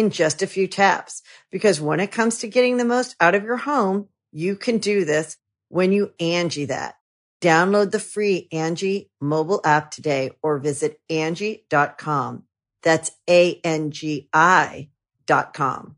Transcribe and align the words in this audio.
in 0.00 0.10
just 0.10 0.42
a 0.42 0.46
few 0.46 0.66
taps. 0.66 1.22
Because 1.52 1.80
when 1.80 2.00
it 2.00 2.10
comes 2.10 2.38
to 2.38 2.48
getting 2.48 2.76
the 2.78 2.84
most 2.84 3.14
out 3.20 3.34
of 3.34 3.44
your 3.44 3.58
home, 3.58 4.08
you 4.32 4.56
can 4.56 4.78
do 4.78 5.04
this 5.04 5.36
when 5.68 5.92
you 5.92 6.12
Angie 6.18 6.64
that. 6.66 6.94
Download 7.40 7.90
the 7.90 7.98
free 8.00 8.48
Angie 8.52 9.10
mobile 9.20 9.60
app 9.64 9.90
today 9.90 10.32
or 10.42 10.58
visit 10.58 11.00
Angie.com. 11.08 12.44
That's 12.82 13.10
A-N-G-I 13.28 14.88
dot 15.26 15.54
com. 15.54 15.96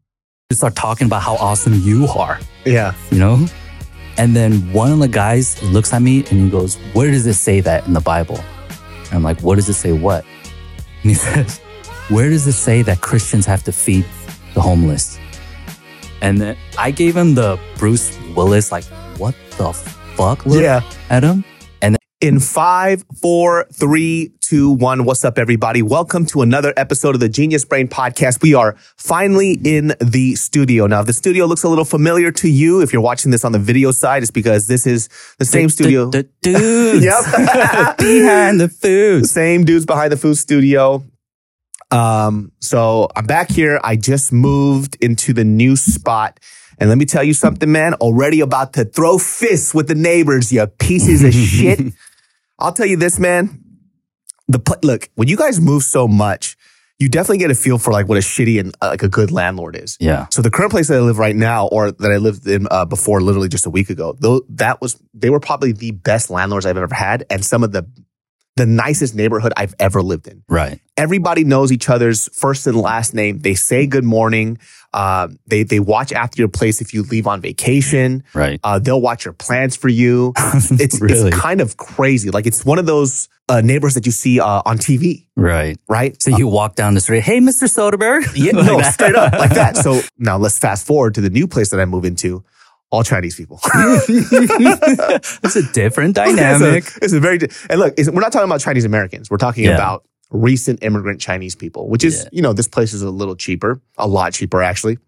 You 0.51 0.57
start 0.57 0.75
talking 0.77 1.07
about 1.07 1.23
how 1.23 1.37
awesome 1.37 1.75
you 1.75 2.07
are, 2.09 2.39
Yeah. 2.65 2.95
you 3.11 3.19
know? 3.19 3.47
And 4.19 4.37
then 4.37 4.73
one 4.73 4.93
of 4.93 4.99
the 4.99 5.09
guys 5.09 5.61
looks 5.63 5.93
at 5.95 6.03
me 6.03 6.19
and 6.31 6.41
he 6.41 6.51
goes, 6.51 6.77
Where 6.93 7.11
does 7.11 7.27
it 7.27 7.35
say 7.35 7.61
that 7.61 7.87
in 7.87 7.93
the 7.95 8.01
Bible? 8.01 8.39
And 9.07 9.15
I'm 9.15 9.23
like, 9.23 9.41
What 9.41 9.55
does 9.57 9.69
it 9.69 9.75
say 9.75 9.93
what? 9.93 10.25
And 11.03 11.11
he 11.11 11.15
says, 11.27 11.61
Where 12.09 12.29
does 12.31 12.47
it 12.47 12.53
say 12.53 12.83
that 12.83 13.01
Christians 13.01 13.47
have 13.47 13.63
to 13.65 13.73
feed 13.73 14.05
the 14.55 14.61
homeless? 14.61 15.19
And 16.21 16.41
then 16.41 16.57
I 16.79 16.91
gave 16.91 17.17
him 17.17 17.35
the 17.35 17.59
Bruce 17.79 18.19
Willis, 18.37 18.71
like, 18.73 18.85
What 19.19 19.35
the 19.59 19.73
fuck 19.73 20.45
look 20.47 20.63
Yeah. 20.63 20.81
at 21.11 21.23
him? 21.23 21.45
In 22.21 22.39
five, 22.39 23.05
four, 23.21 23.67
three, 23.73 24.31
two, 24.41 24.71
one. 24.71 25.05
What's 25.05 25.25
up, 25.25 25.39
everybody? 25.39 25.83
Welcome 25.83 26.25
to 26.27 26.43
another 26.43 26.73
episode 26.77 27.17
of 27.17 27.21
the 27.21 27.29
Genius 27.29 27.65
Brain 27.65 27.89
Podcast. 27.89 28.41
We 28.43 28.55
are 28.55 28.77
finally 28.97 29.59
in 29.65 29.93
the 30.01 30.37
studio. 30.37 30.87
Now, 30.87 31.01
if 31.01 31.07
the 31.07 31.13
studio 31.15 31.47
looks 31.47 31.65
a 31.65 31.69
little 31.69 31.85
familiar 31.85 32.31
to 32.31 32.49
you, 32.49 32.81
if 32.81 32.93
you're 32.93 33.03
watching 33.03 33.33
this 33.33 33.45
on 33.45 33.51
the 33.51 33.59
video 33.59 33.91
side, 33.91 34.23
it's 34.23 34.31
because 34.31 34.69
this 34.69 34.87
is 34.87 35.09
the 35.41 35.45
same 35.45 35.69
studio. 35.69 36.11
The, 36.11 36.29
the 36.43 36.53
dudes 36.53 37.05
Yep. 37.05 37.25
behind 37.99 38.61
the 38.61 38.69
food. 38.69 39.27
Same 39.27 39.65
dudes 39.65 39.85
behind 39.85 40.13
the 40.13 40.17
food 40.17 40.39
studio. 40.39 41.03
Um, 41.93 42.53
so 42.61 43.09
I'm 43.15 43.27
back 43.27 43.51
here. 43.51 43.79
I 43.85 43.97
just 43.97 44.33
moved 44.33 44.97
into 45.01 45.33
the 45.33 45.45
new 45.45 45.77
spot. 45.77 46.41
And 46.79 46.89
let 46.89 46.99
me 46.99 47.05
tell 47.05 47.23
you 47.23 47.35
something, 47.35 47.71
man, 47.71 47.95
already 47.95 48.41
about 48.41 48.73
to 48.73 48.85
throw 48.85 49.19
fists 49.19 49.75
with 49.75 49.89
the 49.89 49.95
neighbors, 49.95 50.51
you 50.51 50.67
pieces 50.67 51.23
of 51.23 51.33
shit. 51.35 51.93
I'll 52.59 52.73
tell 52.73 52.87
you 52.87 52.97
this, 52.97 53.19
man. 53.19 53.63
The 54.49 54.59
pl- 54.59 54.79
look, 54.83 55.11
when 55.15 55.29
you 55.29 55.37
guys 55.37 55.61
move 55.61 55.83
so 55.85 56.09
much, 56.09 56.57
you 56.99 57.09
definitely 57.09 57.39
get 57.39 57.51
a 57.51 57.55
feel 57.55 57.79
for 57.79 57.93
like 57.93 58.09
what 58.09 58.17
a 58.17 58.21
shitty 58.21 58.61
and 58.61 58.75
uh, 58.81 58.89
like 58.89 59.03
a 59.03 59.09
good 59.09 59.31
landlord 59.31 59.77
is. 59.77 59.97
Yeah. 60.01 60.27
So 60.31 60.41
the 60.41 60.51
current 60.51 60.71
place 60.71 60.89
that 60.89 60.97
I 60.97 61.01
live 61.01 61.19
right 61.19 61.35
now, 61.35 61.67
or 61.67 61.91
that 61.91 62.11
I 62.13 62.17
lived 62.17 62.47
in 62.47 62.69
uh, 62.71 62.85
before, 62.85 63.21
literally 63.21 63.49
just 63.49 63.67
a 63.67 63.71
week 63.71 63.91
ago, 63.91 64.17
though 64.19 64.43
that 64.51 64.81
was 64.81 65.03
they 65.13 65.29
were 65.29 65.41
probably 65.41 65.73
the 65.73 65.91
best 65.91 66.31
landlords 66.31 66.65
I've 66.65 66.77
ever 66.77 66.95
had, 66.95 67.25
and 67.29 67.45
some 67.45 67.65
of 67.65 67.73
the 67.73 67.87
the 68.57 68.67
nicest 68.67 69.15
neighborhood 69.15 69.53
I've 69.57 69.75
ever 69.79 70.03
lived 70.03 70.27
in. 70.29 70.43
Right. 70.49 70.81
Everybody 70.97 71.43
knows 71.43 71.73
each 71.73 71.89
other's 71.89 72.29
first 72.37 72.67
and 72.67 72.77
last 72.77 73.15
name. 73.15 73.39
They 73.39 73.55
say 73.55 73.87
good 73.87 74.05
morning. 74.05 74.59
Uh, 74.93 75.29
they 75.47 75.63
they 75.63 75.81
watch 75.81 76.13
after 76.13 76.41
your 76.43 76.49
place 76.51 76.83
if 76.83 76.93
you 76.93 77.03
leave 77.05 77.27
on 77.27 77.41
vacation. 77.41 78.25
Right. 78.35 78.61
Uh, 78.63 78.79
they'll 78.79 79.01
watch 79.01 79.25
your 79.25 79.33
plans 79.33 79.75
for 79.75 79.89
you. 79.89 80.35
It's 80.71 81.01
Really? 81.01 81.29
it's 81.31 81.37
kind 81.39 81.63
of 81.63 81.79
crazy. 81.79 82.31
Like 82.31 82.47
it's 82.47 82.63
one 82.65 82.79
of 82.79 82.85
those 82.85 83.29
uh, 83.49 83.63
neighbors 83.63 83.95
that 83.95 84.05
you 84.05 84.13
see 84.13 84.39
uh, 84.39 84.63
on 84.67 84.77
TV, 84.77 85.27
Right. 85.35 85.79
right? 85.89 86.21
So 86.23 86.37
you 86.37 86.47
walk 86.47 86.75
down 86.75 86.93
the 86.95 87.01
street, 87.01 87.23
hey, 87.23 87.39
Mr. 87.41 87.65
Soderbergh. 87.69 88.33
Yeah, 88.37 88.53
no, 88.53 88.81
straight 88.93 89.15
up 89.17 89.33
like 89.33 89.55
that. 89.55 89.77
So 89.83 90.03
now 90.19 90.37
let's 90.37 90.59
fast 90.59 90.87
forward 90.87 91.15
to 91.15 91.21
the 91.23 91.31
new 91.31 91.47
place 91.49 91.71
that 91.71 91.81
I 91.81 91.87
move 91.87 92.05
into. 92.05 92.45
All 92.93 93.03
Chinese 93.03 93.35
people. 93.37 93.59
it's 94.23 95.57
a 95.57 95.63
different 95.73 96.15
dynamic. 96.23 96.85
It's 96.85 96.97
a, 96.97 97.05
it's 97.05 97.13
a 97.15 97.21
very 97.21 97.39
and 97.71 97.81
look, 97.81 97.95
we're 97.99 98.21
not 98.21 98.33
talking 98.33 98.49
about 98.49 98.61
Chinese 98.61 98.85
Americans. 98.85 99.31
We're 99.31 99.39
talking 99.39 99.65
Yeah. 99.65 99.75
about 99.75 100.05
recent 100.31 100.83
immigrant 100.83 101.21
Chinese 101.21 101.55
people, 101.55 101.89
which 101.89 102.05
is 102.05 102.23
Yeah. 102.25 102.29
you 102.33 102.43
know 102.43 102.53
this 102.53 102.69
place 102.69 102.93
is 102.93 103.03
a 103.03 103.11
little 103.11 103.35
cheaper, 103.37 103.81
a 103.99 104.07
lot 104.07 104.33
cheaper 104.35 104.63
actually, 104.63 104.99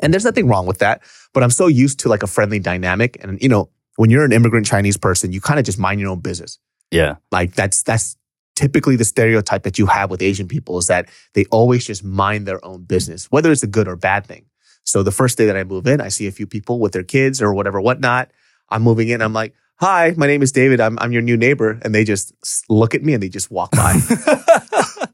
and 0.00 0.12
there's 0.12 0.24
nothing 0.24 0.46
wrong 0.48 0.66
with 0.66 0.78
that. 0.78 1.02
But 1.32 1.42
I'm 1.42 1.50
so 1.50 1.66
used 1.66 1.98
to 2.00 2.08
like 2.08 2.22
a 2.22 2.26
friendly 2.28 2.58
dynamic, 2.58 3.16
and 3.22 3.40
you 3.42 3.48
know 3.48 3.70
when 3.96 4.10
you're 4.10 4.24
an 4.24 4.32
immigrant 4.32 4.66
Chinese 4.66 4.96
person, 4.96 5.32
you 5.32 5.40
kind 5.40 5.58
of 5.60 5.66
just 5.66 5.78
mind 5.78 6.00
your 6.00 6.10
own 6.10 6.20
business. 6.20 6.58
yeah. 6.90 7.16
Like 7.30 7.54
that's 7.54 7.82
that's 7.82 8.16
typically 8.56 8.94
the 8.96 9.04
stereotype 9.04 9.64
that 9.64 9.78
you 9.80 9.86
have 9.86 10.10
with 10.10 10.22
Asian 10.22 10.46
people 10.46 10.78
is 10.78 10.86
that 10.86 11.08
they 11.34 11.44
always 11.46 11.84
just 11.84 12.04
mind 12.04 12.46
their 12.46 12.64
own 12.64 12.84
business, 12.84 13.26
whether 13.32 13.50
it's 13.50 13.64
a 13.64 13.66
good 13.68 13.88
or 13.88 13.96
bad 13.96 14.26
thing. 14.26 14.44
So 14.84 15.02
the 15.02 15.10
first 15.12 15.38
day 15.38 15.46
that 15.46 15.56
I 15.56 15.64
move 15.64 15.86
in, 15.86 16.00
I 16.00 16.08
see 16.08 16.26
a 16.26 16.32
few 16.32 16.46
people 16.46 16.78
with 16.78 16.92
their 16.92 17.02
kids 17.02 17.42
or 17.42 17.52
whatever, 17.54 17.80
whatnot. 17.80 18.30
I'm 18.70 18.82
moving 18.82 19.08
in. 19.08 19.20
I'm 19.22 19.32
like, 19.32 19.54
"Hi, 19.76 20.14
my 20.16 20.26
name 20.26 20.42
is 20.42 20.52
David. 20.52 20.80
I'm 20.80 20.98
I'm 20.98 21.12
your 21.12 21.22
new 21.22 21.36
neighbor," 21.36 21.78
and 21.82 21.94
they 21.94 22.04
just 22.04 22.32
look 22.68 22.94
at 22.94 23.02
me 23.02 23.14
and 23.14 23.22
they 23.22 23.28
just 23.28 23.50
walk 23.50 23.72
by. 23.72 23.98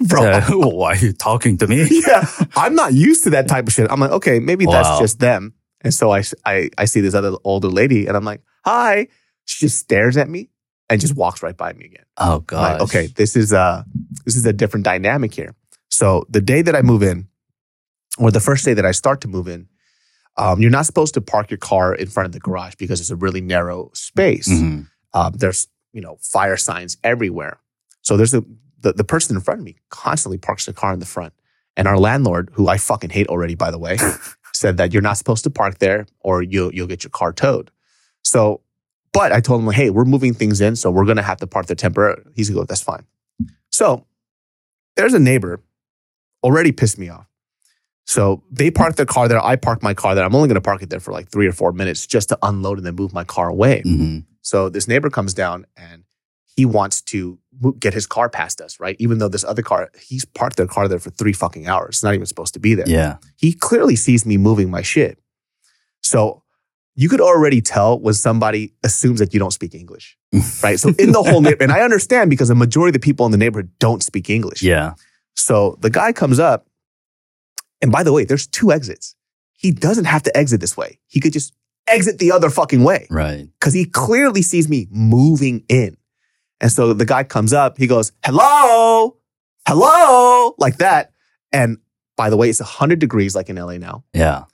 Bro, 0.00 0.22
Uh, 0.24 0.42
why 0.70 0.92
are 0.92 0.96
you 0.96 1.12
talking 1.12 1.58
to 1.58 1.66
me? 1.66 1.86
yeah, 2.06 2.24
I'm 2.56 2.74
not 2.74 2.94
used 2.94 3.24
to 3.24 3.30
that 3.30 3.48
type 3.48 3.66
of 3.66 3.72
shit. 3.72 3.90
I'm 3.90 4.00
like, 4.00 4.10
okay, 4.12 4.38
maybe 4.38 4.64
that's 4.66 4.98
just 4.98 5.18
them. 5.18 5.54
And 5.82 5.92
so 5.92 6.10
I, 6.10 6.22
I, 6.46 6.70
I 6.78 6.84
see 6.86 7.00
this 7.00 7.14
other 7.14 7.32
older 7.44 7.68
lady 7.68 8.06
and 8.06 8.16
I'm 8.16 8.24
like, 8.24 8.42
hi. 8.64 9.08
She 9.44 9.66
just 9.66 9.78
stares 9.78 10.16
at 10.16 10.28
me 10.28 10.48
and 10.88 11.00
just 11.00 11.16
walks 11.16 11.42
right 11.42 11.56
by 11.56 11.72
me 11.72 11.86
again. 11.86 12.04
Oh, 12.16 12.40
God. 12.40 12.62
Like, 12.62 12.80
okay, 12.82 13.06
this 13.08 13.36
is 13.36 13.52
uh 13.52 13.82
this 14.24 14.36
is 14.36 14.46
a 14.46 14.52
different 14.52 14.84
dynamic 14.84 15.34
here. 15.34 15.54
So 15.88 16.24
the 16.30 16.40
day 16.40 16.62
that 16.62 16.76
I 16.76 16.82
move 16.82 17.02
in, 17.02 17.28
or 18.20 18.30
the 18.30 18.40
first 18.40 18.64
day 18.64 18.74
that 18.74 18.84
I 18.86 18.92
start 18.92 19.20
to 19.22 19.28
move 19.28 19.48
in, 19.48 19.68
um, 20.36 20.60
you're 20.60 20.70
not 20.70 20.86
supposed 20.86 21.14
to 21.14 21.20
park 21.20 21.50
your 21.50 21.58
car 21.58 21.94
in 21.94 22.06
front 22.06 22.26
of 22.26 22.32
the 22.32 22.40
garage 22.40 22.74
because 22.76 23.00
it's 23.00 23.10
a 23.10 23.16
really 23.16 23.40
narrow 23.40 23.90
space. 23.94 24.48
Mhm. 24.48 24.86
Um, 25.12 25.32
there's 25.36 25.66
you 25.92 26.00
know 26.00 26.18
fire 26.20 26.56
signs 26.56 26.96
everywhere. 27.02 27.58
So 28.02 28.16
there's 28.16 28.34
a 28.34 28.44
the, 28.80 28.92
the 28.92 29.04
person 29.04 29.36
in 29.36 29.42
front 29.42 29.60
of 29.60 29.64
me 29.64 29.76
constantly 29.90 30.38
parks 30.38 30.66
the 30.66 30.72
car 30.72 30.92
in 30.92 31.00
the 31.00 31.06
front. 31.06 31.32
And 31.76 31.86
our 31.86 31.98
landlord, 31.98 32.50
who 32.54 32.68
I 32.68 32.78
fucking 32.78 33.10
hate 33.10 33.28
already, 33.28 33.54
by 33.54 33.70
the 33.70 33.78
way, 33.78 33.98
said 34.52 34.76
that 34.78 34.92
you're 34.92 35.02
not 35.02 35.16
supposed 35.18 35.44
to 35.44 35.50
park 35.50 35.78
there 35.78 36.06
or 36.20 36.42
you'll 36.42 36.72
you'll 36.74 36.86
get 36.86 37.02
your 37.04 37.10
car 37.10 37.32
towed. 37.32 37.70
So, 38.22 38.60
but 39.12 39.32
I 39.32 39.40
told 39.40 39.62
him, 39.62 39.70
hey, 39.72 39.90
we're 39.90 40.04
moving 40.04 40.34
things 40.34 40.60
in, 40.60 40.76
so 40.76 40.90
we're 40.90 41.04
gonna 41.06 41.22
have 41.22 41.38
to 41.38 41.46
park 41.46 41.66
there 41.66 41.76
temporarily. 41.76 42.22
He's 42.34 42.48
gonna 42.50 42.60
go, 42.60 42.64
that's 42.66 42.82
fine. 42.82 43.04
So 43.70 44.06
there's 44.96 45.14
a 45.14 45.18
neighbor 45.18 45.62
already 46.42 46.72
pissed 46.72 46.98
me 46.98 47.08
off. 47.08 47.26
So 48.10 48.42
they 48.50 48.72
parked 48.72 48.96
their 48.96 49.06
car 49.06 49.28
there. 49.28 49.40
I 49.52 49.54
parked 49.54 49.84
my 49.84 49.94
car 49.94 50.16
there. 50.16 50.24
I'm 50.24 50.34
only 50.34 50.48
gonna 50.48 50.60
park 50.60 50.82
it 50.82 50.90
there 50.90 50.98
for 50.98 51.12
like 51.12 51.28
three 51.30 51.46
or 51.46 51.52
four 51.52 51.72
minutes 51.72 52.06
just 52.08 52.28
to 52.30 52.38
unload 52.42 52.78
and 52.78 52.84
then 52.86 52.96
move 52.96 53.12
my 53.12 53.22
car 53.22 53.48
away. 53.48 53.82
Mhm. 53.86 54.24
So 54.42 54.68
this 54.68 54.88
neighbor 54.88 55.10
comes 55.10 55.32
down 55.32 55.64
and 55.76 56.02
he 56.56 56.66
wants 56.66 57.02
to 57.02 57.38
get 57.78 57.94
his 57.94 58.06
car 58.06 58.28
past 58.28 58.60
us, 58.60 58.80
right? 58.80 58.96
Even 58.98 59.18
though 59.18 59.28
this 59.28 59.44
other 59.44 59.62
car, 59.62 59.90
he's 60.08 60.24
parked 60.24 60.56
their 60.56 60.66
car 60.66 60.88
there 60.88 60.98
for 60.98 61.10
three 61.10 61.32
fucking 61.32 61.68
hours. 61.68 61.96
It's 61.96 62.02
not 62.02 62.14
even 62.14 62.26
supposed 62.26 62.52
to 62.54 62.60
be 62.60 62.74
there. 62.74 62.88
Yeah. 62.88 63.18
He 63.36 63.52
clearly 63.52 63.94
sees 63.94 64.26
me 64.26 64.36
moving 64.36 64.70
my 64.72 64.82
shit. 64.82 65.18
So 66.02 66.42
you 66.96 67.08
could 67.08 67.20
already 67.20 67.60
tell 67.60 68.00
when 68.00 68.14
somebody 68.14 68.74
assumes 68.82 69.20
that 69.20 69.32
you 69.32 69.38
don't 69.38 69.52
speak 69.52 69.72
English, 69.74 70.18
right? 70.64 70.80
So 70.80 70.88
in 70.98 71.12
the 71.12 71.22
whole 71.22 71.40
neighborhood, 71.42 71.62
and 71.62 71.72
I 71.72 71.82
understand 71.82 72.28
because 72.28 72.48
the 72.48 72.56
majority 72.56 72.90
of 72.90 72.94
the 72.94 73.06
people 73.08 73.24
in 73.24 73.30
the 73.30 73.38
neighborhood 73.38 73.70
don't 73.78 74.02
speak 74.02 74.28
English. 74.28 74.62
Yeah. 74.62 74.94
So 75.36 75.78
the 75.80 75.90
guy 75.90 76.12
comes 76.12 76.40
up, 76.40 76.66
and 77.82 77.90
by 77.92 78.02
the 78.02 78.12
way, 78.12 78.24
there's 78.24 78.46
two 78.46 78.72
exits. 78.72 79.14
He 79.52 79.70
doesn't 79.72 80.06
have 80.06 80.22
to 80.24 80.36
exit 80.36 80.60
this 80.60 80.76
way. 80.76 81.00
He 81.06 81.20
could 81.20 81.32
just 81.32 81.52
exit 81.86 82.18
the 82.18 82.32
other 82.32 82.50
fucking 82.50 82.82
way 82.84 83.06
Right. 83.10 83.48
because 83.58 83.74
he 83.74 83.84
clearly 83.84 84.42
sees 84.42 84.68
me 84.68 84.86
moving 84.90 85.64
in. 85.68 85.96
And 86.60 86.70
so 86.70 86.92
the 86.92 87.04
guy 87.06 87.24
comes 87.24 87.52
up, 87.52 87.78
he 87.78 87.86
goes, 87.86 88.12
hello, 88.24 89.16
hello, 89.66 90.54
like 90.58 90.76
that. 90.78 91.12
And 91.52 91.78
by 92.16 92.30
the 92.30 92.36
way, 92.36 92.50
it's 92.50 92.60
100 92.60 92.98
degrees 92.98 93.34
like 93.34 93.48
in 93.48 93.56
LA 93.56 93.78
now. 93.78 94.04
Yeah. 94.12 94.44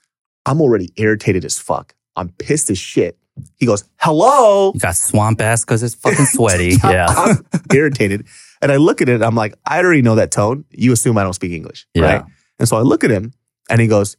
I'm 0.45 0.61
already 0.61 0.91
irritated 0.95 1.43
as 1.45 1.59
fuck. 1.59 1.93
I'm 2.15 2.29
pissed 2.29 2.69
as 2.69 2.77
shit. 2.77 3.17
He 3.57 3.65
goes, 3.65 3.83
hello. 3.97 4.71
You 4.73 4.79
got 4.79 4.95
swamp 4.95 5.41
ass 5.41 5.63
because 5.63 5.83
it's 5.83 5.95
fucking 5.95 6.25
sweaty. 6.31 6.77
yeah. 6.83 7.07
I'm 7.09 7.45
irritated. 7.73 8.25
And 8.61 8.71
I 8.71 8.77
look 8.77 9.01
at 9.01 9.09
it, 9.09 9.21
I'm 9.21 9.35
like, 9.35 9.53
I 9.65 9.79
already 9.79 10.01
know 10.01 10.15
that 10.15 10.31
tone. 10.31 10.65
You 10.71 10.93
assume 10.93 11.17
I 11.17 11.23
don't 11.23 11.33
speak 11.33 11.51
English, 11.51 11.85
Yeah. 11.93 12.01
right? 12.03 12.23
And 12.59 12.67
so 12.67 12.77
I 12.77 12.81
look 12.81 13.03
at 13.03 13.11
him 13.11 13.33
and 13.69 13.79
he 13.81 13.87
goes, 13.87 14.17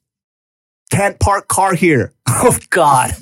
can't 0.91 1.19
park 1.19 1.49
car 1.49 1.75
here. 1.75 2.13
Oh 2.41 2.57
God. 2.71 3.13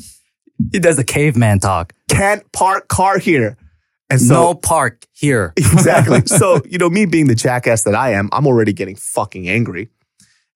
He 0.72 0.78
does 0.78 0.96
the 0.96 1.04
caveman 1.04 1.60
talk. 1.60 1.94
Can't 2.10 2.50
park 2.52 2.88
car 2.88 3.18
here. 3.18 3.56
And 4.10 4.20
so 4.20 4.34
no 4.34 4.54
park 4.54 5.06
here. 5.12 5.52
exactly. 5.56 6.22
So, 6.26 6.60
you 6.68 6.78
know, 6.78 6.90
me 6.90 7.06
being 7.06 7.28
the 7.28 7.34
jackass 7.34 7.84
that 7.84 7.94
I 7.94 8.12
am, 8.12 8.28
I'm 8.32 8.46
already 8.46 8.72
getting 8.72 8.96
fucking 8.96 9.48
angry. 9.48 9.88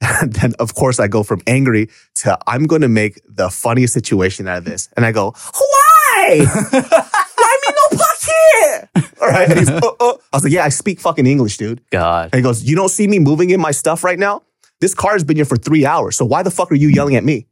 And 0.02 0.32
then, 0.32 0.54
of 0.58 0.74
course, 0.74 0.98
I 0.98 1.08
go 1.08 1.22
from 1.22 1.42
angry 1.46 1.88
to 2.16 2.38
I'm 2.46 2.64
going 2.64 2.80
to 2.82 2.88
make 2.88 3.20
the 3.28 3.50
funniest 3.50 3.94
situation 3.94 4.48
out 4.48 4.58
of 4.58 4.64
this. 4.64 4.88
And 4.96 5.06
I 5.06 5.12
go, 5.12 5.30
why? 5.30 6.46
why 6.70 7.58
me 7.62 7.74
no 7.74 7.98
park 7.98 8.18
here? 8.20 8.88
All 9.20 9.28
right. 9.28 9.48
And 9.48 9.58
he's, 9.58 9.70
"Uh, 9.70 9.80
uh." 10.00 10.14
I 10.32 10.36
was 10.36 10.44
like, 10.44 10.52
yeah, 10.52 10.64
I 10.64 10.70
speak 10.70 11.00
fucking 11.00 11.26
English, 11.26 11.56
dude. 11.56 11.82
God. 11.90 12.30
And 12.32 12.38
he 12.38 12.42
goes, 12.42 12.62
you 12.62 12.76
don't 12.76 12.88
see 12.88 13.06
me 13.06 13.18
moving 13.18 13.50
in 13.50 13.60
my 13.60 13.70
stuff 13.70 14.02
right 14.04 14.18
now? 14.18 14.42
This 14.80 14.94
car 14.94 15.12
has 15.12 15.24
been 15.24 15.36
here 15.36 15.44
for 15.44 15.56
three 15.56 15.84
hours. 15.84 16.16
So 16.16 16.24
why 16.24 16.42
the 16.42 16.50
fuck 16.50 16.70
are 16.72 16.76
you 16.76 16.88
yelling 16.88 17.16
at 17.16 17.24
me? 17.24 17.46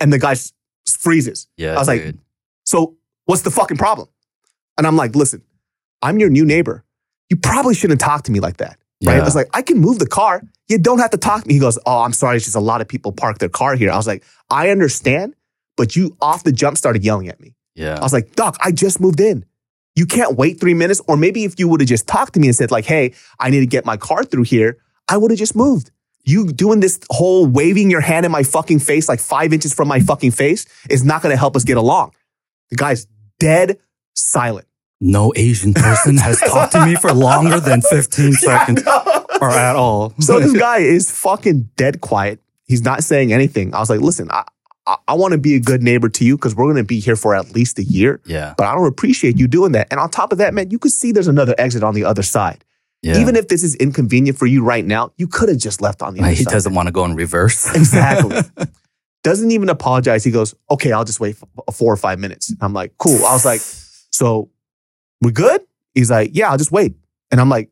And 0.00 0.12
the 0.12 0.18
guy 0.18 0.34
freezes. 0.86 1.48
Yeah. 1.56 1.74
I 1.74 1.78
was 1.78 1.88
like. 1.88 2.00
So 2.64 2.96
what's 3.24 3.42
the 3.42 3.50
fucking 3.50 3.76
problem? 3.76 4.08
And 4.78 4.86
I'm 4.86 4.96
like, 4.96 5.14
listen, 5.14 5.42
I'm 6.00 6.18
your 6.18 6.30
new 6.30 6.44
neighbor. 6.44 6.84
You 7.30 7.36
probably 7.36 7.74
shouldn't 7.74 8.00
talk 8.00 8.24
to 8.24 8.32
me 8.32 8.40
like 8.40 8.58
that. 8.58 8.78
Right? 9.04 9.18
I 9.20 9.24
was 9.24 9.34
like, 9.34 9.48
I 9.52 9.62
can 9.62 9.78
move 9.78 9.98
the 9.98 10.06
car. 10.06 10.42
You 10.68 10.78
don't 10.78 10.98
have 10.98 11.10
to 11.10 11.16
talk 11.16 11.42
to 11.42 11.48
me. 11.48 11.54
He 11.54 11.60
goes, 11.60 11.78
Oh, 11.86 12.02
I'm 12.02 12.12
sorry. 12.12 12.36
It's 12.36 12.44
just 12.44 12.56
a 12.56 12.60
lot 12.60 12.80
of 12.80 12.88
people 12.88 13.10
park 13.12 13.38
their 13.38 13.48
car 13.48 13.74
here. 13.74 13.90
I 13.90 13.96
was 13.96 14.06
like, 14.06 14.22
I 14.48 14.70
understand, 14.70 15.34
but 15.76 15.96
you 15.96 16.16
off 16.20 16.44
the 16.44 16.52
jump 16.52 16.76
started 16.76 17.04
yelling 17.04 17.28
at 17.28 17.40
me. 17.40 17.54
yeah. 17.74 17.98
I 17.98 18.02
was 18.02 18.12
like, 18.12 18.36
Doc, 18.36 18.56
I 18.62 18.70
just 18.70 19.00
moved 19.00 19.20
in. 19.20 19.44
You 19.96 20.06
can't 20.06 20.36
wait 20.36 20.60
three 20.60 20.74
minutes. 20.74 21.00
Or 21.08 21.16
maybe 21.16 21.44
if 21.44 21.58
you 21.58 21.68
would 21.68 21.80
have 21.80 21.88
just 21.88 22.06
talked 22.06 22.34
to 22.34 22.40
me 22.40 22.46
and 22.46 22.56
said, 22.56 22.70
like, 22.70 22.84
hey, 22.84 23.12
I 23.40 23.50
need 23.50 23.60
to 23.60 23.66
get 23.66 23.84
my 23.84 23.96
car 23.96 24.24
through 24.24 24.44
here, 24.44 24.78
I 25.08 25.16
would 25.16 25.30
have 25.30 25.38
just 25.38 25.56
moved. 25.56 25.90
You 26.24 26.52
doing 26.52 26.80
this 26.80 27.00
whole 27.10 27.46
waving 27.46 27.90
your 27.90 28.00
hand 28.00 28.24
in 28.24 28.32
my 28.32 28.42
fucking 28.44 28.78
face, 28.78 29.08
like 29.08 29.20
five 29.20 29.52
inches 29.52 29.74
from 29.74 29.88
my 29.88 30.00
fucking 30.00 30.30
face, 30.30 30.66
is 30.88 31.04
not 31.04 31.22
going 31.22 31.32
to 31.32 31.36
help 31.38 31.56
us 31.56 31.64
get 31.64 31.76
along. 31.76 32.12
The 32.70 32.76
guy's 32.76 33.06
dead 33.40 33.78
silent. 34.14 34.66
no 35.00 35.32
Asian 35.36 35.74
person 35.74 36.16
has 36.16 36.38
talked 36.46 36.72
to 36.72 36.86
me 36.86 36.94
for 36.94 37.12
longer 37.12 37.58
than 37.58 37.82
15 37.82 38.32
seconds 38.48 38.82
or 39.40 39.50
at 39.50 39.74
all. 39.74 40.14
So 40.20 40.38
this 40.38 40.52
guy 40.58 40.78
is 40.78 41.10
fucking 41.10 41.70
dead 41.76 42.00
quiet. 42.00 42.38
He's 42.66 42.82
not 42.84 43.02
saying 43.02 43.32
anything. 43.32 43.74
I 43.74 43.80
was 43.80 43.90
like, 43.90 44.00
listen, 44.00 44.30
I, 44.30 44.44
I, 44.86 44.96
I 45.08 45.14
want 45.14 45.32
to 45.32 45.38
be 45.38 45.56
a 45.56 45.60
good 45.60 45.82
neighbor 45.82 46.08
to 46.08 46.24
you 46.24 46.36
because 46.36 46.54
we're 46.54 46.66
going 46.66 46.76
to 46.76 46.84
be 46.84 47.00
here 47.00 47.16
for 47.16 47.34
at 47.34 47.52
least 47.52 47.78
a 47.80 47.84
year. 47.84 48.20
yeah. 48.26 48.54
But 48.56 48.66
I 48.68 48.74
don't 48.74 48.86
appreciate 48.86 49.38
you 49.38 49.48
doing 49.48 49.72
that. 49.72 49.88
And 49.90 49.98
on 49.98 50.08
top 50.08 50.30
of 50.30 50.38
that, 50.38 50.54
man, 50.54 50.70
you 50.70 50.78
could 50.78 50.92
see 50.92 51.10
there's 51.10 51.26
another 51.28 51.54
exit 51.58 51.82
on 51.82 51.94
the 51.94 52.04
other 52.04 52.22
side. 52.22 52.64
Yeah. 53.02 53.18
Even 53.18 53.34
if 53.34 53.48
this 53.48 53.62
is 53.64 53.74
inconvenient 53.76 54.38
for 54.38 54.46
you 54.46 54.62
right 54.64 54.84
now, 54.84 55.12
you 55.16 55.26
could 55.26 55.48
have 55.48 55.58
just 55.58 55.80
left 55.80 56.02
on 56.02 56.14
the 56.14 56.20
Like, 56.22 56.36
he 56.36 56.44
side. 56.44 56.52
doesn't 56.52 56.74
want 56.74 56.86
to 56.86 56.92
go 56.92 57.04
in 57.04 57.16
reverse. 57.16 57.66
Exactly. 57.74 58.40
Doesn't 59.24 59.50
even 59.52 59.68
apologize. 59.68 60.24
He 60.24 60.30
goes, 60.30 60.54
okay, 60.70 60.90
I'll 60.92 61.04
just 61.04 61.20
wait 61.20 61.36
for 61.36 61.46
four 61.72 61.92
or 61.92 61.96
five 61.96 62.18
minutes. 62.18 62.52
I'm 62.60 62.72
like, 62.72 62.96
cool. 62.98 63.24
I 63.24 63.32
was 63.32 63.44
like, 63.44 63.60
so 64.10 64.50
we 65.20 65.30
good? 65.32 65.60
He's 65.94 66.10
like, 66.10 66.30
yeah, 66.32 66.50
I'll 66.50 66.58
just 66.58 66.72
wait. 66.72 66.94
And 67.30 67.40
I'm 67.40 67.48
like, 67.48 67.70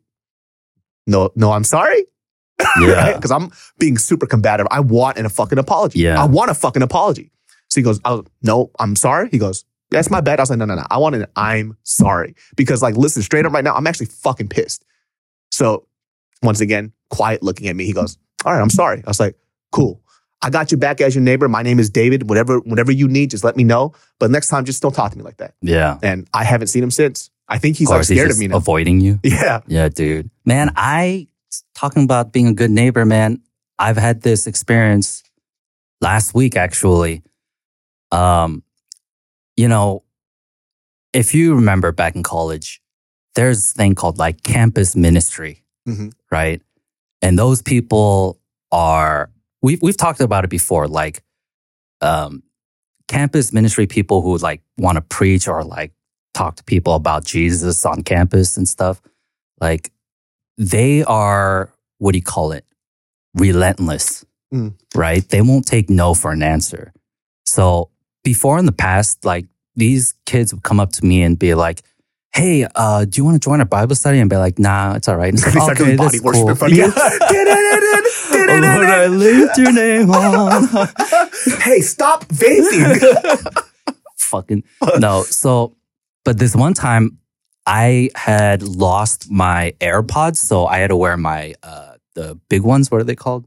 no, 1.06 1.30
no, 1.34 1.50
I'm 1.52 1.64
sorry. 1.64 2.04
Yeah. 2.80 3.12
Because 3.16 3.30
I'm 3.30 3.50
being 3.78 3.98
super 3.98 4.26
combative. 4.26 4.66
I 4.70 4.80
want 4.80 5.18
a 5.18 5.28
fucking 5.28 5.58
apology. 5.58 6.00
Yeah. 6.00 6.22
I 6.22 6.26
want 6.26 6.50
a 6.50 6.54
fucking 6.54 6.82
apology. 6.82 7.32
So 7.68 7.80
he 7.80 7.84
goes, 7.84 8.00
oh, 8.04 8.24
no, 8.42 8.70
I'm 8.78 8.94
sorry. 8.96 9.28
He 9.30 9.38
goes, 9.38 9.64
that's 9.90 10.10
my 10.10 10.20
bad. 10.20 10.38
I 10.38 10.42
was 10.42 10.50
like, 10.50 10.58
no, 10.58 10.64
no, 10.66 10.74
no. 10.76 10.86
I 10.90 10.98
want 10.98 11.14
an 11.16 11.26
I'm 11.36 11.76
sorry. 11.82 12.34
Because 12.56 12.80
like, 12.82 12.96
listen, 12.96 13.22
straight 13.22 13.44
up 13.46 13.52
right 13.52 13.64
now, 13.64 13.74
I'm 13.74 13.86
actually 13.86 14.06
fucking 14.06 14.48
pissed. 14.48 14.84
So 15.50 15.86
once 16.42 16.60
again, 16.60 16.92
quiet 17.10 17.42
looking 17.42 17.68
at 17.68 17.76
me. 17.76 17.84
He 17.84 17.92
goes, 17.92 18.18
all 18.44 18.52
right, 18.52 18.60
I'm 18.60 18.70
sorry. 18.70 19.02
I 19.04 19.10
was 19.10 19.20
like, 19.20 19.36
cool. 19.72 20.00
I 20.42 20.48
got 20.48 20.72
you 20.72 20.78
back 20.78 21.00
as 21.02 21.14
your 21.14 21.22
neighbor. 21.22 21.48
My 21.48 21.62
name 21.62 21.78
is 21.78 21.90
David. 21.90 22.28
Whatever, 22.30 22.60
whatever 22.60 22.90
you 22.90 23.08
need, 23.08 23.30
just 23.30 23.44
let 23.44 23.56
me 23.56 23.64
know. 23.64 23.92
But 24.18 24.30
next 24.30 24.48
time, 24.48 24.64
just 24.64 24.80
don't 24.80 24.94
talk 24.94 25.12
to 25.12 25.18
me 25.18 25.22
like 25.22 25.36
that. 25.36 25.54
yeah. 25.60 25.98
And 26.02 26.28
I 26.32 26.44
haven't 26.44 26.68
seen 26.68 26.82
him 26.82 26.90
since. 26.90 27.30
I 27.46 27.58
think 27.58 27.76
he's 27.76 27.90
Of 27.90 27.96
like 27.96 28.04
scared 28.04 28.26
of 28.26 28.30
just 28.30 28.40
me 28.40 28.46
now. 28.46 28.56
Avoiding 28.56 29.00
you. 29.00 29.18
yeah. 29.24 29.60
Yeah, 29.66 29.88
dude. 29.88 30.30
Man, 30.46 30.72
I 30.76 31.26
talking 31.74 32.04
about 32.04 32.32
being 32.32 32.46
a 32.46 32.54
good 32.54 32.70
neighbor, 32.70 33.04
man. 33.04 33.42
I've 33.78 33.96
had 33.96 34.22
this 34.22 34.46
experience 34.46 35.22
last 36.00 36.32
week 36.32 36.56
actually. 36.56 37.22
Um, 38.12 38.62
you 39.56 39.68
know, 39.68 40.04
if 41.12 41.34
you 41.34 41.56
remember 41.56 41.92
back 41.92 42.14
in 42.14 42.22
college, 42.22 42.79
there's 43.34 43.58
this 43.58 43.72
thing 43.72 43.94
called 43.94 44.18
like 44.18 44.42
campus 44.42 44.96
ministry, 44.96 45.62
Mhm. 45.88 46.12
right? 46.30 46.62
And 47.22 47.38
those 47.38 47.62
people 47.62 48.38
are 48.72 49.30
we've 49.62 49.80
we've 49.82 49.96
talked 49.96 50.20
about 50.20 50.44
it 50.44 50.50
before, 50.50 50.88
like 50.88 51.22
um 52.00 52.42
campus 53.08 53.52
ministry 53.52 53.86
people 53.86 54.22
who 54.22 54.36
like 54.38 54.62
want 54.78 54.96
to 54.96 55.02
preach 55.02 55.48
or 55.48 55.64
like 55.64 55.92
talk 56.34 56.56
to 56.56 56.64
people 56.64 56.94
about 56.94 57.24
Jesus 57.24 57.84
on 57.84 58.02
campus 58.02 58.56
and 58.56 58.68
stuff. 58.68 59.00
Like 59.60 59.90
they 60.56 61.02
are 61.04 61.72
what 61.98 62.12
do 62.12 62.18
you 62.18 62.24
call 62.24 62.52
it? 62.52 62.64
Relentless. 63.34 64.24
Mm. 64.52 64.74
Right? 64.94 65.26
They 65.28 65.42
won't 65.42 65.66
take 65.66 65.88
no 65.90 66.14
for 66.14 66.32
an 66.32 66.42
answer. 66.42 66.92
So 67.46 67.90
before 68.24 68.58
in 68.58 68.66
the 68.66 68.72
past, 68.72 69.24
like 69.24 69.46
these 69.76 70.14
kids 70.26 70.52
would 70.52 70.62
come 70.62 70.80
up 70.80 70.92
to 70.92 71.04
me 71.04 71.22
and 71.22 71.38
be 71.38 71.54
like, 71.54 71.82
Hey, 72.32 72.66
uh, 72.76 73.04
do 73.06 73.18
you 73.20 73.24
want 73.24 73.34
to 73.42 73.44
join 73.44 73.58
our 73.60 73.66
Bible 73.66 73.94
study? 73.96 74.18
And 74.20 74.30
be 74.30 74.36
like, 74.36 74.58
nah, 74.58 74.94
it's 74.94 75.08
all 75.08 75.16
right. 75.16 75.34
It's 75.34 75.44
like, 75.54 75.56
okay, 75.72 75.74
doing 75.84 75.96
body 75.96 76.18
that's 76.18 76.22
worship 76.24 76.40
cool. 76.42 76.50
in 76.50 76.56
front 76.56 76.72
of 76.72 76.78
you. 76.78 76.92
Oh, 76.92 78.60
Lord, 78.62 78.88
I 78.88 79.06
lift 79.08 79.58
your 79.58 79.72
name 79.72 80.10
on. 80.14 80.62
hey, 81.62 81.80
stop 81.80 82.24
vaping. 82.26 83.64
Fucking 84.16 84.62
no. 84.98 85.22
So, 85.24 85.76
but 86.24 86.38
this 86.38 86.54
one 86.54 86.72
time 86.74 87.18
I 87.66 88.10
had 88.14 88.62
lost 88.62 89.28
my 89.30 89.74
AirPods, 89.80 90.36
so 90.36 90.66
I 90.66 90.78
had 90.78 90.88
to 90.88 90.96
wear 90.96 91.16
my 91.16 91.54
uh 91.64 91.94
the 92.14 92.38
big 92.48 92.62
ones. 92.62 92.90
What 92.92 93.00
are 93.00 93.04
they 93.04 93.16
called? 93.16 93.46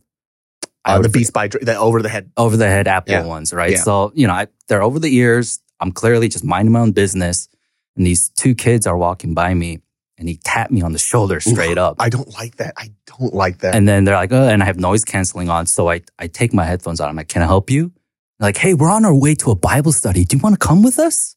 Uh, 0.85 0.99
the 1.01 1.07
Beats 1.07 1.31
by 1.31 1.47
the 1.47 1.75
over 1.77 2.01
the 2.01 2.09
head. 2.09 2.31
over 2.35 2.57
the 2.57 2.67
head 2.67 2.89
Apple 2.89 3.13
Yeah. 3.13 3.25
ones, 3.25 3.53
right? 3.53 3.71
Yeah. 3.71 3.77
So, 3.77 4.11
you 4.13 4.27
know, 4.27 4.33
I, 4.33 4.47
they're 4.67 4.83
over 4.83 4.99
the 4.99 5.15
ears. 5.15 5.61
I'm 5.79 5.93
clearly 5.93 6.27
just 6.27 6.43
minding 6.43 6.73
my 6.73 6.81
own 6.81 6.91
business. 6.91 7.47
And 7.95 8.05
these 8.05 8.29
two 8.29 8.55
kids 8.55 8.87
are 8.87 8.97
walking 8.97 9.33
by 9.33 9.53
me 9.53 9.79
and 10.17 10.27
he 10.29 10.37
tapped 10.37 10.71
me 10.71 10.81
on 10.81 10.93
the 10.93 10.99
shoulder 10.99 11.39
straight 11.39 11.77
up. 11.77 11.95
I 11.99 12.09
don't 12.09 12.31
like 12.33 12.55
that. 12.57 12.73
I 12.77 12.89
don't 13.05 13.33
like 13.33 13.59
that. 13.59 13.75
and 13.75 13.87
then 13.87 14.03
they're 14.05 14.15
like, 14.15 14.31
oh, 14.31 14.47
and 14.47 14.61
I 14.61 14.65
have 14.65 14.79
noise 14.79 15.03
canceling 15.05 15.49
on. 15.49 15.65
So 15.65 15.89
I, 15.89 16.01
I 16.19 16.27
take 16.27 16.53
my 16.53 16.63
headphones 16.65 17.01
out. 17.01 17.09
I'm 17.09 17.15
like, 17.15 17.27
can 17.29 17.41
I 17.41 17.45
help 17.45 17.69
you? 17.69 17.91
They're 18.39 18.47
like, 18.47 18.57
hey, 18.57 18.73
we're 18.73 18.89
on 18.91 19.05
our 19.05 19.13
way 19.15 19.35
to 19.35 19.51
a 19.51 19.55
Bible 19.55 19.91
study. 19.91 20.23
Do 20.25 20.37
you 20.37 20.41
want 20.41 20.59
to 20.59 20.65
come 20.67 20.81
with 20.83 20.97
us? 20.99 21.35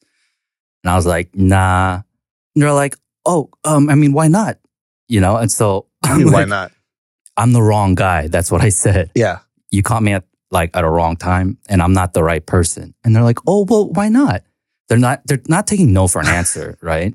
And 0.85 0.91
I 0.91 0.97
was 0.97 1.07
like, 1.07 1.35
nah. 1.35 1.95
And 2.55 2.63
they're 2.63 2.73
like, 2.73 2.97
oh, 3.25 3.51
um, 3.65 3.89
I 3.91 3.95
mean, 3.97 4.13
why 4.13 4.29
not? 4.29 4.59
You 5.09 5.21
know? 5.21 5.37
And 5.37 5.51
so 5.51 5.87
I'm 6.05 6.25
why 6.25 6.31
like, 6.41 6.49
not? 6.49 6.73
I'm 7.37 7.53
the 7.53 7.63
wrong 7.63 7.95
guy. 7.95 8.29
That's 8.29 8.51
what 8.51 8.63
I 8.63 8.71
said 8.71 9.11
Yeah. 9.15 9.41
you 9.71 9.83
caught 9.83 10.03
me 10.03 10.13
at 10.13 10.25
like 10.51 10.75
at 10.77 10.85
a 10.85 10.89
wrong 10.89 11.17
time 11.17 11.59
and 11.69 11.83
I'm 11.83 11.93
not 11.93 12.13
the 12.15 12.23
right 12.23 12.45
person. 12.45 12.95
And 13.05 13.15
they're 13.15 13.25
like, 13.25 13.41
oh, 13.47 13.67
well, 13.69 13.91
why 13.91 14.09
not? 14.09 14.43
They're 14.89 14.99
not, 14.99 15.23
they're 15.27 15.43
not 15.49 15.67
taking 15.67 15.93
no 15.93 16.09
for 16.09 16.21
an 16.21 16.27
answer, 16.41 16.79
right? 16.81 17.15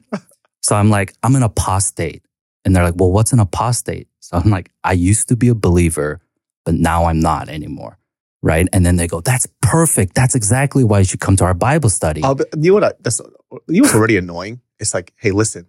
So 0.62 0.76
I'm 0.76 0.90
like, 0.90 1.14
I'm 1.24 1.36
an 1.36 1.44
apostate. 1.44 2.24
And 2.64 2.76
they're 2.76 2.84
like, 2.84 2.96
well, 2.98 3.12
what's 3.12 3.34
an 3.34 3.40
apostate? 3.40 4.08
So 4.20 4.38
I'm 4.38 4.50
like, 4.50 4.72
I 4.84 4.94
used 4.94 5.28
to 5.30 5.36
be 5.36 5.48
a 5.50 5.56
believer, 5.56 6.22
but 6.64 6.76
now 6.76 7.06
I'm 7.06 7.20
not 7.20 7.50
anymore. 7.50 7.98
Right. 8.44 8.68
And 8.74 8.86
then 8.86 8.96
they 8.96 9.08
go, 9.08 9.22
that's 9.22 9.48
perfect. 9.62 10.16
That's 10.16 10.34
exactly 10.34 10.84
why 10.84 11.00
you 11.00 11.06
should 11.06 11.20
come 11.20 11.36
to 11.38 11.44
our 11.44 11.54
Bible 11.54 11.90
study. 11.90 12.22
Be- 12.22 12.44
you 12.58 12.72
know 12.72 12.74
what? 12.76 12.84
I, 12.84 12.92
that's 13.00 13.20
you 13.68 13.82
know 13.82 13.82
what's 13.82 13.96
already 13.96 14.18
annoying. 14.18 14.62
It's 14.80 14.94
like, 14.96 15.14
hey, 15.18 15.32
listen, 15.32 15.68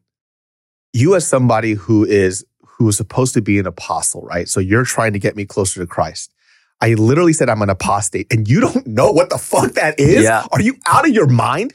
you 0.94 1.14
as 1.14 1.26
somebody 1.26 1.74
who 1.74 2.04
is 2.04 2.46
who 2.64 2.88
is 2.88 2.96
supposed 2.96 3.34
to 3.34 3.42
be 3.42 3.58
an 3.58 3.66
apostle, 3.66 4.22
right? 4.22 4.48
So 4.48 4.58
you're 4.58 4.84
trying 4.84 5.12
to 5.12 5.18
get 5.18 5.36
me 5.36 5.44
closer 5.44 5.80
to 5.80 5.86
Christ. 5.86 6.32
I 6.80 6.94
literally 6.94 7.32
said 7.32 7.48
I'm 7.48 7.62
an 7.62 7.70
apostate, 7.70 8.26
and 8.32 8.48
you 8.48 8.60
don't 8.60 8.86
know 8.86 9.12
what 9.12 9.30
the 9.30 9.38
fuck 9.38 9.72
that 9.72 10.00
is. 10.00 10.24
Yeah. 10.24 10.46
Are 10.50 10.60
you 10.60 10.76
out 10.86 11.06
of 11.06 11.14
your 11.14 11.28
mind? 11.28 11.74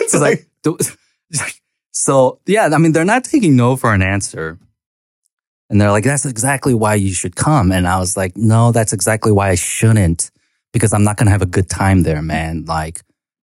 It's 0.00 0.14
like, 0.14 0.46
so 1.92 2.40
yeah, 2.46 2.68
I 2.72 2.78
mean, 2.78 2.92
they're 2.92 3.04
not 3.04 3.24
taking 3.24 3.56
no 3.56 3.76
for 3.76 3.92
an 3.94 4.02
answer. 4.02 4.58
And 5.68 5.80
they're 5.80 5.90
like, 5.90 6.04
that's 6.04 6.24
exactly 6.24 6.74
why 6.74 6.94
you 6.94 7.12
should 7.12 7.34
come. 7.34 7.72
And 7.72 7.88
I 7.88 7.98
was 7.98 8.16
like, 8.16 8.36
no, 8.36 8.70
that's 8.70 8.92
exactly 8.92 9.32
why 9.32 9.50
I 9.50 9.56
shouldn't 9.56 10.30
because 10.72 10.92
I'm 10.92 11.02
not 11.02 11.16
going 11.16 11.26
to 11.26 11.32
have 11.32 11.42
a 11.42 11.46
good 11.46 11.68
time 11.68 12.02
there, 12.04 12.22
man. 12.22 12.64
Like, 12.66 13.02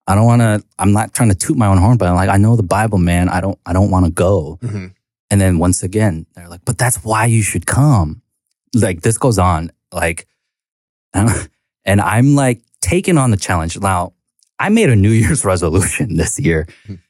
I 0.07 0.15
don't 0.15 0.25
want 0.25 0.41
to, 0.41 0.63
I'm 0.79 0.93
not 0.93 1.13
trying 1.13 1.29
to 1.29 1.35
toot 1.35 1.57
my 1.57 1.67
own 1.67 1.77
horn, 1.77 1.97
but 1.97 2.07
I'm 2.07 2.15
like, 2.15 2.29
I 2.29 2.37
know 2.37 2.55
the 2.55 2.63
Bible, 2.63 2.97
man. 2.97 3.29
I 3.29 3.41
don't, 3.41 3.59
I 3.65 3.73
don't 3.73 3.91
want 3.91 4.05
to 4.05 4.11
go. 4.11 4.57
Mhm. 4.63 4.93
And 5.29 5.41
then 5.41 5.59
once 5.59 5.83
again, 5.83 6.25
they're 6.33 6.47
like, 6.47 6.61
but 6.65 6.77
that's 6.77 7.03
why 7.03 7.25
you 7.25 7.43
should 7.43 7.67
come. 7.67 8.21
Like 8.73 9.01
this 9.01 9.17
goes 9.17 9.37
on. 9.37 9.71
Like, 9.91 10.25
and 11.13 12.01
I'm 12.01 12.35
like 12.35 12.61
taking 12.81 13.17
on 13.17 13.31
the 13.31 13.37
challenge. 13.37 13.77
Now, 13.79 14.13
I 14.59 14.69
made 14.69 14.89
a 14.89 14.95
New 14.95 15.11
Year's 15.11 15.45
resolution 15.53 16.17
this 16.17 16.39
year 16.39 16.67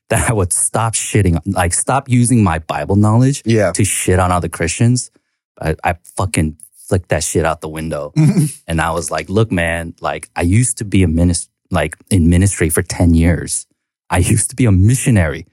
that 0.10 0.30
I 0.30 0.34
would 0.34 0.54
stop 0.54 0.94
shitting, 0.94 1.40
like 1.46 1.74
stop 1.74 2.10
using 2.10 2.44
my 2.44 2.60
Bible 2.60 2.96
knowledge 2.96 3.44
yeah. 3.46 3.72
to 3.74 3.84
shit 3.84 4.20
on 4.20 4.32
other 4.32 4.50
Christians. 4.50 5.12
I, 5.60 5.76
I 5.84 5.96
fucking 6.16 6.58
flicked 6.88 7.10
that 7.10 7.24
shit 7.24 7.46
out 7.46 7.62
the 7.62 7.70
window. 7.70 8.14
and 8.68 8.80
I 8.80 8.92
was 8.92 9.12
like, 9.12 9.30
look, 9.30 9.52
man, 9.52 9.94
like 10.02 10.30
I 10.36 10.42
used 10.42 10.78
to 10.78 10.86
be 10.86 11.04
a 11.04 11.08
minister, 11.08 11.52
like 11.70 11.98
in 12.10 12.30
ministry 12.30 12.70
for 12.70 12.82
10 12.82 13.14
years. 13.14 13.68
I 14.10 14.18
used 14.34 14.50
to 14.52 14.56
be 14.56 14.66
a 14.66 14.72
missionary, 14.72 15.46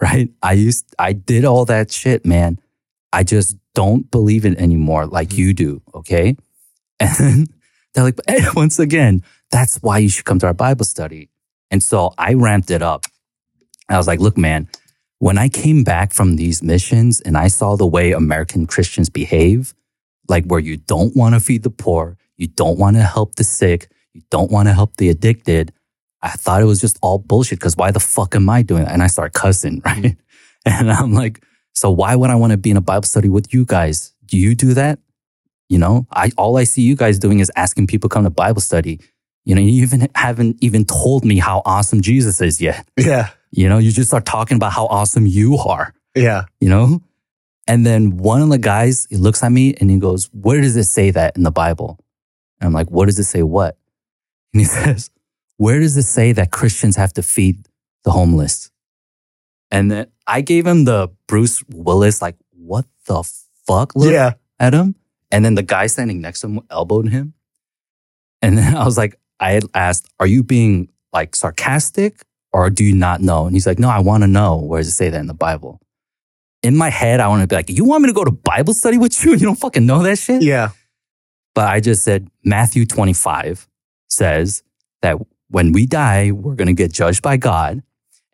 right? 0.00 0.30
I 0.42 0.52
used, 0.52 0.86
I 0.98 1.12
did 1.12 1.44
all 1.44 1.64
that 1.66 1.92
shit, 1.92 2.26
man. 2.26 2.58
I 3.12 3.22
just 3.22 3.56
don't 3.74 4.10
believe 4.10 4.44
it 4.44 4.58
anymore 4.58 5.06
like 5.06 5.28
mm-hmm. 5.28 5.40
you 5.40 5.54
do. 5.54 5.82
Okay. 5.94 6.36
And 6.98 7.48
they're 7.94 8.04
like, 8.04 8.18
hey, 8.26 8.40
once 8.54 8.78
again, 8.78 9.22
that's 9.50 9.76
why 9.78 9.98
you 9.98 10.08
should 10.08 10.24
come 10.24 10.38
to 10.40 10.46
our 10.46 10.54
Bible 10.54 10.84
study. 10.84 11.30
And 11.70 11.82
so 11.82 12.12
I 12.18 12.34
ramped 12.34 12.70
it 12.70 12.82
up. 12.82 13.04
I 13.88 13.96
was 13.96 14.06
like, 14.06 14.20
look, 14.20 14.36
man, 14.36 14.68
when 15.18 15.38
I 15.38 15.48
came 15.48 15.84
back 15.84 16.12
from 16.12 16.36
these 16.36 16.62
missions 16.62 17.20
and 17.20 17.36
I 17.36 17.48
saw 17.48 17.76
the 17.76 17.86
way 17.86 18.12
American 18.12 18.66
Christians 18.66 19.08
behave, 19.08 19.74
like 20.28 20.44
where 20.44 20.60
you 20.60 20.76
don't 20.76 21.16
want 21.16 21.34
to 21.34 21.40
feed 21.40 21.62
the 21.62 21.70
poor, 21.70 22.18
you 22.36 22.48
don't 22.48 22.78
want 22.78 22.96
to 22.96 23.02
help 23.02 23.36
the 23.36 23.44
sick, 23.44 23.88
you 24.12 24.22
don't 24.30 24.50
want 24.50 24.68
to 24.68 24.74
help 24.74 24.96
the 24.96 25.08
addicted, 25.08 25.72
I 26.22 26.30
thought 26.30 26.62
it 26.62 26.66
was 26.66 26.80
just 26.80 26.98
all 27.02 27.18
bullshit 27.18 27.58
because 27.60 27.76
why 27.76 27.90
the 27.90 28.00
fuck 28.00 28.34
am 28.34 28.48
I 28.50 28.62
doing 28.62 28.84
that? 28.84 28.92
And 28.92 29.02
I 29.02 29.06
start 29.06 29.32
cussing, 29.32 29.80
right? 29.84 30.02
Mm-hmm. 30.02 30.16
And 30.68 30.90
I'm 30.90 31.12
like, 31.12 31.44
so 31.72 31.90
why 31.90 32.16
would 32.16 32.30
I 32.30 32.34
want 32.34 32.50
to 32.50 32.56
be 32.56 32.70
in 32.70 32.76
a 32.76 32.80
Bible 32.80 33.06
study 33.06 33.28
with 33.28 33.54
you 33.54 33.64
guys? 33.64 34.12
Do 34.24 34.36
you 34.36 34.54
do 34.54 34.74
that? 34.74 34.98
You 35.68 35.78
know, 35.78 36.06
I 36.10 36.32
all 36.36 36.56
I 36.56 36.64
see 36.64 36.82
you 36.82 36.96
guys 36.96 37.18
doing 37.18 37.40
is 37.40 37.50
asking 37.54 37.86
people 37.86 38.08
to 38.08 38.14
come 38.14 38.24
to 38.24 38.30
Bible 38.30 38.60
study. 38.60 39.00
You 39.46 39.54
know, 39.54 39.60
you 39.62 39.82
even 39.82 40.08
haven't 40.14 40.58
even 40.60 40.84
told 40.84 41.24
me 41.24 41.38
how 41.38 41.62
awesome 41.64 42.00
Jesus 42.02 42.40
is 42.42 42.60
yet. 42.60 42.86
Yeah. 42.98 43.30
You 43.52 43.68
know, 43.70 43.78
you 43.78 43.90
just 43.92 44.08
start 44.10 44.26
talking 44.26 44.56
about 44.56 44.72
how 44.72 44.86
awesome 44.86 45.24
you 45.26 45.56
are, 45.56 45.94
Yeah. 46.14 46.42
you 46.60 46.68
know? 46.68 47.00
And 47.68 47.86
then 47.86 48.16
one 48.18 48.42
of 48.42 48.48
the 48.50 48.58
guys, 48.58 49.06
he 49.08 49.16
looks 49.16 49.42
at 49.42 49.50
me 49.52 49.72
and 49.80 49.88
he 49.90 49.98
goes, 49.98 50.28
Where 50.32 50.60
does 50.60 50.76
it 50.76 50.84
say 50.84 51.10
that 51.12 51.36
in 51.36 51.42
the 51.44 51.50
Bible? 51.52 51.98
And 52.60 52.66
I'm 52.66 52.72
like, 52.74 52.90
What 52.90 53.06
does 53.06 53.18
it 53.18 53.24
say 53.24 53.42
what? 53.44 53.78
And 54.52 54.60
he 54.60 54.64
says, 54.76 55.10
Where 55.58 55.78
does 55.80 55.96
it 55.96 56.02
say 56.02 56.32
that 56.32 56.50
Christians 56.50 56.96
have 56.96 57.12
to 57.14 57.22
feed 57.22 57.66
the 58.04 58.10
homeless? 58.10 58.70
And 59.70 59.90
then 59.90 60.06
I 60.26 60.40
gave 60.42 60.66
him 60.66 60.84
the 60.84 61.08
Bruce 61.28 61.62
Willis, 61.72 62.20
like, 62.20 62.36
What 62.50 62.84
the 63.06 63.22
fuck 63.66 63.94
look 63.94 64.12
Yeah. 64.12 64.32
at 64.58 64.74
him. 64.74 64.96
And 65.30 65.44
then 65.44 65.54
the 65.54 65.62
guy 65.62 65.86
standing 65.86 66.20
next 66.20 66.40
to 66.40 66.48
him 66.48 66.60
elbowed 66.68 67.08
him. 67.08 67.34
And 68.42 68.58
then 68.58 68.76
I 68.82 68.84
was 68.84 68.98
like, 68.98 69.16
I 69.40 69.52
had 69.52 69.64
asked, 69.74 70.08
Are 70.20 70.26
you 70.26 70.42
being 70.42 70.88
like 71.12 71.34
sarcastic 71.36 72.20
or 72.52 72.70
do 72.70 72.84
you 72.84 72.94
not 72.94 73.20
know? 73.20 73.46
And 73.46 73.54
he's 73.54 73.66
like, 73.66 73.78
No, 73.78 73.88
I 73.88 73.98
want 74.00 74.22
to 74.22 74.26
know. 74.28 74.56
Where 74.56 74.80
does 74.80 74.88
it 74.88 74.92
say 74.92 75.10
that 75.10 75.20
in 75.20 75.26
the 75.26 75.34
Bible? 75.34 75.80
In 76.62 76.76
my 76.76 76.88
head, 76.88 77.20
I 77.20 77.28
want 77.28 77.42
to 77.42 77.46
be 77.46 77.54
like, 77.56 77.70
You 77.70 77.84
want 77.84 78.02
me 78.02 78.08
to 78.08 78.14
go 78.14 78.24
to 78.24 78.30
Bible 78.30 78.74
study 78.74 78.98
with 78.98 79.24
you 79.24 79.32
and 79.32 79.40
you 79.40 79.46
don't 79.46 79.58
fucking 79.58 79.86
know 79.86 80.02
that 80.02 80.18
shit? 80.18 80.42
Yeah. 80.42 80.70
But 81.54 81.68
I 81.68 81.80
just 81.80 82.02
said, 82.04 82.28
Matthew 82.44 82.84
25 82.86 83.66
says 84.08 84.62
that 85.02 85.16
when 85.48 85.72
we 85.72 85.86
die, 85.86 86.30
we're 86.32 86.54
going 86.54 86.66
to 86.68 86.74
get 86.74 86.92
judged 86.92 87.22
by 87.22 87.36
God. 87.36 87.82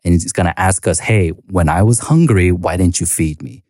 And 0.05 0.13
he's 0.15 0.33
going 0.33 0.47
to 0.47 0.59
ask 0.61 0.87
us, 0.89 0.99
Hey, 0.99 1.29
when 1.31 1.69
I 1.69 1.83
was 1.83 2.01
hungry, 2.01 2.51
why 2.53 2.77
didn't 2.77 3.01
you 3.01 3.07
feed 3.07 3.43
me? 3.43 3.63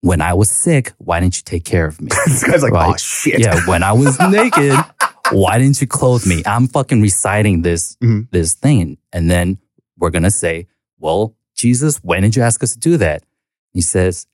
When 0.00 0.20
I 0.20 0.32
was 0.34 0.50
sick, 0.50 0.92
why 0.98 1.20
didn't 1.20 1.36
you 1.36 1.42
take 1.44 1.64
care 1.64 1.86
of 1.86 2.00
me? 2.00 2.08
this 2.26 2.44
guy's 2.44 2.62
like, 2.62 2.72
oh, 2.72 2.76
Right. 2.76 2.94
oh 2.94 2.96
shit. 2.96 3.40
Yeah, 3.40 3.60
when 3.66 3.82
I 3.82 3.92
was 3.92 4.18
naked, 4.20 4.74
why 5.32 5.58
didn't 5.58 5.80
you 5.80 5.86
clothe 5.86 6.26
me? 6.26 6.42
I'm 6.46 6.68
fucking 6.68 7.00
reciting 7.00 7.62
this 7.62 7.96
Mhm. 8.02 8.28
this 8.30 8.54
thing, 8.54 8.98
and 9.12 9.30
then 9.30 9.58
we're 9.98 10.10
gonna 10.10 10.30
say, 10.30 10.66
"Well, 10.98 11.34
Jesus, 11.54 11.96
when 12.02 12.22
did 12.22 12.36
you 12.36 12.42
ask 12.42 12.62
us 12.62 12.72
to 12.72 12.78
do 12.78 12.96
that?" 12.98 13.24
He 13.72 13.80
says, 13.80 14.26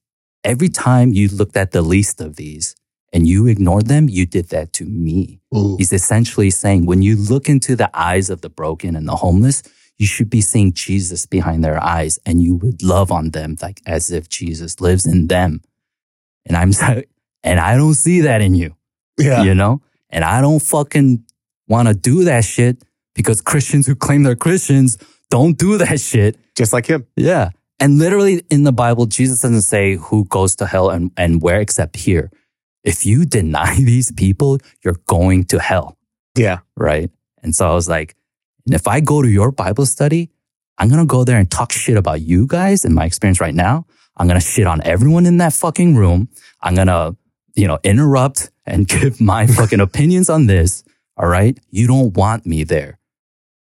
"Every 0.45 0.69
time 0.69 1.13
you 1.13 1.29
looked 1.29 1.57
at 1.57 1.71
the 1.73 1.83
least 1.83 2.21
of 2.21 2.37
these 2.37 2.75
and 3.13 3.27
you 3.29 3.47
ignored 3.47 3.87
them, 3.87 4.09
you 4.09 4.27
did 4.27 4.49
that 4.51 4.73
to 4.75 4.85
me." 4.85 5.41
Ooh. 5.55 5.77
He's 5.79 5.93
essentially 5.93 6.51
saying, 6.51 6.87
when 6.87 7.03
you 7.03 7.17
look 7.17 7.49
into 7.49 7.77
the 7.77 7.91
eyes 7.99 8.31
of 8.31 8.41
the 8.41 8.49
broken 8.51 8.95
and 8.97 9.07
the 9.09 9.17
homeless, 9.17 9.63
you 9.99 10.07
should 10.07 10.31
be 10.31 10.41
seeing 10.41 10.73
Jesus 10.73 11.27
behind 11.27 11.63
their 11.63 11.83
eyes, 11.83 12.19
and 12.25 12.43
you 12.43 12.55
would 12.55 12.83
love 12.83 13.11
on 13.13 13.31
them 13.31 13.57
like 13.61 13.83
as 13.87 14.11
if 14.11 14.29
Jesus 14.29 14.81
lives 14.81 15.05
in 15.07 15.27
them. 15.27 15.61
And 16.47 16.57
I'm 16.57 16.73
sorry, 16.83 17.05
and 17.45 17.61
I 17.61 17.77
don't 17.77 17.95
see 17.95 18.21
that 18.23 18.41
in 18.41 18.55
you 18.55 18.75
Yeah. 19.19 19.43
you 19.43 19.55
know? 19.55 19.83
And 20.11 20.25
I 20.25 20.41
don't 20.41 20.61
fucking 20.61 21.25
want 21.69 21.89
to 21.89 21.95
do 21.95 22.25
that 22.25 22.45
shit 22.45 22.83
because 23.15 23.41
Christians 23.41 23.87
who 23.87 23.95
claim 23.95 24.23
they're 24.23 24.37
Christians 24.37 24.99
don't 25.31 25.57
do 25.57 25.79
that 25.79 26.01
shit. 26.01 26.37
Just 26.57 26.73
like 26.73 26.87
him. 26.87 27.07
Yeah. 27.17 27.51
And 27.79 27.99
literally 27.99 28.43
in 28.51 28.65
the 28.65 28.73
Bible, 28.73 29.07
Jesus 29.07 29.41
doesn't 29.41 29.63
say 29.63 29.97
who 29.97 30.27
goes 30.27 30.57
to 30.57 30.67
hell 30.67 30.91
and, 30.91 31.11
and 31.17 31.41
where 31.41 31.61
except 31.61 31.97
here. 31.97 32.31
If 32.85 33.07
you 33.07 33.25
deny 33.25 33.77
these 33.79 34.13
people, 34.13 34.59
you're 34.85 35.01
going 35.07 35.45
to 35.45 35.59
hell. 35.59 35.97
Yeah. 36.37 36.59
Right. 36.77 37.11
And 37.43 37.55
so 37.55 37.71
I 37.71 37.75
was 37.75 37.89
like, 37.89 38.17
and 38.67 38.75
if 38.75 38.87
I 38.87 39.01
go 39.01 39.23
to 39.23 39.29
your 39.29 39.51
Bible 39.51 39.87
study, 39.87 40.31
I'm 40.79 40.89
going 40.89 41.01
to 41.01 41.07
go 41.07 41.25
there 41.25 41.39
and 41.39 41.51
talk 41.51 41.73
shit 41.73 41.97
about 41.97 42.21
you 42.21 42.47
guys 42.47 42.85
in 42.85 42.95
my 42.95 43.05
experience 43.05 43.41
right 43.41 43.55
now. 43.55 43.87
I'm 44.17 44.27
going 44.27 44.41
to 44.41 44.47
shit 44.47 44.67
on 44.67 44.83
everyone 44.83 45.27
in 45.27 45.39
that 45.39 45.53
fucking 45.53 45.97
room. 45.97 46.29
I'm 46.61 46.75
going 46.75 46.89
to, 46.89 47.17
you 47.55 47.67
know, 47.67 47.79
interrupt 47.83 48.51
and 48.71 48.87
give 48.89 49.21
my 49.21 49.47
fucking 49.47 49.81
opinions 49.81 50.31
on 50.31 50.47
this. 50.47 50.85
All 51.17 51.27
right. 51.29 51.59
You 51.71 51.87
don't 51.87 52.15
want 52.17 52.47
me 52.47 52.65
there. 52.65 52.99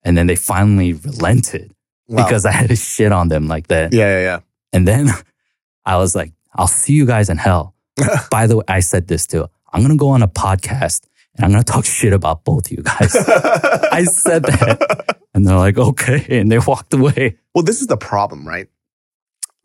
And 0.03 0.17
then 0.17 0.27
they 0.27 0.36
finally 0.36 0.93
relented 0.93 1.74
Wow. 2.10 2.25
because 2.25 2.45
I 2.45 2.51
had 2.51 2.67
to 2.69 2.75
shit 2.75 3.12
on 3.13 3.29
them 3.29 3.48
like 3.48 3.67
that. 3.67 3.93
yeah, 3.93 4.17
yeah, 4.17 4.22
yeah. 4.22 4.39
And 4.74 4.86
then 4.88 5.07
I 5.86 5.98
was 5.98 6.15
like, 6.15 6.33
I'll 6.55 6.67
see 6.67 6.93
you 6.93 7.05
guys 7.05 7.29
in 7.29 7.38
hell. 7.38 7.75
By 8.31 8.48
the 8.48 8.57
way, 8.57 8.63
I 8.67 8.81
said 8.81 9.07
this 9.07 9.25
too. 9.27 9.48
I'm 9.72 9.81
going 9.81 9.91
to 9.91 9.98
go 9.98 10.10
on 10.10 10.22
a 10.22 10.27
podcast 10.27 11.05
and 11.36 11.45
I'm 11.45 11.51
going 11.51 11.63
to 11.63 11.72
talk 11.72 11.86
shit 11.86 12.12
about 12.13 12.43
both 12.43 12.65
of 12.67 12.72
you 12.72 12.83
guys. 12.83 13.15
I 13.91 14.03
said 14.03 14.43
that. 14.43 15.17
And 15.33 15.48
they're 15.48 15.57
like, 15.57 15.77
okay. 15.77 16.25
And 16.39 16.51
they 16.51 16.60
walked 16.60 16.93
away. 16.93 17.38
Well, 17.55 17.63
this 17.63 17.81
is 17.81 17.88
the 17.88 17.98
problem, 17.98 18.48
right? 18.48 18.67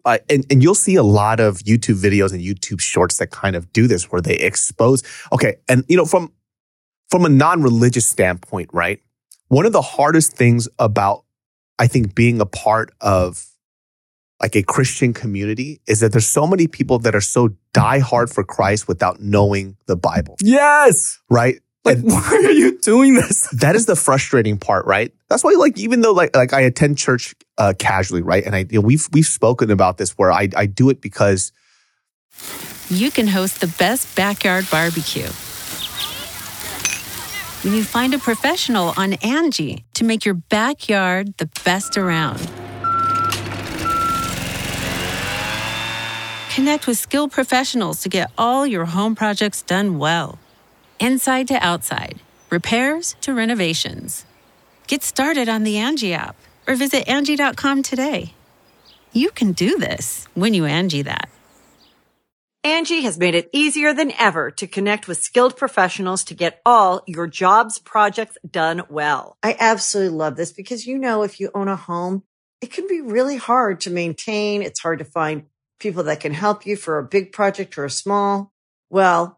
Uh, 0.09 0.17
and, 0.31 0.47
and 0.51 0.63
you'll 0.63 0.75
see 0.75 0.95
a 0.95 1.03
lot 1.03 1.39
of 1.39 1.59
YouTube 1.59 2.01
videos 2.01 2.33
and 2.33 2.41
YouTube 2.41 2.81
shorts 2.81 3.19
that 3.19 3.31
kind 3.31 3.55
of 3.55 3.71
do 3.75 3.87
this 3.87 4.11
where 4.11 4.23
they 4.23 4.37
expose. 4.37 5.03
Okay. 5.33 5.57
And, 5.69 5.85
you 5.87 5.99
know, 5.99 6.07
from, 6.07 6.33
from 7.11 7.27
a 7.27 7.29
non 7.29 7.63
religious 7.63 8.07
standpoint, 8.07 8.71
right? 8.73 9.03
One 9.49 9.67
of 9.67 9.73
the 9.73 9.83
hardest 9.83 10.33
things 10.33 10.67
about, 10.79 11.25
I 11.79 11.89
think, 11.89 12.15
being 12.15 12.41
a 12.41 12.47
part 12.47 12.91
of 13.03 13.45
like 14.41 14.57
a 14.57 14.63
Christian 14.63 15.13
community 15.13 15.83
is 15.87 16.01
that 16.01 16.13
there's 16.13 16.27
so 16.27 16.47
many 16.47 16.69
people 16.69 16.99
that 17.01 17.15
are 17.15 17.21
so 17.21 17.51
diehard 17.75 18.33
for 18.33 18.45
Christ 18.45 18.89
without 18.89 19.21
knowing 19.21 19.77
the 19.87 19.97
Bible, 19.97 20.37
Yes. 20.41 21.19
right? 21.29 21.61
Like, 21.89 21.99
And- 21.99 22.07
why 22.13 22.43
are 22.45 22.51
you 22.51 22.79
doing 22.79 23.15
this? 23.15 23.49
that 23.53 23.75
is 23.75 23.87
the 23.87 23.97
frustrating 23.97 24.59
part, 24.59 24.87
right? 24.87 25.13
That's 25.29 25.43
why, 25.45 25.53
like, 25.59 25.79
even 25.79 26.01
though 26.03 26.13
like 26.13 26.35
like 26.37 26.53
I 26.53 26.61
attend 26.61 26.99
church 26.99 27.35
uh, 27.59 27.73
casually, 27.79 28.23
right, 28.23 28.45
and 28.45 28.55
I 28.55 28.61
you 28.71 28.81
know, 28.81 28.87
we've 28.87 29.07
we've 29.13 29.27
spoken 29.27 29.71
about 29.71 29.99
this 29.99 30.13
where 30.19 30.31
I 30.33 30.49
I 30.57 30.67
do 30.67 30.91
it 30.91 31.01
because 31.01 31.53
you 32.91 33.11
can 33.11 33.27
host 33.29 33.61
the 33.61 33.67
best 33.79 34.15
backyard 34.17 34.67
barbecue. 34.71 35.29
when 37.65 37.75
you 37.75 37.83
find 37.83 38.15
a 38.15 38.19
professional 38.19 38.95
on 38.97 39.15
Angie 39.15 39.85
to 39.95 40.05
make 40.05 40.25
your 40.25 40.35
backyard 40.35 41.37
the 41.39 41.51
best 41.65 41.99
around. 41.99 42.39
Connect 46.55 46.87
with 46.87 46.99
skilled 46.99 47.31
professionals 47.33 48.01
to 48.03 48.09
get 48.09 48.31
all 48.39 48.67
your 48.67 48.85
home 48.85 49.15
projects 49.15 49.63
done 49.63 49.99
well. 49.99 50.39
Inside 51.01 51.47
to 51.49 51.55
outside, 51.55 52.19
repairs 52.51 53.15
to 53.21 53.33
renovations. 53.33 54.25
Get 54.89 55.05
started 55.05 55.49
on 55.49 55.63
the 55.63 55.79
Angie 55.79 56.13
app 56.13 56.35
or 56.67 56.75
visit 56.75 57.09
Angie.com 57.09 57.85
today. 57.85 58.35
You 59.13 59.31
can 59.31 59.53
do 59.53 59.79
this 59.79 60.27
when 60.35 60.55
you 60.55 60.65
Angie 60.65 61.03
that. 61.03 61.29
Angie 62.65 63.03
has 63.03 63.17
made 63.17 63.37
it 63.37 63.49
easier 63.53 63.95
than 63.95 64.13
ever 64.19 64.51
to 64.51 64.67
connect 64.67 65.07
with 65.07 65.19
skilled 65.19 65.57
professionals 65.57 66.25
to 66.25 66.35
get 66.35 66.61
all 66.67 67.03
your 67.07 67.29
jobs 67.29 67.79
projects 67.79 68.37
done 68.49 68.83
well. 68.89 69.37
I 69.43 69.57
absolutely 69.59 70.17
love 70.19 70.37
this 70.37 70.53
because, 70.53 70.85
you 70.85 70.99
know, 70.99 71.23
if 71.23 71.39
you 71.39 71.51
own 71.55 71.69
a 71.69 71.77
home, 71.77 72.25
it 72.61 72.73
can 72.73 72.89
be 72.89 73.01
really 73.01 73.37
hard 73.37 73.81
to 73.83 73.91
maintain. 73.91 74.63
It's 74.63 74.81
hard 74.81 74.99
to 74.99 75.05
find 75.05 75.45
people 75.79 76.03
that 76.05 76.19
can 76.19 76.35
help 76.35 76.67
you 76.67 76.77
for 76.77 76.99
a 76.99 77.05
big 77.05 77.33
project 77.33 77.79
or 77.79 77.85
a 77.85 77.91
small. 77.91 78.53
Well, 78.91 79.38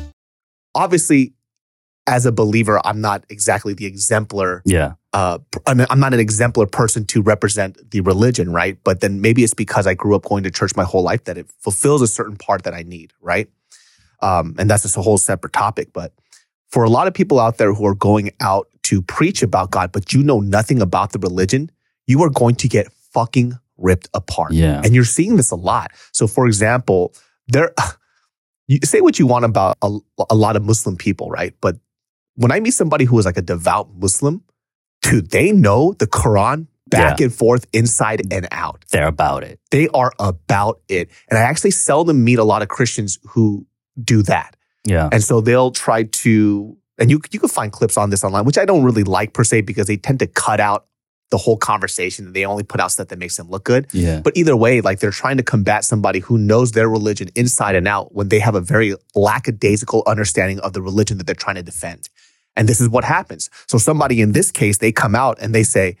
Obviously, 0.75 1.33
as 2.07 2.25
a 2.25 2.31
believer, 2.31 2.81
I'm 2.85 3.01
not 3.01 3.25
exactly 3.29 3.73
the 3.73 3.85
exemplar 3.85 4.61
Yeah. 4.65 4.93
uh, 5.13 5.39
I'm 5.67 5.99
not 5.99 6.13
an 6.13 6.19
exemplar 6.19 6.65
person 6.65 7.05
to 7.07 7.21
represent 7.21 7.91
the 7.91 8.01
religion, 8.01 8.51
right? 8.51 8.77
But 8.83 9.01
then 9.01 9.21
maybe 9.21 9.43
it's 9.43 9.53
because 9.53 9.85
I 9.85 9.93
grew 9.93 10.15
up 10.15 10.23
going 10.23 10.43
to 10.43 10.51
church 10.51 10.75
my 10.75 10.83
whole 10.83 11.03
life 11.03 11.25
that 11.25 11.37
it 11.37 11.49
fulfills 11.59 12.01
a 12.01 12.07
certain 12.07 12.37
part 12.37 12.63
that 12.63 12.73
I 12.73 12.83
need, 12.83 13.13
right? 13.21 13.47
Um, 14.21 14.55
and 14.57 14.69
that's 14.69 14.83
just 14.83 14.97
a 14.97 15.01
whole 15.01 15.17
separate 15.17 15.53
topic. 15.53 15.93
But 15.93 16.13
for 16.69 16.83
a 16.83 16.89
lot 16.89 17.07
of 17.07 17.13
people 17.13 17.39
out 17.39 17.57
there 17.57 17.73
who 17.73 17.85
are 17.85 17.95
going 17.95 18.31
out 18.39 18.67
to 18.83 19.01
preach 19.01 19.43
about 19.43 19.71
God, 19.71 19.91
but 19.91 20.13
you 20.13 20.23
know 20.23 20.39
nothing 20.39 20.81
about 20.81 21.11
the 21.11 21.19
religion, 21.19 21.69
you 22.07 22.21
are 22.23 22.29
going 22.29 22.55
to 22.55 22.67
get 22.67 22.91
fucking 23.13 23.59
ripped 23.77 24.09
apart. 24.13 24.53
Yeah. 24.53 24.81
And 24.83 24.95
you're 24.95 25.03
seeing 25.03 25.35
this 25.37 25.51
a 25.51 25.55
lot. 25.55 25.91
So, 26.13 26.27
for 26.27 26.47
example, 26.47 27.13
there, 27.47 27.73
you 28.71 28.79
say 28.83 29.01
what 29.01 29.19
you 29.19 29.27
want 29.27 29.45
about 29.45 29.77
a, 29.81 29.97
a 30.29 30.35
lot 30.35 30.55
of 30.55 30.63
Muslim 30.63 30.95
people, 30.95 31.29
right? 31.29 31.53
But 31.61 31.77
when 32.35 32.51
I 32.51 32.59
meet 32.59 32.71
somebody 32.71 33.05
who 33.05 33.17
is 33.19 33.25
like 33.25 33.37
a 33.37 33.41
devout 33.41 33.89
Muslim, 33.95 34.43
dude, 35.01 35.29
they 35.31 35.51
know 35.51 35.93
the 35.93 36.07
Quran 36.07 36.67
back 36.89 37.19
Yeah. 37.19 37.25
and 37.25 37.33
forth, 37.33 37.65
inside 37.73 38.21
and 38.33 38.47
out. 38.51 38.85
They're 38.91 39.07
about 39.07 39.43
it. 39.43 39.59
They 39.71 39.87
are 39.89 40.11
about 40.19 40.79
it. 40.87 41.09
And 41.29 41.37
I 41.37 41.41
actually 41.41 41.71
seldom 41.71 42.23
meet 42.23 42.39
a 42.39 42.43
lot 42.43 42.61
of 42.61 42.67
Christians 42.69 43.17
who 43.29 43.65
do 44.01 44.21
that. 44.23 44.55
Yeah. 44.85 45.09
And 45.11 45.23
so 45.23 45.41
they'll 45.41 45.71
try 45.71 46.03
to, 46.03 46.77
and 46.97 47.09
you, 47.11 47.21
you 47.31 47.39
can 47.39 47.49
find 47.49 47.71
clips 47.71 47.97
on 47.97 48.09
this 48.09 48.23
online, 48.23 48.45
which 48.45 48.57
I 48.57 48.65
don't 48.65 48.83
really 48.83 49.03
like 49.03 49.33
per 49.33 49.43
se 49.43 49.61
because 49.61 49.87
they 49.87 49.97
tend 49.97 50.19
to 50.19 50.27
cut 50.27 50.59
out 50.59 50.85
the 51.31 51.37
whole 51.37 51.57
conversation. 51.57 52.33
They 52.33 52.45
only 52.45 52.63
put 52.63 52.79
out 52.79 52.91
stuff 52.91 53.07
that 53.07 53.17
makes 53.17 53.37
them 53.37 53.49
look 53.49 53.63
good. 53.63 53.87
Yeah. 53.91 54.19
But 54.19 54.37
either 54.37 54.55
way, 54.55 54.81
like 54.81 54.99
they're 54.99 55.11
trying 55.11 55.37
to 55.37 55.43
combat 55.43 55.83
somebody 55.83 56.19
who 56.19 56.37
knows 56.37 56.73
their 56.73 56.87
religion 56.87 57.29
inside 57.35 57.75
and 57.75 57.87
out 57.87 58.13
when 58.13 58.29
they 58.29 58.39
have 58.39 58.53
a 58.53 58.61
very 58.61 58.95
lackadaisical 59.15 60.03
understanding 60.05 60.59
of 60.59 60.73
the 60.73 60.81
religion 60.81 61.17
that 61.17 61.25
they're 61.25 61.33
trying 61.33 61.55
to 61.55 61.63
defend. 61.63 62.09
And 62.55 62.67
this 62.67 62.81
is 62.81 62.89
what 62.89 63.05
happens. 63.05 63.49
So 63.67 63.77
somebody 63.77 64.21
in 64.21 64.33
this 64.33 64.51
case, 64.51 64.77
they 64.77 64.91
come 64.91 65.15
out 65.15 65.37
and 65.41 65.55
they 65.55 65.63
say, 65.63 65.97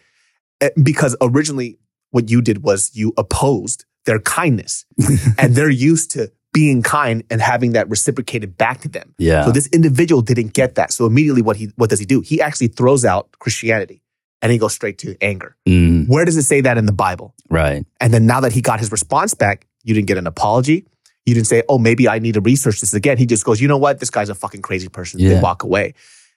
eh, 0.59 0.69
because 0.83 1.15
originally 1.21 1.79
what 2.11 2.29
you 2.29 2.41
did 2.41 2.61
was 2.61 2.91
you 2.93 3.13
opposed 3.17 3.85
their 4.05 4.19
kindness 4.19 4.85
and 5.39 5.55
they're 5.55 5.69
used 5.69 6.11
to 6.11 6.31
being 6.53 6.83
kind 6.83 7.23
and 7.29 7.41
having 7.41 7.71
that 7.71 7.89
reciprocated 7.89 8.57
back 8.57 8.81
to 8.81 8.89
them. 8.89 9.15
Yeah. 9.17 9.45
So 9.45 9.51
this 9.51 9.67
individual 9.67 10.21
didn't 10.21 10.51
get 10.53 10.75
that. 10.75 10.91
So 10.91 11.05
immediately 11.05 11.41
what 11.41 11.55
he, 11.55 11.71
what 11.77 11.89
does 11.89 11.99
he 11.99 12.05
do? 12.05 12.19
He 12.19 12.41
actually 12.41 12.67
throws 12.67 13.05
out 13.05 13.29
Christianity 13.39 14.01
and 14.41 14.51
he 14.51 14.57
goes 14.57 14.73
straight 14.73 14.97
to 14.99 15.15
anger. 15.21 15.55
Mm, 15.67 16.07
Where 16.07 16.25
does 16.25 16.37
it 16.37 16.43
say 16.43 16.61
that 16.61 16.77
in 16.77 16.85
the 16.85 16.93
Bible? 16.93 17.33
right. 17.49 17.85
And 17.99 18.13
then 18.13 18.25
now 18.25 18.39
that 18.41 18.51
he 18.53 18.61
got 18.61 18.79
his 18.79 18.91
response 18.91 19.33
back, 19.33 19.67
you 19.83 19.93
didn't 19.93 20.07
get 20.07 20.17
an 20.17 20.27
apology. 20.27 20.85
You 21.25 21.33
didn't 21.35 21.47
say, 21.47 21.61
oh, 21.69 21.77
maybe 21.77 22.07
I 22.09 22.17
need 22.19 22.33
to 22.33 22.41
research 22.41 22.79
this 22.81 22.93
again. 22.95 23.17
He 23.17 23.25
just 23.27 23.45
goes, 23.45 23.61
you 23.61 23.67
know 23.67 23.77
what? 23.77 23.99
This 23.99 24.09
guy's 24.09 24.29
a 24.29 24.35
fucking 24.35 24.61
crazy 24.63 24.89
person. 24.89 25.19
They 25.23 25.39
walk 25.39 25.61
away. 25.63 25.93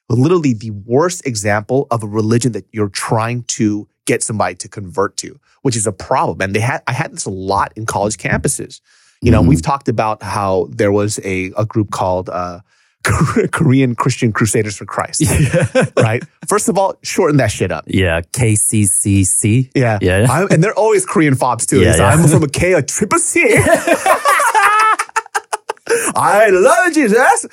Literally 0.09 0.53
the 0.53 0.69
worst 0.71 1.25
example 1.25 1.87
of 1.89 2.03
a 2.03 2.07
religion 2.07 2.51
that 2.51 2.65
you're 2.71 2.89
trying 2.89 3.43
to 3.43 3.87
get 4.05 4.21
somebody 4.21 4.53
to 4.55 4.69
convert 4.69 5.17
to, 5.17 5.39
which 5.63 5.75
is 5.75 5.87
a 5.87 5.91
problem. 5.91 6.41
And 6.41 6.53
they 6.55 6.59
had, 6.59 6.83
I 6.85 6.91
had 6.93 7.11
this 7.13 7.25
a 7.25 7.31
lot 7.31 7.73
in 7.75 7.87
college 7.87 8.17
campuses. 8.17 8.81
You 9.23 9.31
know, 9.31 9.41
Mhm. 9.41 9.47
we've 9.47 9.61
talked 9.63 9.87
about 9.87 10.21
how 10.21 10.67
there 10.69 10.91
was 10.91 11.19
a, 11.23 11.51
a 11.57 11.65
group 11.65 11.89
called, 11.89 12.29
uh, 12.29 12.59
Korean 13.51 13.95
Christian 13.95 14.31
Crusaders 14.31 14.75
for 14.77 14.85
Christ, 14.85 15.23
right? 15.97 16.23
First 16.47 16.69
of 16.69 16.77
all, 16.77 16.95
shorten 17.03 17.37
that 17.37 17.51
shit 17.51 17.71
up. 17.71 17.85
Yeah. 17.87 18.21
KCCC. 18.21 19.71
Yeah. 19.75 19.99
Yeah. 20.01 20.27
I'm, 20.29 20.47
and 20.51 20.63
they're 20.63 20.73
always 20.77 21.05
Korean 21.05 21.35
fobs 21.35 21.65
too. 21.65 21.81
Yeah, 21.81 21.95
yeah. 21.97 22.07
I'm 22.07 22.27
from 22.27 22.43
a 22.43 22.47
K, 22.49 22.73
a 22.73 22.81
triple 22.81 23.19
C. 23.19 23.41
I 26.15 26.49
love 26.51 26.93
Jesus. 26.93 27.45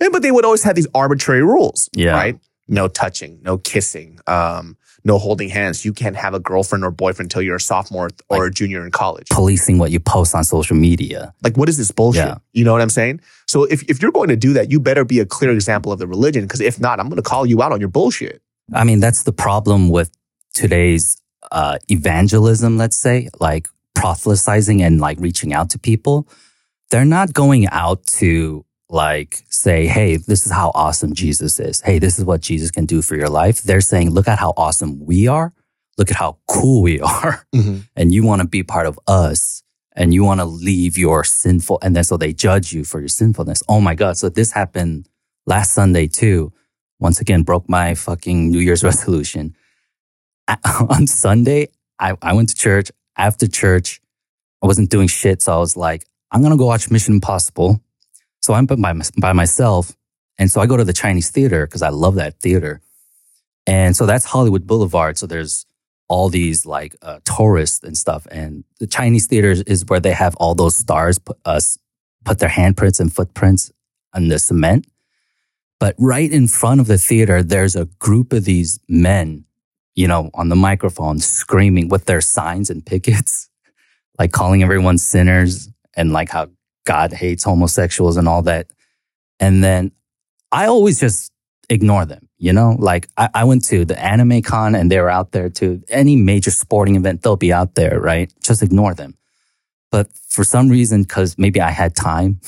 And, 0.00 0.12
but 0.12 0.22
they 0.22 0.30
would 0.30 0.44
always 0.44 0.62
have 0.62 0.76
these 0.76 0.86
arbitrary 0.94 1.42
rules, 1.42 1.88
Yeah. 1.94 2.12
right? 2.12 2.38
No 2.68 2.86
touching, 2.86 3.40
no 3.42 3.56
kissing, 3.58 4.18
um, 4.26 4.76
no 5.04 5.18
holding 5.18 5.48
hands. 5.48 5.84
You 5.86 5.92
can't 5.94 6.16
have 6.16 6.34
a 6.34 6.40
girlfriend 6.40 6.84
or 6.84 6.90
boyfriend 6.90 7.26
until 7.26 7.40
you're 7.42 7.56
a 7.56 7.60
sophomore 7.60 8.10
or 8.28 8.46
a 8.46 8.50
junior 8.50 8.84
in 8.84 8.90
college. 8.90 9.28
Policing 9.30 9.78
what 9.78 9.90
you 9.90 9.98
post 10.00 10.34
on 10.34 10.44
social 10.44 10.76
media. 10.76 11.32
Like, 11.42 11.56
what 11.56 11.68
is 11.70 11.78
this 11.78 11.90
bullshit? 11.90 12.26
Yeah. 12.26 12.36
You 12.52 12.64
know 12.64 12.72
what 12.72 12.82
I'm 12.82 12.90
saying? 12.90 13.20
So 13.48 13.64
if, 13.64 13.82
if 13.88 14.00
you're 14.02 14.12
going 14.12 14.28
to 14.28 14.36
do 14.36 14.52
that, 14.52 14.70
you 14.70 14.78
better 14.78 15.04
be 15.04 15.20
a 15.20 15.26
clear 15.26 15.50
example 15.50 15.90
of 15.90 15.98
the 15.98 16.06
religion. 16.06 16.44
Because 16.44 16.60
if 16.60 16.78
not, 16.78 17.00
I'm 17.00 17.08
going 17.08 17.16
to 17.16 17.22
call 17.22 17.46
you 17.46 17.62
out 17.62 17.72
on 17.72 17.80
your 17.80 17.88
bullshit. 17.88 18.42
I 18.74 18.84
mean, 18.84 19.00
that's 19.00 19.22
the 19.22 19.32
problem 19.32 19.88
with 19.88 20.10
today's 20.52 21.20
uh, 21.50 21.78
evangelism, 21.88 22.76
let's 22.76 22.96
say, 22.96 23.30
like 23.40 23.68
proselytizing 23.94 24.82
and 24.82 25.00
like 25.00 25.18
reaching 25.18 25.54
out 25.54 25.70
to 25.70 25.78
people. 25.78 26.28
They're 26.90 27.06
not 27.06 27.32
going 27.32 27.66
out 27.68 28.06
to 28.18 28.66
like 28.90 29.44
say, 29.48 29.86
hey, 29.86 30.16
this 30.16 30.44
is 30.44 30.52
how 30.52 30.70
awesome 30.74 31.14
Jesus 31.14 31.58
is. 31.58 31.80
Hey, 31.80 31.98
this 31.98 32.18
is 32.18 32.24
what 32.24 32.42
Jesus 32.42 32.70
can 32.70 32.84
do 32.84 33.00
for 33.00 33.16
your 33.16 33.28
life. 33.28 33.62
They're 33.62 33.80
saying, 33.80 34.10
look 34.10 34.28
at 34.28 34.38
how 34.38 34.52
awesome 34.56 35.04
we 35.04 35.26
are. 35.26 35.54
Look 35.96 36.10
at 36.10 36.16
how 36.16 36.38
cool 36.48 36.82
we 36.82 37.00
are. 37.00 37.46
And 37.96 38.12
you 38.12 38.24
want 38.24 38.42
to 38.42 38.48
be 38.48 38.62
part 38.62 38.86
of 38.86 38.98
us 39.06 39.62
and 39.98 40.14
you 40.14 40.22
want 40.24 40.38
to 40.40 40.44
leave 40.44 40.96
your 40.96 41.24
sinful. 41.24 41.80
And 41.82 41.94
then 41.94 42.04
so 42.04 42.16
they 42.16 42.32
judge 42.32 42.72
you 42.72 42.84
for 42.84 43.00
your 43.00 43.08
sinfulness. 43.08 43.64
Oh 43.68 43.80
my 43.80 43.96
God. 43.96 44.16
So 44.16 44.28
this 44.28 44.52
happened 44.52 45.08
last 45.44 45.72
Sunday 45.72 46.06
too. 46.06 46.52
Once 47.00 47.20
again, 47.20 47.42
broke 47.42 47.68
my 47.68 47.94
fucking 47.94 48.48
New 48.50 48.60
Year's 48.60 48.84
resolution. 48.90 49.56
I- 50.46 50.56
on 50.88 51.08
Sunday, 51.08 51.68
I, 51.98 52.16
I 52.22 52.32
went 52.32 52.48
to 52.50 52.54
church. 52.54 52.92
After 53.16 53.48
church, 53.48 54.00
I 54.62 54.68
wasn't 54.68 54.90
doing 54.90 55.08
shit. 55.08 55.42
So 55.42 55.52
I 55.52 55.58
was 55.58 55.76
like, 55.76 56.06
I'm 56.30 56.40
going 56.42 56.52
to 56.52 56.56
go 56.56 56.66
watch 56.66 56.90
Mission 56.90 57.14
Impossible. 57.14 57.82
So 58.40 58.54
I'm 58.54 58.66
by, 58.66 58.94
by 59.18 59.32
myself. 59.32 59.92
And 60.38 60.48
so 60.48 60.60
I 60.60 60.66
go 60.66 60.76
to 60.76 60.84
the 60.84 60.92
Chinese 60.92 61.30
theater 61.30 61.66
because 61.66 61.82
I 61.82 61.88
love 61.88 62.14
that 62.14 62.38
theater. 62.38 62.80
And 63.66 63.96
so 63.96 64.06
that's 64.06 64.24
Hollywood 64.24 64.64
Boulevard. 64.64 65.18
So 65.18 65.26
there's 65.26 65.66
all 66.08 66.28
these 66.28 66.64
like 66.66 66.96
uh, 67.02 67.20
tourists 67.24 67.84
and 67.84 67.96
stuff. 67.96 68.26
And 68.30 68.64
the 68.80 68.86
Chinese 68.86 69.26
theater 69.26 69.54
is 69.66 69.84
where 69.86 70.00
they 70.00 70.12
have 70.12 70.34
all 70.36 70.54
those 70.54 70.76
stars 70.76 71.18
put, 71.18 71.38
uh, 71.44 71.60
put 72.24 72.38
their 72.38 72.48
handprints 72.48 72.98
and 72.98 73.12
footprints 73.12 73.70
on 74.14 74.28
the 74.28 74.38
cement. 74.38 74.86
But 75.78 75.94
right 75.98 76.30
in 76.30 76.48
front 76.48 76.80
of 76.80 76.86
the 76.86 76.98
theater, 76.98 77.42
there's 77.42 77.76
a 77.76 77.84
group 78.00 78.32
of 78.32 78.44
these 78.44 78.80
men, 78.88 79.44
you 79.94 80.08
know, 80.08 80.30
on 80.34 80.48
the 80.48 80.56
microphone 80.56 81.20
screaming 81.20 81.88
with 81.88 82.06
their 82.06 82.20
signs 82.20 82.70
and 82.70 82.84
pickets, 82.84 83.48
like 84.18 84.32
calling 84.32 84.62
everyone 84.62 84.98
sinners 84.98 85.68
and 85.94 86.12
like 86.12 86.30
how 86.30 86.48
God 86.84 87.12
hates 87.12 87.44
homosexuals 87.44 88.16
and 88.16 88.26
all 88.26 88.42
that. 88.42 88.66
And 89.38 89.62
then 89.62 89.92
I 90.50 90.66
always 90.66 90.98
just 90.98 91.30
ignore 91.70 92.06
them, 92.06 92.28
you 92.38 92.52
know? 92.52 92.76
Like 92.78 93.08
I, 93.16 93.28
I 93.34 93.44
went 93.44 93.64
to 93.66 93.84
the 93.84 94.02
anime 94.02 94.42
con 94.42 94.74
and 94.74 94.90
they 94.90 95.00
were 95.00 95.10
out 95.10 95.32
there 95.32 95.48
too. 95.48 95.82
Any 95.88 96.16
major 96.16 96.50
sporting 96.50 96.96
event, 96.96 97.22
they'll 97.22 97.36
be 97.36 97.52
out 97.52 97.74
there, 97.74 98.00
right? 98.00 98.32
Just 98.42 98.62
ignore 98.62 98.94
them. 98.94 99.16
But 99.90 100.08
for 100.28 100.44
some 100.44 100.68
reason, 100.68 101.04
cause 101.04 101.36
maybe 101.38 101.60
I 101.60 101.70
had 101.70 101.94
time, 101.94 102.40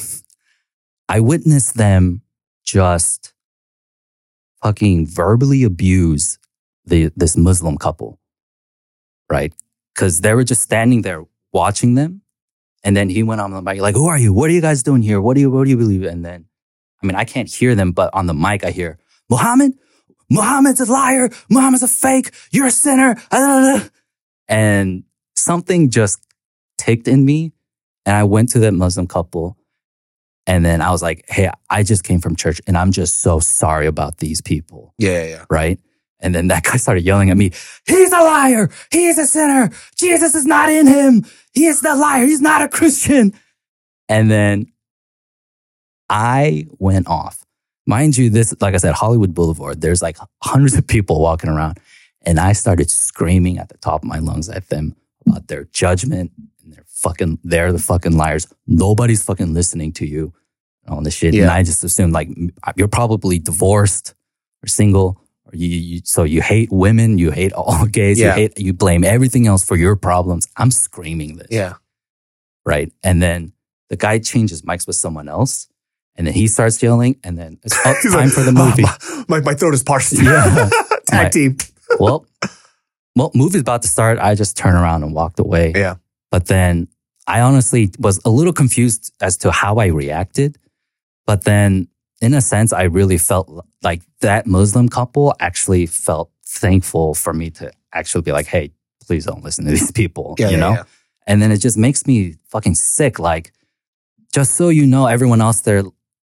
I 1.08 1.20
witnessed 1.20 1.76
them 1.76 2.22
just 2.64 3.32
fucking 4.62 5.06
verbally 5.06 5.64
abuse 5.64 6.38
the, 6.84 7.10
this 7.16 7.36
Muslim 7.36 7.78
couple, 7.78 8.18
right? 9.30 9.54
Cause 9.94 10.20
they 10.20 10.34
were 10.34 10.44
just 10.44 10.62
standing 10.62 11.02
there 11.02 11.24
watching 11.52 11.94
them. 11.94 12.22
And 12.82 12.96
then 12.96 13.10
he 13.10 13.22
went 13.22 13.42
on 13.42 13.50
the 13.50 13.60
mic, 13.60 13.80
like, 13.80 13.94
who 13.94 14.08
are 14.08 14.18
you? 14.18 14.32
What 14.32 14.48
are 14.48 14.54
you 14.54 14.62
guys 14.62 14.82
doing 14.82 15.02
here? 15.02 15.20
What 15.20 15.34
do 15.34 15.40
you, 15.40 15.50
what 15.50 15.64
do 15.64 15.70
you 15.70 15.76
believe? 15.76 16.04
And 16.04 16.24
then, 16.24 16.46
I 17.02 17.06
mean, 17.06 17.14
I 17.14 17.24
can't 17.24 17.48
hear 17.48 17.74
them, 17.74 17.92
but 17.92 18.08
on 18.14 18.26
the 18.26 18.32
mic, 18.32 18.64
I 18.64 18.70
hear, 18.70 18.98
Muhammad, 19.30 19.72
Muhammad's 20.28 20.80
a 20.80 20.90
liar. 20.90 21.30
Muhammad's 21.48 21.82
a 21.82 21.88
fake. 21.88 22.32
You're 22.50 22.66
a 22.66 22.70
sinner. 22.70 23.14
Ah, 23.30 23.36
ah, 23.38 23.82
ah. 23.84 23.88
And 24.48 25.04
something 25.34 25.90
just 25.90 26.24
ticked 26.78 27.08
in 27.08 27.24
me. 27.24 27.52
And 28.04 28.16
I 28.16 28.24
went 28.24 28.48
to 28.50 28.58
that 28.60 28.72
Muslim 28.72 29.06
couple. 29.06 29.56
And 30.46 30.64
then 30.64 30.80
I 30.80 30.90
was 30.90 31.02
like, 31.02 31.24
Hey, 31.28 31.50
I 31.68 31.82
just 31.82 32.02
came 32.04 32.20
from 32.20 32.34
church 32.34 32.60
and 32.66 32.76
I'm 32.76 32.92
just 32.92 33.20
so 33.20 33.40
sorry 33.40 33.86
about 33.86 34.18
these 34.18 34.40
people. 34.40 34.94
Yeah, 34.98 35.24
yeah. 35.24 35.44
Right. 35.50 35.78
And 36.20 36.34
then 36.34 36.48
that 36.48 36.64
guy 36.64 36.76
started 36.76 37.04
yelling 37.04 37.30
at 37.30 37.36
me. 37.36 37.50
He's 37.86 38.12
a 38.12 38.20
liar. 38.20 38.70
He's 38.90 39.18
a 39.18 39.26
sinner. 39.26 39.70
Jesus 39.96 40.34
is 40.34 40.46
not 40.46 40.70
in 40.70 40.86
him. 40.86 41.24
He 41.52 41.66
is 41.66 41.80
the 41.80 41.94
liar. 41.94 42.26
He's 42.26 42.40
not 42.40 42.62
a 42.62 42.68
Christian. 42.68 43.32
And 44.08 44.30
then 44.30 44.66
I 46.08 46.66
went 46.78 47.06
off. 47.06 47.44
Mind 47.90 48.16
you, 48.16 48.30
this, 48.30 48.54
like 48.60 48.74
I 48.74 48.78
said, 48.78 48.94
Hollywood 48.94 49.34
Boulevard, 49.34 49.80
there's 49.80 50.02
like 50.02 50.16
hundreds 50.42 50.74
of 50.78 50.86
people 50.86 51.20
walking 51.20 51.50
around. 51.50 51.78
And 52.28 52.38
I 52.38 52.52
started 52.52 52.88
screaming 52.90 53.58
at 53.58 53.68
the 53.68 53.78
top 53.78 54.02
of 54.02 54.08
my 54.14 54.18
lungs 54.28 54.48
at 54.48 54.68
them 54.68 54.94
about 55.26 55.48
their 55.48 55.64
judgment 55.82 56.30
and 56.62 56.72
they're 56.72 56.84
fucking, 56.86 57.38
they're 57.42 57.72
the 57.72 57.78
fucking 57.92 58.16
liars. 58.16 58.46
Nobody's 58.66 59.22
fucking 59.24 59.52
listening 59.54 59.92
to 59.94 60.06
you 60.06 60.32
on 60.86 61.02
this 61.04 61.14
shit. 61.14 61.34
Yeah. 61.34 61.42
And 61.44 61.50
I 61.50 61.62
just 61.62 61.82
assumed 61.84 62.12
like 62.12 62.28
you're 62.76 62.88
probably 63.00 63.38
divorced 63.38 64.14
or 64.62 64.68
single 64.68 65.08
or 65.46 65.52
you, 65.54 65.68
you 65.68 66.00
so 66.04 66.22
you 66.24 66.42
hate 66.42 66.68
women, 66.70 67.18
you 67.18 67.30
hate 67.32 67.52
all 67.54 67.86
gays, 67.98 68.20
Yeah. 68.20 68.28
you 68.36 68.42
hate, 68.42 68.58
you 68.58 68.72
blame 68.72 69.02
everything 69.04 69.46
else 69.46 69.64
for 69.64 69.76
your 69.76 69.96
problems. 69.96 70.46
I'm 70.56 70.70
screaming 70.70 71.36
this 71.38 71.48
Yeah. 71.50 71.74
right? 72.64 72.92
And 73.02 73.22
then 73.22 73.52
the 73.88 73.96
guy 73.96 74.18
changes 74.20 74.62
mics 74.62 74.86
with 74.86 74.96
someone 74.96 75.28
else, 75.28 75.68
and 76.16 76.26
then 76.26 76.34
he 76.34 76.46
starts 76.48 76.82
yelling, 76.82 77.18
and 77.24 77.38
then 77.38 77.58
it's 77.62 77.80
time 77.82 77.94
like, 78.12 78.30
for 78.30 78.42
the 78.42 78.52
movie. 78.52 78.84
"Oh, 78.86 79.24
my, 79.28 79.40
my 79.40 79.54
throat 79.54 79.74
is 79.74 79.82
parched. 79.82 80.12
Yeah. 80.22 80.68
Tag 81.06 81.24
My- 81.24 81.28
team. 81.28 81.56
well, 81.98 82.26
well, 83.16 83.30
movie's 83.34 83.60
about 83.62 83.82
to 83.82 83.88
start. 83.88 84.18
I 84.18 84.34
just 84.34 84.56
turned 84.56 84.76
around 84.76 85.02
and 85.02 85.14
walked 85.14 85.40
away. 85.40 85.72
Yeah. 85.74 85.96
But 86.30 86.46
then 86.46 86.88
I 87.26 87.40
honestly 87.40 87.90
was 87.98 88.20
a 88.24 88.30
little 88.30 88.52
confused 88.52 89.12
as 89.20 89.36
to 89.38 89.50
how 89.50 89.76
I 89.76 89.86
reacted. 89.86 90.58
But 91.26 91.44
then, 91.44 91.88
in 92.20 92.34
a 92.34 92.40
sense, 92.40 92.72
I 92.72 92.84
really 92.84 93.18
felt 93.18 93.66
like 93.82 94.02
that 94.20 94.46
Muslim 94.46 94.88
couple 94.88 95.34
actually 95.40 95.86
felt 95.86 96.30
thankful 96.46 97.14
for 97.14 97.32
me 97.32 97.50
to 97.50 97.72
actually 97.92 98.22
be 98.22 98.32
like, 98.32 98.46
"Hey, 98.46 98.72
please 99.06 99.24
don't 99.26 99.42
listen 99.42 99.64
to 99.64 99.70
these 99.70 99.90
people." 99.92 100.34
Yeah, 100.38 100.46
you 100.46 100.52
yeah, 100.52 100.60
know. 100.60 100.72
yeah. 100.72 100.82
And 101.26 101.40
then 101.42 101.50
it 101.52 101.58
just 101.58 101.76
makes 101.78 102.06
me 102.06 102.36
fucking 102.50 102.74
sick. 102.74 103.18
Like, 103.18 103.52
just 104.32 104.54
so 104.54 104.68
you 104.68 104.86
know, 104.86 105.06
everyone 105.06 105.40
else 105.40 105.60
there, 105.60 105.82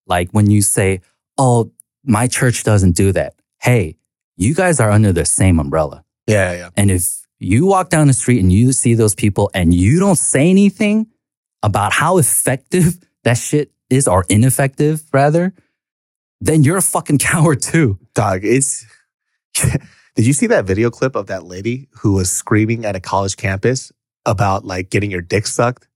like 0.07 0.29
when 0.31 0.49
you 0.49 0.61
say, 0.61 1.01
oh, 1.37 1.71
my 2.03 2.27
church 2.27 2.63
doesn't 2.63 2.95
do 2.95 3.11
that. 3.11 3.35
Hey, 3.61 3.97
you 4.37 4.53
guys 4.53 4.79
are 4.79 4.91
under 4.91 5.11
the 5.11 5.25
same 5.25 5.59
umbrella. 5.59 6.03
Yeah, 6.27 6.53
yeah. 6.53 6.69
And 6.75 6.91
if 6.91 7.25
you 7.39 7.65
walk 7.65 7.89
down 7.89 8.07
the 8.07 8.13
street 8.13 8.41
and 8.41 8.51
you 8.51 8.71
see 8.71 8.93
those 8.93 9.15
people 9.15 9.49
and 9.53 9.73
you 9.73 9.99
don't 9.99 10.17
say 10.17 10.49
anything 10.49 11.07
about 11.63 11.93
how 11.93 12.17
effective 12.17 12.97
that 13.23 13.37
shit 13.37 13.71
is 13.89 14.07
or 14.07 14.25
ineffective, 14.29 15.03
rather, 15.13 15.53
then 16.41 16.63
you're 16.63 16.77
a 16.77 16.81
fucking 16.81 17.17
coward 17.19 17.61
too. 17.61 17.99
Dog, 18.13 18.41
it's. 18.43 18.85
Did 20.15 20.25
you 20.25 20.31
see 20.31 20.47
that 20.47 20.63
video 20.63 20.89
clip 20.89 21.15
of 21.15 21.27
that 21.27 21.43
lady 21.43 21.89
who 21.99 22.13
was 22.13 22.31
screaming 22.31 22.85
at 22.85 22.95
a 22.95 23.01
college 23.01 23.35
campus 23.35 23.91
about 24.25 24.63
like 24.63 24.89
getting 24.89 25.11
your 25.11 25.21
dick 25.21 25.45
sucked? 25.45 25.87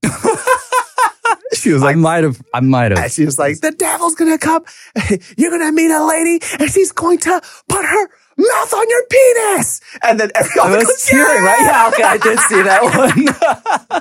She 1.54 1.72
was 1.74 1.82
like, 1.82 1.96
I 1.96 2.00
might 2.00 2.24
have, 2.24 2.42
I 2.54 2.60
might 2.60 2.92
have. 2.92 3.12
she 3.12 3.26
was 3.26 3.38
like, 3.40 3.60
the 3.62 3.72
devil's 3.72 4.16
gonna 4.16 4.38
come. 4.38 4.64
You're 5.38 5.52
gonna 5.52 5.72
meet 5.72 5.92
a 5.92 6.04
lady 6.06 6.40
and 6.60 6.70
she's 6.72 6.92
going 6.92 7.18
to 7.20 7.42
put 7.68 7.86
her 7.86 8.10
mouth 8.38 8.74
on 8.74 8.90
your 8.90 9.04
penis. 9.10 9.82
And 10.04 10.20
then 10.20 10.32
everyone 10.36 10.72
I 10.72 10.76
was 10.78 10.86
goes, 10.86 11.06
cheering, 11.08 11.44
right? 11.44 11.60
Yeah, 11.62 11.88
okay, 11.94 12.04
I 12.04 12.18
did 12.18 12.40
see 12.40 12.62
that 12.62 12.84
one. 12.84 13.28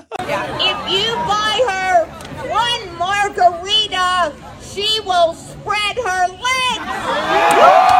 If 0.60 0.90
you 0.92 1.14
buy 1.26 1.60
her 1.68 2.06
one 2.48 2.98
margarita, 2.98 4.34
she 4.62 5.00
will 5.00 5.32
spread 5.34 5.96
her 5.96 6.28
legs. 6.28 7.98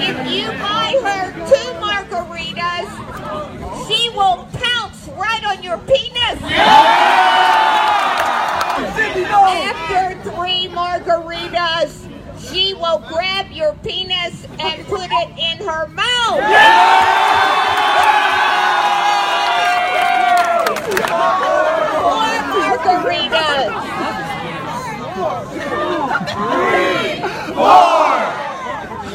If 0.00 0.30
you 0.30 0.48
buy 0.62 0.94
her 1.02 1.32
two 1.48 1.70
margaritas, 1.80 2.88
she 3.88 4.08
will 4.10 4.36
pounce 4.36 4.47
right 4.47 4.47
on 5.48 5.62
your 5.62 5.78
penis. 5.78 6.38
After 9.30 10.30
three 10.30 10.68
margaritas, 10.68 12.06
she 12.38 12.74
will 12.74 12.98
grab 13.08 13.50
your 13.50 13.72
penis 13.76 14.44
and 14.60 14.86
put 14.86 15.08
it 15.10 15.30
in 15.38 15.66
her 15.66 15.88
mouth. 15.88 16.42
Four 22.02 22.28
margaritas. 22.52 23.72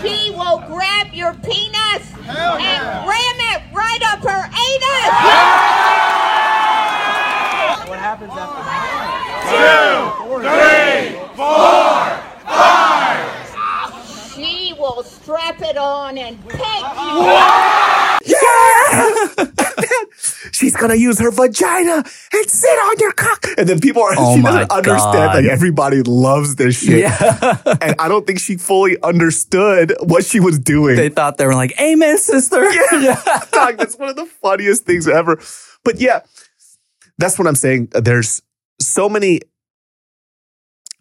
She 0.01 0.31
will 0.31 0.59
grab 0.67 1.13
your 1.13 1.33
penis 1.35 2.11
and 2.27 3.07
ram 3.07 3.39
it 3.53 3.61
right 3.71 4.01
up 4.11 4.23
her 4.23 4.49
anus. 4.49 5.83
She 14.35 14.73
will 14.77 15.03
strap 15.03 15.61
it 15.61 15.77
on 16.17 16.17
and 16.17 16.49
peg 16.49 16.81
you. 18.25 18.33
Yeah! 18.33 19.45
She's 20.51 20.75
gonna 20.75 20.95
use 20.95 21.19
her 21.19 21.31
vagina 21.31 22.03
and 22.33 22.49
sit 22.49 22.69
on 22.69 22.95
your 22.99 23.11
cock. 23.13 23.45
And 23.57 23.67
then 23.67 23.79
people 23.79 24.01
are, 24.03 24.13
Oh 24.17 24.35
she 24.35 24.41
doesn't 24.41 24.71
understand. 24.71 25.13
God. 25.13 25.35
Like 25.35 25.45
everybody 25.45 26.01
loves 26.03 26.55
this 26.55 26.79
shit. 26.83 26.99
yeah. 26.99 27.57
And 27.81 27.95
I 27.99 28.07
don't 28.07 28.25
think 28.25 28.39
she 28.39 28.57
fully 28.57 28.97
understood 29.01 29.93
what 30.01 30.25
she 30.25 30.39
was 30.39 30.59
doing. 30.59 30.95
they 30.95 31.09
thought 31.09 31.37
they 31.37 31.45
were 31.45 31.55
like, 31.55 31.79
amen, 31.81 32.17
sister. 32.17 32.63
yeah. 32.99 33.21
Dog, 33.51 33.77
that's 33.77 33.97
one 33.97 34.09
of 34.09 34.15
the 34.15 34.25
funniest 34.25 34.85
things 34.85 35.07
ever. 35.07 35.39
But 35.83 35.99
yeah, 35.99 36.21
that's 37.17 37.37
what 37.37 37.47
I'm 37.47 37.55
saying. 37.55 37.89
There's 37.93 38.41
so 38.79 39.09
many. 39.09 39.41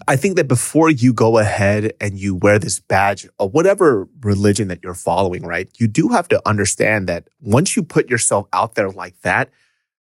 I 0.09 0.17
think 0.17 0.37
that 0.37 0.49
before 0.49 0.91
you 0.91 1.13
go 1.13 1.39
ahead 1.39 1.93
and 2.01 2.19
you 2.19 2.35
wear 2.35 2.59
this 2.59 2.81
badge 2.81 3.27
of 3.39 3.53
whatever 3.53 4.09
religion 4.21 4.69
that 4.69 4.81
you're 4.83 4.95
following, 4.95 5.45
right? 5.45 5.69
You 5.79 5.87
do 5.87 6.09
have 6.09 6.29
to 6.29 6.41
understand 6.49 7.09
that 7.09 7.29
once 7.41 7.77
you 7.77 7.83
put 7.83 8.09
yourself 8.09 8.47
out 8.53 8.75
there 8.75 8.91
like 8.91 9.21
that, 9.23 9.51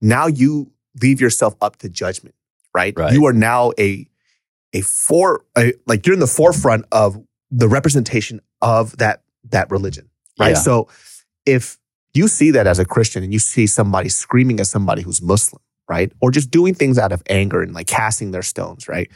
now 0.02 0.28
you 0.28 0.72
leave 1.02 1.22
yourself 1.22 1.56
up 1.62 1.78
to 1.78 1.90
judgment, 1.90 2.36
right? 2.74 2.94
Right. 2.98 3.14
You 3.14 3.26
are 3.26 3.34
now 3.34 3.72
a 3.80 4.08
a 4.74 4.82
for 4.82 5.46
a, 5.58 5.74
like 5.86 6.06
you're 6.06 6.14
in 6.14 6.20
the 6.20 6.28
forefront 6.28 6.86
of 6.92 7.24
the 7.50 7.68
representation 7.68 8.42
of 8.62 8.98
that 8.98 9.24
that 9.50 9.72
religion, 9.72 10.10
right? 10.40 10.50
Yeah. 10.50 10.56
So 10.56 10.90
if 11.46 11.78
you 12.14 12.28
see 12.28 12.52
that 12.52 12.68
as 12.68 12.80
a 12.80 12.86
Christian 12.86 13.24
and 13.24 13.32
you 13.32 13.40
see 13.40 13.68
somebody 13.68 14.10
screaming 14.10 14.60
at 14.60 14.68
somebody 14.68 15.02
who's 15.02 15.22
Muslim, 15.22 15.62
right? 15.88 16.12
Or 16.20 16.32
just 16.32 16.52
doing 16.52 16.74
things 16.74 16.98
out 16.98 17.12
of 17.12 17.24
anger 17.30 17.62
and 17.62 17.74
like 17.74 17.88
casting 17.88 18.32
their 18.32 18.42
stones, 18.42 18.88
right? 18.88 19.10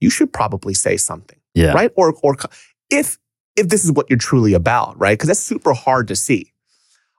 You 0.00 0.10
should 0.10 0.32
probably 0.32 0.74
say 0.74 0.96
something, 0.96 1.38
Yeah. 1.54 1.72
right? 1.72 1.90
Or 1.96 2.14
or 2.22 2.36
if 2.90 3.18
if 3.56 3.68
this 3.68 3.84
is 3.84 3.92
what 3.92 4.06
you're 4.08 4.18
truly 4.18 4.54
about, 4.54 4.98
right? 4.98 5.18
Because 5.18 5.28
that's 5.28 5.40
super 5.40 5.72
hard 5.74 6.08
to 6.08 6.16
see. 6.16 6.52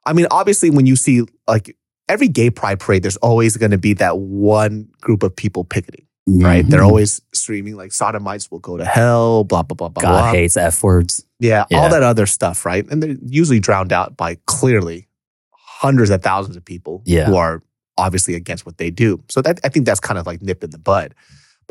I 0.06 0.13
mean, 0.13 0.26
obviously, 0.32 0.70
when 0.70 0.86
you 0.86 0.96
see 0.96 1.24
like 1.48 1.76
every 2.10 2.28
gay 2.28 2.50
pride 2.50 2.80
parade, 2.80 3.04
there's 3.04 3.17
always 3.17 3.58
going 3.58 3.72
to 3.72 3.78
be 3.78 3.94
that 3.94 4.17
one 4.17 4.88
group 5.02 5.22
of 5.24 5.36
people 5.36 5.63
picketing, 5.63 6.06
right? 6.28 6.67
They're 6.67 6.82
Mhm. 6.82 6.86
always 6.88 7.22
screaming 7.34 7.76
like 7.76 7.91
sodomites 7.91 8.50
will 8.50 8.60
go 8.60 8.78
to 8.78 8.86
hell, 8.86 9.44
blah 9.44 9.62
blah 9.63 9.76
blah 9.76 9.89
blah. 9.89 10.02
God 10.02 10.22
blah. 10.22 10.32
hates 10.32 10.58
F 10.58 10.82
words. 10.84 11.24
Yeah, 11.39 11.65
Yeah. 11.70 11.80
all 11.80 11.89
that 11.89 12.04
other 12.04 12.26
stuff, 12.26 12.65
right? 12.65 12.86
And 12.89 13.02
they're 13.04 13.17
usually 13.26 13.60
drowned 13.60 13.94
out 13.94 14.17
by 14.17 14.36
clearly 14.48 15.08
hundreds 15.54 16.10
of 16.10 16.22
thousands 16.24 16.56
of 16.56 16.65
people 16.65 17.02
Yeah. 17.06 17.26
who 17.26 17.36
are 17.36 17.62
obviously 17.98 18.36
against 18.36 18.65
what 18.65 18.78
they 18.78 18.89
do. 18.89 19.20
So 19.30 19.41
that 19.41 19.60
I 19.63 19.70
think 19.70 19.86
that's 19.86 20.00
kind 20.00 20.17
of 20.17 20.26
like 20.26 20.41
nipped 20.41 20.63
in 20.63 20.70
the 20.72 20.78
bud. 20.80 21.13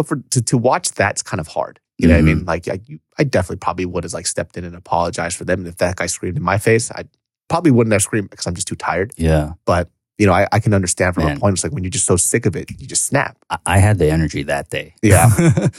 But 0.01 0.09
for 0.09 0.17
to, 0.31 0.43
to 0.43 0.59
watch 0.59 0.93
that's 0.93 1.23
kind 1.23 1.41
of 1.41 1.49
hard. 1.49 1.79
You 1.99 2.09
know 2.09 2.15
what 2.15 2.19
I 2.19 2.23
Mm-hmm. 2.23 2.37
mean? 2.39 2.45
Like 2.47 2.69
I, 2.69 2.81
you, 2.87 2.99
I 3.19 3.25
definitely 3.25 3.57
probably 3.59 3.85
would 3.87 4.05
have 4.05 4.15
like 4.15 4.27
stepped 4.27 4.57
in 4.57 4.65
and 4.65 4.75
apologized 4.75 5.37
for 5.37 5.45
them. 5.45 5.61
And 5.61 5.69
if 5.69 5.77
that 5.77 5.97
guy 5.97 6.07
screamed 6.07 6.37
in 6.39 6.43
my 6.43 6.57
face, 6.59 6.91
I 6.91 7.05
probably 7.49 7.71
wouldn't 7.73 7.93
have 7.93 8.03
screamed 8.03 8.31
because 8.31 8.47
I'm 8.47 8.55
just 8.55 8.69
too 8.69 8.77
tired. 8.77 9.13
Yeah. 9.17 9.53
But 9.67 9.89
you 10.17 10.27
know, 10.27 10.33
I, 10.35 10.47
I 10.53 10.61
can 10.61 10.75
understand 10.75 11.15
from 11.15 11.25
Man. 11.25 11.37
a 11.37 11.41
point. 11.41 11.55
It's 11.55 11.65
like 11.65 11.73
when 11.73 11.83
you're 11.85 11.91
just 11.91 12.05
so 12.07 12.17
sick 12.17 12.45
of 12.47 12.55
it, 12.57 12.71
you 12.79 12.87
just 12.87 13.07
snap. 13.07 13.37
I, 13.51 13.59
I 13.67 13.79
had 13.79 13.99
the 13.99 14.11
energy 14.11 14.43
that 14.45 14.69
day. 14.71 14.95
Yeah. 15.03 15.29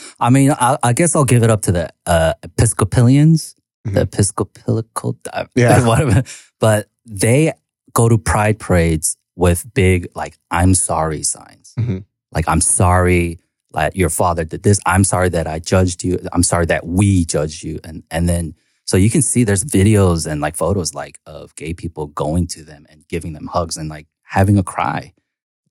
I 0.19 0.29
mean, 0.31 0.51
I, 0.51 0.77
I 0.83 0.93
guess 0.93 1.15
I'll 1.15 1.25
give 1.25 1.43
it 1.43 1.49
up 1.51 1.61
to 1.63 1.71
the 1.71 1.89
uh, 2.07 2.33
Episcopalians, 2.43 3.55
Mhm. 3.87 3.93
the 3.95 4.01
Episcopalical. 4.01 5.17
uh, 5.33 5.45
Yeah. 5.55 5.85
whatever. 5.87 6.23
But 6.59 6.87
they 7.05 7.53
go 7.93 8.09
to 8.09 8.17
pride 8.17 8.57
parades 8.59 9.17
with 9.35 9.71
big, 9.73 10.07
like, 10.15 10.37
I'm 10.51 10.73
sorry 10.75 11.23
signs. 11.23 11.73
Mhm. 11.79 12.05
Like, 12.31 12.45
I'm 12.47 12.61
sorry 12.61 13.39
that 13.73 13.95
your 13.95 14.09
father 14.09 14.43
did 14.43 14.63
this. 14.63 14.79
I'm 14.85 15.03
sorry 15.03 15.29
that 15.29 15.47
I 15.47 15.59
judged 15.59 16.03
you. 16.03 16.19
I'm 16.33 16.43
sorry 16.43 16.65
that 16.67 16.85
we 16.85 17.25
judged 17.25 17.63
you. 17.63 17.79
And, 17.83 18.03
and 18.11 18.27
then, 18.27 18.55
so 18.85 18.97
you 18.97 19.09
can 19.09 19.21
see 19.21 19.43
there's 19.43 19.63
videos 19.63 20.29
and 20.29 20.41
like 20.41 20.55
photos 20.55 20.93
like 20.93 21.19
of 21.25 21.55
gay 21.55 21.73
people 21.73 22.07
going 22.07 22.47
to 22.47 22.63
them 22.63 22.85
and 22.89 23.07
giving 23.07 23.33
them 23.33 23.47
hugs 23.47 23.77
and 23.77 23.89
like 23.89 24.07
having 24.23 24.57
a 24.57 24.63
cry. 24.63 25.13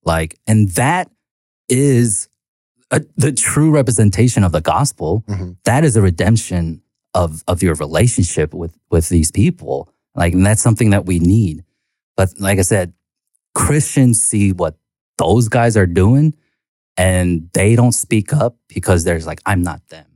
Like, 0.05 0.39
and 0.47 0.71
that 0.71 1.11
is 1.69 2.29
a, 2.91 3.03
the 3.17 3.33
true 3.33 3.71
representation 3.71 4.45
of 4.45 4.53
the 4.53 4.61
gospel. 4.61 5.23
Mhm. 5.29 5.57
That 5.65 5.85
is 5.85 5.97
a 5.97 6.03
redemption 6.03 6.83
of 7.13 7.43
of 7.47 7.63
your 7.63 7.75
relationship 7.75 8.55
with 8.55 8.77
with 8.91 9.09
these 9.09 9.31
people. 9.31 9.93
Like, 10.15 10.33
and 10.33 10.45
that's 10.47 10.63
something 10.63 10.91
that 10.91 11.07
we 11.07 11.19
need. 11.19 11.65
But 12.17 12.31
like 12.39 12.59
I 12.59 12.63
said, 12.63 12.93
Christians 13.55 14.21
see 14.23 14.53
what 14.53 14.77
those 15.19 15.49
guys 15.49 15.77
are 15.77 15.87
doing, 15.87 16.35
and 16.97 17.49
they 17.53 17.77
don't 17.77 17.93
speak 17.93 18.33
up 18.33 18.57
because 18.69 19.05
there's 19.05 19.27
like, 19.27 19.41
I'm 19.47 19.63
not 19.63 19.81
them. 19.89 20.07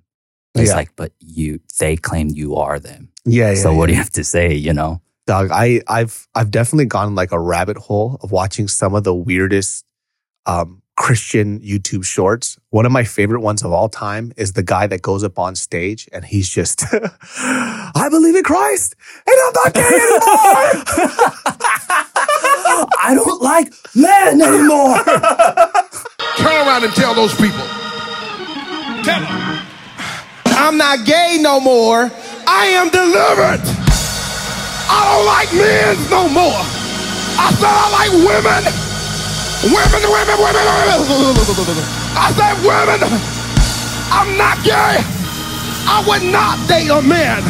It's 0.54 0.70
Yeah. 0.70 0.76
like, 0.76 0.94
but 0.96 1.12
you, 1.20 1.60
they 1.78 1.96
claim 1.96 2.28
you 2.30 2.56
are 2.56 2.78
them. 2.78 3.10
Yeah. 3.24 3.50
yeah 3.50 3.54
so 3.56 3.70
yeah. 3.72 3.78
what 3.78 3.87
do 3.87 3.92
you 3.92 3.98
have 3.98 4.10
to 4.12 4.24
say? 4.24 4.54
You 4.54 4.72
know? 4.72 5.00
Dog, 5.26 5.50
I, 5.50 5.80
I've 5.88 6.28
I've 6.34 6.50
definitely 6.50 6.84
gone 6.84 7.14
like 7.14 7.32
a 7.32 7.40
rabbit 7.40 7.78
hole 7.78 8.18
of 8.22 8.30
watching 8.30 8.68
some 8.68 8.94
of 8.94 9.04
the 9.04 9.14
weirdest 9.14 9.87
um, 10.44 10.82
Christian 10.98 11.60
YouTube 11.60 12.04
shorts. 12.04 12.58
One 12.68 12.84
of 12.84 12.92
my 12.92 13.04
favorite 13.04 13.40
ones 13.40 13.62
of 13.64 13.72
all 13.72 13.88
time 13.88 14.32
is 14.37 14.52
the 14.52 14.62
guy 14.62 14.87
that 14.87 15.00
goes 15.00 15.24
up 15.24 15.38
on 15.38 15.54
stage 15.56 16.06
and 16.12 16.26
he's 16.26 16.48
just, 16.50 16.84
I 16.92 18.08
believe 18.10 18.37
in 18.37 18.44
Christ 18.44 18.94
and 19.26 19.37
I'm 19.46 19.52
not 19.64 19.74
gay 19.74 19.80
anymore. 19.80 21.30
I 23.00 23.14
don't 23.14 23.42
like 23.42 23.72
men 23.94 24.42
anymore. 24.42 24.98
Turn 26.36 26.66
around 26.66 26.82
and 26.82 26.92
tell 26.94 27.14
those 27.14 27.34
people. 27.34 27.62
Tell 29.06 29.20
them. 29.20 29.54
I'm 30.46 30.76
not 30.76 31.06
gay 31.06 31.38
no 31.40 31.60
more. 31.60 32.10
I 32.46 32.66
am 32.74 32.90
delivered. 32.90 33.62
I 34.90 34.98
don't 35.06 35.26
like 35.26 35.50
men 35.54 35.94
no 36.10 36.26
more. 36.26 36.62
I 37.38 37.54
said 37.54 37.70
I 37.70 37.86
like 37.94 38.12
women. 38.18 38.62
Women, 39.70 40.02
women, 40.10 40.36
women, 40.42 40.64
women. 40.66 41.84
I 42.18 42.32
said 42.34 42.56
women. 42.66 42.98
I'm 44.10 44.36
not 44.36 44.58
gay. 44.64 44.98
I 45.86 46.02
would 46.08 46.24
not 46.32 46.66
date 46.66 46.90
a 46.90 47.00
man. 47.00 47.42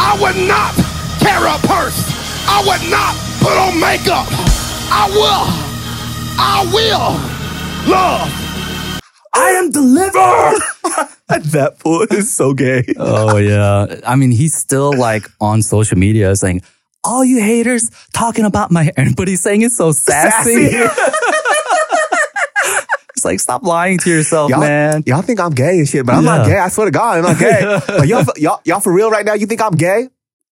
I 0.00 0.16
would 0.20 0.40
not 0.48 0.72
carry 1.20 1.50
a 1.50 1.58
purse. 1.68 2.00
I 2.48 2.64
would 2.64 2.90
not 2.90 3.12
put 3.44 3.56
on 3.58 3.78
makeup. 3.78 4.26
I 4.88 5.10
will. 5.12 5.48
I 6.38 6.70
will 6.72 7.31
love. 7.86 8.28
I 9.34 9.50
am 9.50 9.70
delivered. 9.70 10.60
At 11.30 11.44
that 11.44 11.78
fool 11.78 12.02
is 12.10 12.30
so 12.32 12.52
gay. 12.52 12.84
oh 12.98 13.38
yeah. 13.38 14.00
I 14.06 14.16
mean, 14.16 14.30
he's 14.30 14.54
still 14.54 14.92
like 14.96 15.26
on 15.40 15.62
social 15.62 15.96
media 15.96 16.36
saying, 16.36 16.62
all 17.04 17.24
you 17.24 17.40
haters 17.40 17.90
talking 18.12 18.44
about 18.44 18.70
my 18.70 18.84
hair, 18.84 19.06
but 19.16 19.28
he's 19.28 19.40
saying 19.40 19.62
it 19.62 19.72
so 19.72 19.92
sassy. 19.92 20.50
it's 23.14 23.24
like, 23.24 23.40
stop 23.40 23.62
lying 23.62 23.98
to 23.98 24.10
yourself, 24.10 24.50
Y'all, 24.50 24.60
man. 24.60 25.02
y'all 25.06 25.22
think 25.22 25.40
I'm 25.40 25.52
gay 25.52 25.78
and 25.78 25.88
shit, 25.88 26.04
but 26.04 26.14
I'm 26.14 26.24
not 26.24 26.46
gay. 26.46 26.58
I 26.58 26.68
swear 26.68 26.84
to 26.86 26.90
God, 26.90 27.18
I'm 27.18 27.24
not 27.24 27.38
gay. 27.38 27.80
But 27.86 28.08
y'all, 28.08 28.24
y'all, 28.36 28.60
y'all 28.64 28.80
for 28.80 28.92
real 28.92 29.10
right 29.10 29.24
now? 29.24 29.34
You 29.34 29.46
think 29.46 29.62
I'm 29.62 29.74
gay? 29.74 30.08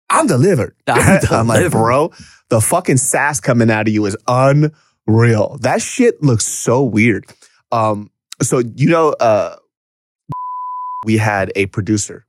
I'm 0.09 0.27
delivered. 0.27 0.75
I'm 0.89 1.21
I'm 1.31 1.47
like, 1.47 1.71
bro, 1.71 2.13
the 2.49 2.61
fucking 2.61 2.97
sass 2.97 3.39
coming 3.41 3.71
out 3.71 3.87
of 3.87 3.95
you 3.95 4.07
is 4.07 4.17
unreal. 5.11 5.59
That 5.61 5.83
shit 5.83 6.23
looks 6.23 6.47
so 6.47 6.83
weird. 6.83 7.27
Um, 7.73 8.11
so 8.43 8.59
you 8.59 8.89
know, 8.89 9.11
uh, 9.21 9.57
we 11.05 11.17
had 11.17 11.53
a 11.57 11.67
producer, 11.67 12.27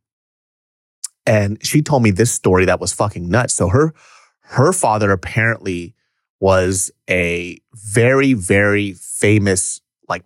and 1.26 1.64
she 1.66 1.82
told 1.82 2.04
me 2.04 2.12
this 2.12 2.32
story 2.32 2.66
that 2.66 2.80
was 2.80 2.94
fucking 2.94 3.30
nuts. 3.30 3.54
So 3.54 3.70
her 3.70 3.94
her 4.42 4.74
father 4.74 5.12
apparently 5.12 5.96
was 6.40 6.92
a 7.10 7.60
very 7.74 8.34
very 8.34 8.94
famous 8.94 9.82
like 10.10 10.24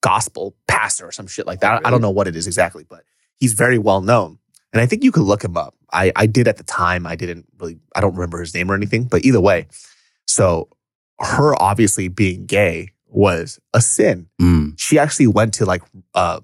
gospel 0.00 0.56
pastor 0.68 1.08
or 1.08 1.12
some 1.12 1.26
shit 1.26 1.46
like 1.46 1.60
that. 1.60 1.84
I 1.84 1.90
don't 1.90 2.00
know 2.00 2.10
what 2.10 2.28
it 2.28 2.36
is 2.36 2.46
exactly, 2.46 2.84
but 2.88 3.02
he's 3.36 3.52
very 3.52 3.78
well 3.78 4.00
known. 4.00 4.38
And 4.72 4.80
I 4.80 4.86
think 4.86 5.04
you 5.04 5.12
could 5.12 5.22
look 5.22 5.42
him 5.42 5.56
up. 5.56 5.74
I, 5.92 6.12
I 6.16 6.26
did 6.26 6.48
at 6.48 6.58
the 6.58 6.64
time. 6.64 7.06
I 7.06 7.16
didn't 7.16 7.46
really, 7.58 7.78
I 7.94 8.00
don't 8.00 8.14
remember 8.14 8.40
his 8.40 8.52
name 8.52 8.70
or 8.70 8.74
anything, 8.74 9.04
but 9.04 9.24
either 9.24 9.40
way. 9.40 9.68
So 10.26 10.68
her 11.20 11.60
obviously 11.60 12.08
being 12.08 12.46
gay 12.46 12.92
was 13.08 13.58
a 13.72 13.80
sin. 13.80 14.28
Mm. 14.40 14.74
She 14.78 14.98
actually 14.98 15.28
went 15.28 15.54
to 15.54 15.64
like 15.64 15.82
uh, 16.14 16.40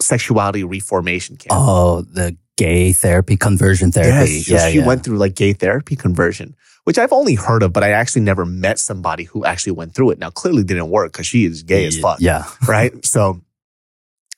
sexuality 0.00 0.64
reformation 0.64 1.36
camp. 1.36 1.50
Oh, 1.52 2.02
the 2.02 2.36
gay 2.56 2.92
therapy, 2.92 3.36
conversion 3.36 3.92
therapy. 3.92 4.32
Yes, 4.34 4.48
yeah, 4.48 4.70
she 4.70 4.78
yeah. 4.78 4.86
went 4.86 5.04
through 5.04 5.16
like 5.16 5.34
gay 5.34 5.52
therapy 5.52 5.96
conversion, 5.96 6.54
which 6.84 6.98
I've 6.98 7.12
only 7.12 7.34
heard 7.34 7.62
of, 7.62 7.72
but 7.72 7.82
I 7.82 7.90
actually 7.90 8.22
never 8.22 8.44
met 8.44 8.78
somebody 8.78 9.24
who 9.24 9.44
actually 9.44 9.72
went 9.72 9.94
through 9.94 10.10
it. 10.10 10.18
Now, 10.18 10.30
clearly 10.30 10.64
didn't 10.64 10.90
work 10.90 11.12
because 11.12 11.26
she 11.26 11.44
is 11.44 11.62
gay 11.62 11.86
as 11.86 11.98
fuck. 11.98 12.18
Yeah. 12.20 12.44
Right. 12.66 12.92
So 13.04 13.40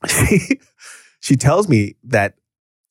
she, 0.08 0.60
she 1.20 1.36
tells 1.36 1.68
me 1.68 1.96
that 2.04 2.34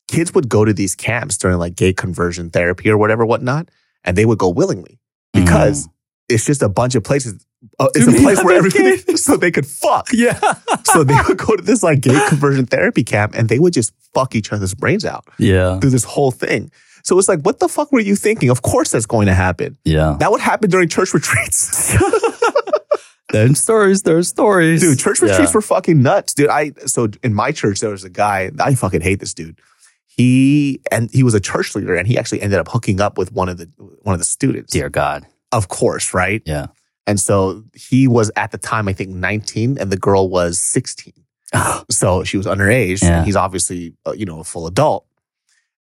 kids 0.07 0.33
would 0.33 0.49
go 0.49 0.65
to 0.65 0.73
these 0.73 0.95
camps 0.95 1.37
during 1.37 1.57
like 1.57 1.75
gay 1.75 1.93
conversion 1.93 2.49
therapy 2.49 2.89
or 2.89 2.97
whatever, 2.97 3.25
whatnot, 3.25 3.69
and 4.03 4.17
they 4.17 4.25
would 4.25 4.37
go 4.37 4.49
willingly 4.49 4.99
because 5.33 5.87
it's 6.29 6.45
just 6.45 6.61
a 6.61 6.69
bunch 6.69 6.95
of 6.95 7.03
places. 7.03 7.45
Uh, 7.79 7.87
it's 7.95 8.07
a 8.07 8.21
place 8.21 8.43
where 8.43 8.57
other 8.59 8.67
everybody, 8.67 8.97
so 9.17 9.37
they 9.37 9.51
could 9.51 9.65
fuck. 9.65 10.07
Yeah. 10.11 10.37
So 10.83 11.03
they 11.03 11.15
would 11.27 11.37
go 11.37 11.55
to 11.55 11.61
this 11.63 11.81
like 11.83 12.01
gay 12.01 12.19
conversion 12.27 12.65
therapy 12.65 13.03
camp 13.03 13.33
and 13.35 13.47
they 13.49 13.57
would 13.59 13.73
just 13.73 13.93
fuck 14.13 14.35
each 14.35 14.51
other's 14.51 14.73
brains 14.73 15.05
out 15.05 15.25
Yeah. 15.37 15.79
through 15.79 15.91
this 15.91 16.03
whole 16.03 16.31
thing. 16.31 16.71
So 17.03 17.17
it's 17.19 17.27
like, 17.29 17.39
what 17.41 17.59
the 17.59 17.67
fuck 17.69 17.91
were 17.91 17.99
you 18.01 18.15
thinking? 18.15 18.49
Of 18.49 18.61
course 18.61 18.91
that's 18.91 19.05
going 19.05 19.27
to 19.27 19.33
happen. 19.33 19.77
Yeah. 19.85 20.17
That 20.19 20.31
would 20.31 20.41
happen 20.41 20.69
during 20.69 20.89
church 20.89 21.13
retreats. 21.13 21.95
Them 23.31 23.55
stories, 23.55 24.03
there's 24.03 24.27
stories. 24.27 24.81
dude, 24.81 24.99
church 24.99 25.19
Yeah. 25.21 25.29
retreats 25.31 25.53
were 25.53 25.61
fucking 25.61 26.01
nuts. 26.01 26.33
Dude, 26.35 26.49
I 26.49 26.71
so 26.85 27.07
in 27.23 27.33
my 27.33 27.51
church 27.51 27.79
there 27.79 27.89
was 27.89 28.03
a 28.03 28.09
guy, 28.09 28.51
I 28.59 28.75
fucking 28.75 29.01
hate 29.01 29.19
this 29.19 29.33
dude. 29.33 29.59
He 30.05 30.81
and 30.91 31.09
he 31.11 31.23
was 31.23 31.33
a 31.33 31.39
church 31.39 31.75
leader 31.75 31.95
and 31.95 32.07
he 32.07 32.17
actually 32.17 32.41
ended 32.41 32.59
up 32.59 32.67
hooking 32.67 33.01
up 33.01 33.17
with 33.17 33.31
one 33.31 33.49
of 33.49 33.57
the 33.57 33.71
one 34.03 34.13
of 34.13 34.19
the 34.19 34.25
students. 34.25 34.71
Dear 34.71 34.89
God. 34.89 35.25
Of 35.53 35.67
course, 35.69 36.13
right? 36.13 36.41
Yeah. 36.45 36.67
And 37.07 37.19
so 37.19 37.63
he 37.75 38.07
was 38.07 38.31
at 38.35 38.51
the 38.51 38.57
time, 38.57 38.87
I 38.87 38.93
think, 38.93 39.09
19 39.11 39.77
and 39.77 39.91
the 39.91 39.97
girl 39.97 40.29
was 40.29 40.57
16. 40.59 41.13
So 41.91 42.23
she 42.23 42.37
was 42.37 42.45
underage. 42.47 43.01
Yeah. 43.03 43.17
And 43.17 43.25
he's 43.25 43.35
obviously, 43.35 43.93
uh, 44.05 44.13
you 44.13 44.25
know, 44.25 44.39
a 44.39 44.43
full 44.43 44.67
adult. 44.67 45.05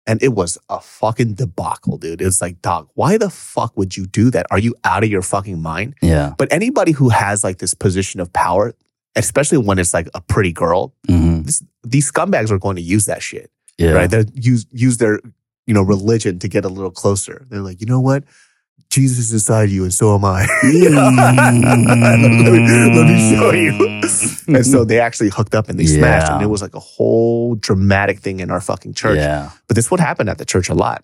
And 0.06 0.20
it 0.22 0.30
was 0.34 0.58
a 0.68 0.80
fucking 0.80 1.34
debacle, 1.34 1.96
dude. 1.96 2.20
It's 2.20 2.42
like, 2.42 2.60
dog, 2.60 2.88
why 2.94 3.16
the 3.18 3.30
fuck 3.30 3.76
would 3.76 3.96
you 3.96 4.04
do 4.06 4.30
that? 4.32 4.46
Are 4.50 4.58
you 4.58 4.74
out 4.82 5.04
of 5.04 5.10
your 5.10 5.22
fucking 5.22 5.62
mind? 5.62 5.94
Yeah. 6.02 6.34
But 6.36 6.52
anybody 6.52 6.90
who 6.92 7.08
has 7.08 7.44
like 7.44 7.58
this 7.58 7.72
position 7.72 8.18
of 8.20 8.32
power, 8.32 8.74
especially 9.14 9.58
when 9.58 9.78
it's 9.78 9.94
like 9.94 10.08
a 10.12 10.20
pretty 10.20 10.52
girl, 10.52 10.92
Mhm. 11.08 11.44
this, 11.46 11.62
these 11.84 12.10
scumbags 12.10 12.50
are 12.50 12.58
going 12.58 12.76
to 12.76 12.82
use 12.82 13.04
that 13.06 13.22
shit, 13.22 13.50
Yeah. 13.78 13.92
right? 13.92 14.10
They 14.10 14.24
use 14.34 14.66
use 14.72 14.96
their 14.96 15.20
you 15.68 15.72
know, 15.74 15.82
religion 15.82 16.40
to 16.40 16.48
get 16.48 16.64
a 16.64 16.68
little 16.68 16.90
closer. 16.90 17.46
They're 17.48 17.60
like, 17.60 17.80
you 17.80 17.86
know 17.86 18.00
what? 18.00 18.24
Jesus 18.92 19.18
is 19.18 19.32
inside 19.32 19.70
you 19.70 19.84
and 19.84 19.94
so 19.94 20.14
am 20.14 20.24
I. 20.24 20.40
let, 20.40 20.64
me, 20.74 20.86
mm. 20.86 20.92
let 22.94 23.06
me 23.06 23.34
show 23.34 23.50
you. 23.52 23.72
Mm-hmm. 23.72 24.56
and 24.56 24.66
so 24.66 24.84
they 24.84 25.00
actually 25.00 25.30
hooked 25.30 25.54
up 25.54 25.70
and 25.70 25.80
they 25.80 25.86
smashed. 25.86 26.30
And 26.30 26.42
it 26.42 26.48
was 26.48 26.60
like 26.60 26.74
a 26.74 26.80
whole 26.80 27.54
dramatic 27.54 28.18
thing 28.18 28.40
in 28.40 28.50
our 28.50 28.60
fucking 28.60 28.92
church. 28.92 29.16
Yeah. 29.16 29.50
But 29.66 29.76
this 29.76 29.90
would 29.90 30.00
happen 30.00 30.28
at 30.28 30.36
the 30.36 30.44
church 30.44 30.68
a 30.68 30.74
lot. 30.74 31.02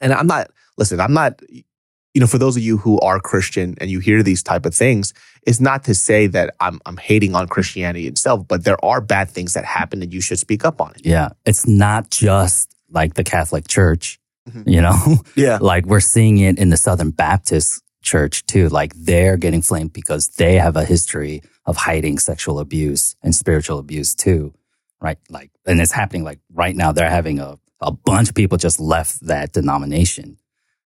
And 0.00 0.12
I'm 0.12 0.28
not, 0.28 0.52
listen, 0.76 1.00
I'm 1.00 1.12
not, 1.12 1.40
you 1.50 2.20
know, 2.20 2.28
for 2.28 2.38
those 2.38 2.56
of 2.56 2.62
you 2.62 2.76
who 2.76 3.00
are 3.00 3.18
Christian 3.18 3.74
and 3.80 3.90
you 3.90 3.98
hear 3.98 4.22
these 4.22 4.44
type 4.44 4.64
of 4.64 4.72
things, 4.72 5.12
it's 5.44 5.60
not 5.60 5.82
to 5.84 5.94
say 5.94 6.28
that 6.28 6.54
I'm, 6.60 6.78
I'm 6.86 6.98
hating 6.98 7.34
on 7.34 7.48
Christianity 7.48 8.06
itself, 8.06 8.46
but 8.46 8.62
there 8.62 8.82
are 8.84 9.00
bad 9.00 9.28
things 9.28 9.54
that 9.54 9.64
happen 9.64 10.02
and 10.02 10.14
you 10.14 10.20
should 10.20 10.38
speak 10.38 10.64
up 10.64 10.80
on 10.80 10.92
it. 10.92 11.04
Yeah. 11.04 11.30
It's 11.44 11.66
not 11.66 12.10
just 12.10 12.72
like 12.90 13.14
the 13.14 13.24
Catholic 13.24 13.66
Church. 13.66 14.20
you 14.66 14.80
know? 14.80 15.18
Yeah. 15.34 15.58
like 15.60 15.86
we're 15.86 16.00
seeing 16.00 16.38
it 16.38 16.58
in 16.58 16.70
the 16.70 16.76
Southern 16.76 17.10
Baptist 17.10 17.82
Church 18.02 18.46
too. 18.46 18.68
Like 18.68 18.94
they're 18.94 19.36
getting 19.36 19.62
flamed 19.62 19.92
because 19.92 20.28
they 20.28 20.56
have 20.56 20.76
a 20.76 20.84
history 20.84 21.42
of 21.64 21.76
hiding 21.76 22.18
sexual 22.18 22.60
abuse 22.60 23.16
and 23.22 23.34
spiritual 23.34 23.78
abuse 23.78 24.14
too. 24.14 24.54
Right. 25.00 25.18
Like, 25.28 25.50
and 25.66 25.80
it's 25.80 25.92
happening 25.92 26.24
like 26.24 26.38
right 26.52 26.74
now. 26.74 26.92
They're 26.92 27.10
having 27.10 27.38
a, 27.38 27.58
a 27.80 27.92
bunch 27.92 28.28
of 28.28 28.34
people 28.34 28.56
just 28.58 28.80
left 28.80 29.26
that 29.26 29.52
denomination. 29.52 30.38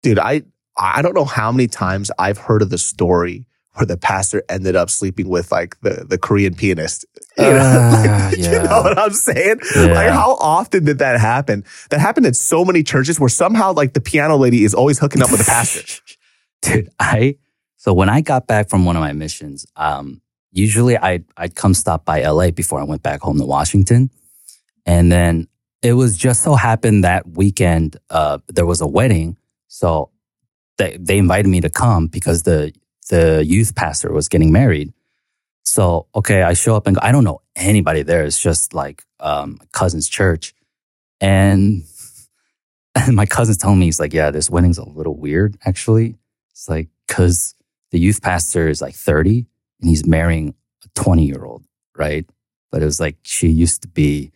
Dude, 0.02 0.18
I, 0.18 0.42
I 0.76 1.02
don't 1.02 1.14
know 1.14 1.26
how 1.26 1.52
many 1.52 1.66
times 1.66 2.10
I've 2.18 2.38
heard 2.38 2.62
of 2.62 2.70
the 2.70 2.78
story 2.78 3.46
where 3.74 3.86
the 3.86 3.96
pastor 3.96 4.42
ended 4.48 4.74
up 4.76 4.90
sleeping 4.90 5.28
with 5.28 5.52
like 5.52 5.78
the, 5.80 6.04
the 6.08 6.18
Korean 6.18 6.54
pianist. 6.54 7.04
You 7.38 7.44
know, 7.44 7.58
Ah, 7.62 8.30
you 8.36 8.42
yeah. 8.42 8.62
know 8.62 8.82
what 8.82 8.98
I'm 8.98 9.12
saying? 9.12 9.60
Yeah. 9.76 9.82
Like 9.86 10.10
how 10.10 10.34
often 10.40 10.84
did 10.84 10.98
that 10.98 11.20
happen? 11.20 11.64
That 11.90 12.00
happened 12.00 12.26
in 12.26 12.34
so 12.34 12.64
many 12.64 12.82
churches 12.82 13.20
where 13.20 13.28
somehow 13.28 13.72
like 13.72 13.92
the 13.92 14.00
piano 14.00 14.36
lady 14.36 14.64
is 14.64 14.74
always 14.74 14.98
hooking 14.98 15.22
up 15.22 15.30
with 15.30 15.40
the 15.40 15.46
pastor. 15.46 16.02
Dude, 16.62 16.90
I 16.98 17.36
so 17.76 17.94
when 17.94 18.08
I 18.10 18.20
got 18.20 18.46
back 18.46 18.68
from 18.68 18.84
one 18.84 18.96
of 18.96 19.00
my 19.00 19.12
missions, 19.14 19.64
um, 19.76 20.20
usually 20.50 20.96
I'd 20.98 21.24
I'd 21.36 21.54
come 21.54 21.72
stop 21.72 22.04
by 22.04 22.22
LA 22.22 22.50
before 22.50 22.80
I 22.80 22.84
went 22.84 23.02
back 23.02 23.20
home 23.20 23.38
to 23.38 23.46
Washington. 23.46 24.10
And 24.84 25.10
then 25.12 25.46
it 25.82 25.92
was 25.94 26.18
just 26.18 26.42
so 26.42 26.54
happened 26.56 27.04
that 27.04 27.26
weekend 27.28 27.96
uh 28.10 28.38
there 28.48 28.66
was 28.66 28.80
a 28.80 28.86
wedding. 28.86 29.38
So 29.68 30.10
they 30.76 30.96
they 31.00 31.16
invited 31.18 31.48
me 31.48 31.60
to 31.62 31.70
come 31.70 32.08
because 32.08 32.42
the 32.42 32.72
the 33.10 33.44
youth 33.44 33.74
pastor 33.74 34.12
was 34.12 34.28
getting 34.28 34.52
married. 34.52 34.92
So 35.64 36.06
okay, 36.14 36.42
I 36.42 36.54
show 36.54 36.74
up 36.74 36.86
and 36.86 36.96
go, 36.96 37.00
I 37.02 37.12
don't 37.12 37.24
know 37.24 37.42
anybody 37.54 38.02
there. 38.02 38.24
It's 38.24 38.40
just 38.40 38.72
like 38.72 39.04
um 39.18 39.58
cousin's 39.72 40.08
church. 40.08 40.54
And 41.20 41.84
and 42.94 43.14
my 43.14 43.26
cousin's 43.26 43.58
telling 43.58 43.78
me, 43.78 43.86
he's 43.86 44.00
like, 44.00 44.14
yeah, 44.14 44.30
this 44.30 44.48
wedding's 44.48 44.78
a 44.78 44.88
little 44.88 45.16
weird, 45.16 45.58
actually. 45.64 46.16
It's 46.50 46.68
like, 46.68 46.88
cause 47.08 47.54
the 47.90 47.98
youth 47.98 48.22
pastor 48.22 48.68
is 48.68 48.80
like 48.80 48.94
30 48.94 49.46
and 49.80 49.90
he's 49.90 50.06
marrying 50.06 50.54
a 50.84 50.88
20 50.94 51.24
year 51.24 51.44
old, 51.44 51.64
right? 51.96 52.24
But 52.70 52.82
it 52.82 52.84
was 52.84 53.00
like, 53.00 53.16
she 53.22 53.48
used 53.48 53.82
to 53.82 53.88
be 53.88 54.30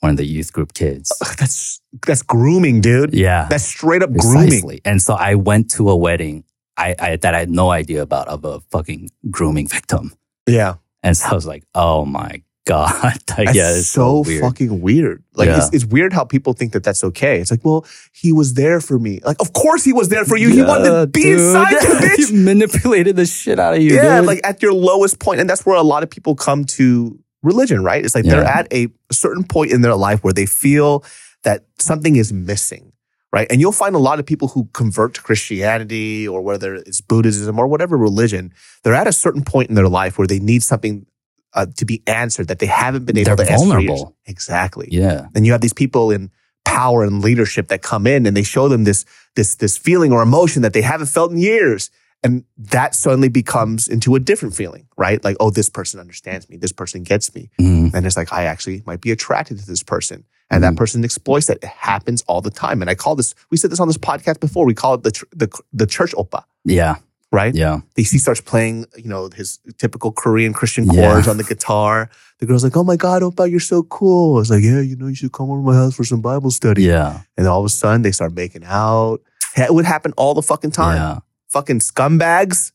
one 0.00 0.10
of 0.10 0.16
the 0.16 0.26
youth 0.26 0.52
group 0.52 0.72
kids. 0.72 1.12
That's, 1.38 1.80
that's 2.06 2.22
grooming, 2.22 2.80
dude. 2.80 3.12
Yeah. 3.12 3.46
That's 3.50 3.64
straight 3.64 4.02
up 4.02 4.12
grooming. 4.12 4.80
And 4.84 5.00
so 5.02 5.14
I 5.14 5.34
went 5.34 5.70
to 5.72 5.90
a 5.90 5.96
wedding 5.96 6.44
I, 6.76 6.94
I 6.98 7.16
that 7.16 7.34
I 7.34 7.38
had 7.40 7.50
no 7.50 7.70
idea 7.70 8.02
about 8.02 8.28
of 8.28 8.44
a 8.44 8.60
fucking 8.70 9.10
grooming 9.30 9.68
victim. 9.68 10.12
Yeah. 10.46 10.74
And 11.02 11.16
so 11.16 11.28
I 11.30 11.34
was 11.34 11.46
like, 11.46 11.64
oh 11.74 12.04
my 12.04 12.42
God. 12.66 13.02
like, 13.38 13.54
yeah, 13.54 13.70
it's 13.76 13.86
so, 13.88 14.22
so, 14.24 14.28
weird. 14.28 14.42
fucking 14.42 14.80
weird. 14.80 15.22
Like 15.34 15.46
Yeah. 15.48 15.58
it's, 15.58 15.72
it's 15.72 15.84
weird 15.86 16.12
how 16.12 16.24
people 16.24 16.52
think 16.52 16.72
that 16.72 16.82
that's 16.82 17.04
okay. 17.04 17.40
It's 17.40 17.50
like, 17.50 17.64
well, 17.64 17.86
he 18.12 18.32
was 18.32 18.54
there 18.54 18.80
for 18.80 18.98
me. 18.98 19.20
Like, 19.24 19.40
of 19.40 19.52
course 19.52 19.84
he 19.84 19.92
was 19.92 20.08
there 20.08 20.24
for 20.24 20.36
you. 20.36 20.48
he 20.50 20.62
wanted 20.62 20.90
to 20.90 21.06
be 21.06 21.22
dude. 21.22 21.38
inside 21.40 21.70
you, 21.70 21.78
bitch. 22.00 22.28
he 22.30 22.36
manipulated 22.36 23.14
the 23.16 23.24
shit 23.26 23.58
out 23.60 23.74
of 23.74 23.80
you. 23.82 23.94
yeah, 23.94 24.18
dude. 24.18 24.26
like 24.26 24.40
at 24.44 24.60
your 24.62 24.72
lowest 24.72 25.20
point, 25.20 25.40
and 25.40 25.48
that's 25.48 25.64
where 25.64 25.76
a 25.76 25.82
lot 25.82 26.02
of 26.02 26.10
people 26.10 26.34
come 26.34 26.64
to 26.64 27.16
religion, 27.42 27.84
right? 27.84 28.04
It's 28.04 28.14
like 28.16 28.24
they're 28.24 28.42
at 28.44 28.66
a 28.72 28.88
certain 29.12 29.44
point 29.44 29.70
in 29.70 29.80
their 29.82 29.94
life 29.94 30.24
where 30.24 30.32
they 30.32 30.46
feel 30.46 31.04
that 31.44 31.64
something 31.78 32.16
is 32.16 32.32
missing, 32.32 32.92
right? 33.36 33.46
And 33.50 33.60
you'll 33.60 33.72
find 33.84 33.94
a 33.94 33.98
lot 33.98 34.18
of 34.18 34.24
people 34.24 34.48
who 34.48 34.64
convert 34.72 35.12
to 35.14 35.22
Christianity 35.22 36.26
or 36.26 36.40
whether 36.40 36.74
it's 36.74 37.02
Buddhism 37.02 37.58
or 37.58 37.66
whatever 37.66 37.96
religion, 37.96 38.52
they're 38.82 38.94
at 38.94 39.06
a 39.06 39.12
certain 39.12 39.44
point 39.44 39.68
in 39.68 39.74
their 39.74 39.88
life 39.88 40.16
where 40.18 40.26
they 40.26 40.38
need 40.38 40.62
something 40.62 41.04
uh, 41.52 41.66
to 41.76 41.84
be 41.84 42.02
answered 42.06 42.48
that 42.48 42.58
they 42.60 42.66
haven't 42.66 43.04
been 43.04 43.18
able 43.18 43.36
They're 43.36 43.46
to 43.46 43.52
vulnerable. 43.56 44.16
Exactly. 44.24 44.88
yeah. 44.90 45.26
And 45.34 45.44
you 45.44 45.52
have 45.52 45.60
these 45.60 45.74
people 45.74 46.10
in 46.10 46.30
power 46.64 47.04
and 47.04 47.22
leadership 47.22 47.68
that 47.68 47.82
come 47.82 48.06
in 48.06 48.26
and 48.26 48.34
they 48.36 48.42
show 48.42 48.68
them 48.68 48.84
this 48.84 49.04
this 49.34 49.54
this 49.56 49.76
feeling 49.78 50.12
or 50.12 50.22
emotion 50.22 50.62
that 50.62 50.72
they 50.72 50.82
haven't 50.82 51.06
felt 51.08 51.30
in 51.30 51.38
years. 51.38 51.90
And 52.22 52.44
that 52.56 52.94
suddenly 52.94 53.28
becomes 53.28 53.86
into 53.86 54.14
a 54.16 54.20
different 54.20 54.54
feeling, 54.56 54.88
right? 54.96 55.22
Like, 55.22 55.36
oh, 55.38 55.50
this 55.50 55.68
person 55.70 56.00
understands 56.00 56.48
me. 56.48 56.56
This 56.56 56.72
person 56.72 57.02
gets 57.02 57.34
me. 57.34 57.50
Mhm. 57.60 57.92
And 57.94 58.06
it's 58.06 58.16
like, 58.16 58.32
I 58.32 58.44
actually 58.44 58.82
might 58.86 59.00
be 59.02 59.10
attracted 59.12 59.58
to 59.60 59.66
this 59.66 59.82
person. 59.82 60.24
And 60.50 60.62
that 60.62 60.68
mm-hmm. 60.70 60.76
person 60.76 61.04
exploits 61.04 61.46
that. 61.46 61.58
It 61.62 61.64
happens 61.64 62.22
all 62.28 62.40
the 62.40 62.50
time. 62.50 62.80
And 62.80 62.90
I 62.90 62.94
call 62.94 63.16
this, 63.16 63.34
we 63.50 63.56
said 63.56 63.70
this 63.70 63.80
on 63.80 63.88
this 63.88 63.98
podcast 63.98 64.40
before. 64.40 64.64
We 64.64 64.74
call 64.74 64.94
it 64.94 65.02
the, 65.02 65.24
the, 65.34 65.60
the 65.72 65.86
church 65.86 66.12
oppa, 66.12 66.44
Yeah. 66.64 66.96
right? 67.32 67.54
Yeah. 67.54 67.80
He 67.96 68.04
he 68.04 68.18
starts 68.18 68.40
playing, 68.40 68.86
you 68.96 69.08
know, 69.08 69.28
his 69.34 69.58
typical 69.78 70.12
Korean 70.12 70.52
Christian 70.52 70.84
Yeah. 70.86 71.12
chords 71.12 71.26
on 71.26 71.36
the 71.36 71.44
guitar. 71.44 72.10
The 72.38 72.46
girl's 72.46 72.62
like, 72.62 72.76
"Oh 72.76 72.84
my 72.84 72.96
God, 72.96 73.22
Oppa, 73.22 73.50
you're 73.50 73.60
so 73.60 73.82
cool." 73.84 74.36
I 74.36 74.38
was 74.40 74.50
like, 74.50 74.62
"Yeah, 74.62 74.80
you 74.80 74.94
know, 74.94 75.06
you 75.06 75.14
should 75.14 75.32
come 75.32 75.50
over 75.50 75.60
to 75.60 75.66
my 75.66 75.74
house 75.74 75.94
for 75.96 76.04
some 76.04 76.20
Bible 76.20 76.50
study." 76.50 76.82
Yeah. 76.82 77.22
And 77.36 77.46
then 77.46 77.46
all 77.46 77.60
of 77.60 77.66
a 77.66 77.70
sudden, 77.70 78.02
they 78.02 78.12
start 78.12 78.34
making 78.34 78.62
out. 78.64 79.20
It 79.56 79.72
would 79.72 79.86
happen 79.86 80.12
all 80.18 80.34
the 80.34 80.42
fucking 80.42 80.72
time. 80.72 80.96
Yeah. 80.96 81.18
Fucking 81.48 81.78
scumbags. 81.80 82.72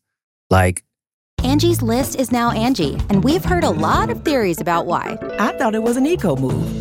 Like, 0.49 0.83
Angie's 1.43 1.81
list 1.81 2.19
is 2.19 2.31
now 2.31 2.49
Angi, 2.51 2.99
and 3.09 3.23
we've 3.23 3.45
heard 3.45 3.63
a 3.63 3.69
lot 3.69 4.09
of 4.09 4.25
theories 4.25 4.59
about 4.59 4.87
why. 4.87 5.17
I 5.39 5.55
thought 5.57 5.75
it 5.75 5.83
was 5.83 5.95
an 5.95 6.07
eco 6.07 6.35
move. 6.35 6.80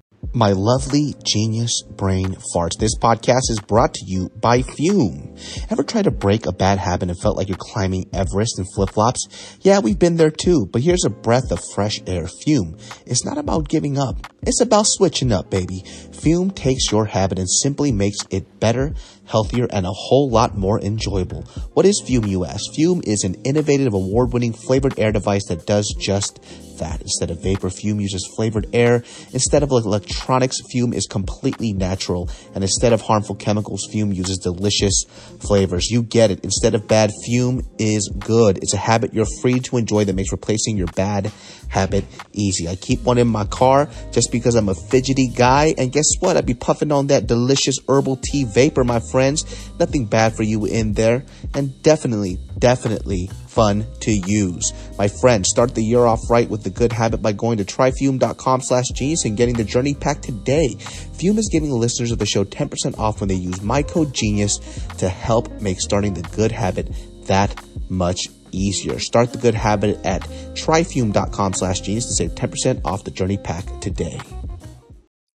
My 0.33 0.51
lovely 0.51 1.13
genius 1.23 1.83
brain 1.83 2.35
farts. 2.55 2.77
This 2.79 2.97
podcast 2.97 3.49
is 3.49 3.59
brought 3.67 3.93
to 3.95 4.05
you 4.05 4.29
by 4.29 4.61
Fume. 4.61 5.35
Ever 5.69 5.83
tried 5.83 6.05
to 6.05 6.11
break 6.11 6.45
a 6.45 6.53
bad 6.53 6.77
habit 6.77 7.09
and 7.09 7.19
felt 7.19 7.35
like 7.35 7.49
you're 7.49 7.57
climbing 7.59 8.09
Everest 8.13 8.57
in 8.57 8.65
flip 8.73 8.91
flops? 8.91 9.27
Yeah, 9.61 9.79
we've 9.79 9.99
been 9.99 10.15
there 10.15 10.31
too, 10.31 10.67
but 10.71 10.81
here's 10.81 11.03
a 11.03 11.09
breath 11.09 11.51
of 11.51 11.59
fresh 11.73 12.01
air. 12.07 12.27
Fume. 12.27 12.77
It's 13.05 13.25
not 13.25 13.37
about 13.37 13.67
giving 13.67 13.97
up. 13.97 14.27
It's 14.41 14.61
about 14.61 14.87
switching 14.87 15.33
up, 15.33 15.49
baby. 15.49 15.83
Fume 16.13 16.51
takes 16.51 16.91
your 16.91 17.05
habit 17.05 17.37
and 17.37 17.49
simply 17.49 17.91
makes 17.91 18.17
it 18.29 18.59
better, 18.59 18.93
healthier, 19.25 19.67
and 19.71 19.85
a 19.85 19.91
whole 19.91 20.29
lot 20.29 20.57
more 20.57 20.79
enjoyable. 20.79 21.41
What 21.73 21.85
is 21.85 22.01
Fume, 22.05 22.27
you 22.27 22.45
ask? 22.45 22.73
Fume 22.73 23.01
is 23.03 23.23
an 23.25 23.35
innovative, 23.43 23.93
award-winning 23.93 24.53
flavored 24.53 24.97
air 24.97 25.11
device 25.11 25.45
that 25.49 25.65
does 25.65 25.93
just 25.99 26.39
that. 26.79 27.01
Instead 27.01 27.31
of 27.31 27.41
vapor, 27.41 27.69
Fume 27.69 27.99
uses 27.99 28.29
flavored 28.35 28.67
air. 28.73 29.03
Instead 29.33 29.63
of 29.63 29.71
electronics, 29.71 30.61
Fume 30.71 30.93
is 30.93 31.05
completely 31.05 31.73
natural. 31.73 32.29
And 32.53 32.63
instead 32.63 32.93
of 32.93 33.01
harmful 33.01 33.35
chemicals, 33.35 33.87
Fume 33.91 34.11
uses 34.11 34.37
delicious 34.37 35.05
flavors. 35.39 35.89
You 35.89 36.03
get 36.03 36.31
it. 36.31 36.43
Instead 36.43 36.75
of 36.75 36.87
bad, 36.87 37.11
Fume 37.25 37.61
is 37.79 38.09
good. 38.19 38.57
It's 38.57 38.73
a 38.73 38.77
habit 38.77 39.13
you're 39.13 39.25
free 39.41 39.59
to 39.61 39.77
enjoy 39.77 40.05
that 40.05 40.15
makes 40.15 40.31
replacing 40.31 40.77
your 40.77 40.87
bad 40.87 41.31
habit 41.69 42.05
easy. 42.33 42.67
I 42.67 42.75
keep 42.75 43.01
one 43.03 43.17
in 43.17 43.27
my 43.27 43.45
car 43.45 43.89
just 44.11 44.31
because 44.31 44.55
I'm 44.55 44.69
a 44.69 44.75
fidgety 44.75 45.29
guy. 45.29 45.73
And 45.77 45.91
guess 45.91 46.07
what? 46.19 46.37
I'd 46.37 46.45
be 46.45 46.53
puffing 46.53 46.91
on 46.91 47.07
that 47.07 47.27
delicious 47.27 47.77
herbal 47.87 48.17
tea 48.17 48.43
vapor, 48.43 48.83
my 48.83 48.99
friends. 48.99 49.45
Nothing 49.79 50.05
bad 50.05 50.35
for 50.35 50.43
you 50.43 50.65
in 50.65 50.93
there. 50.93 51.23
And 51.53 51.81
definitely, 51.81 52.37
definitely 52.57 53.29
fun 53.51 53.85
to 53.99 54.11
use. 54.11 54.73
My 54.97 55.07
friends, 55.07 55.49
start 55.49 55.75
the 55.75 55.83
year 55.83 56.05
off 56.05 56.29
right 56.29 56.49
with 56.49 56.63
the 56.63 56.69
good 56.69 56.91
habit 56.93 57.21
by 57.21 57.33
going 57.33 57.57
to 57.57 57.65
tryfume.com 57.65 58.61
slash 58.61 58.87
genius 58.89 59.25
and 59.25 59.37
getting 59.37 59.55
the 59.55 59.63
journey 59.63 59.93
pack 59.93 60.21
today. 60.21 60.75
Fume 61.13 61.37
is 61.37 61.49
giving 61.51 61.71
listeners 61.71 62.11
of 62.11 62.19
the 62.19 62.25
show 62.25 62.43
10% 62.43 62.97
off 62.97 63.19
when 63.19 63.29
they 63.29 63.35
use 63.35 63.61
my 63.61 63.83
code 63.83 64.13
genius 64.13 64.57
to 64.97 65.09
help 65.09 65.51
make 65.61 65.79
starting 65.79 66.13
the 66.13 66.23
good 66.35 66.51
habit 66.51 66.89
that 67.27 67.63
much 67.89 68.29
easier. 68.51 68.99
Start 68.99 69.31
the 69.31 69.37
good 69.37 69.55
habit 69.55 70.03
at 70.05 70.21
tryfume.com 70.53 71.53
slash 71.53 71.81
genius 71.81 72.05
to 72.07 72.13
save 72.13 72.31
10% 72.31 72.81
off 72.85 73.03
the 73.03 73.11
journey 73.11 73.37
pack 73.37 73.65
today. 73.81 74.19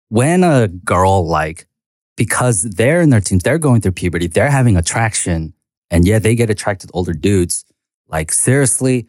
when 0.09 0.43
a 0.43 0.67
girl 0.67 1.27
like 1.27 1.67
because 2.15 2.61
they're 2.63 3.01
in 3.01 3.09
their 3.09 3.19
teens, 3.21 3.43
they're 3.43 3.57
going 3.57 3.81
through 3.81 3.91
puberty, 3.91 4.27
they're 4.27 4.49
having 4.49 4.77
attraction, 4.77 5.53
and 5.91 6.07
yeah, 6.07 6.19
they 6.19 6.35
get 6.35 6.49
attracted 6.49 6.87
to 6.87 6.93
older 6.93 7.13
dudes. 7.13 7.65
Like 8.07 8.31
seriously, 8.31 9.07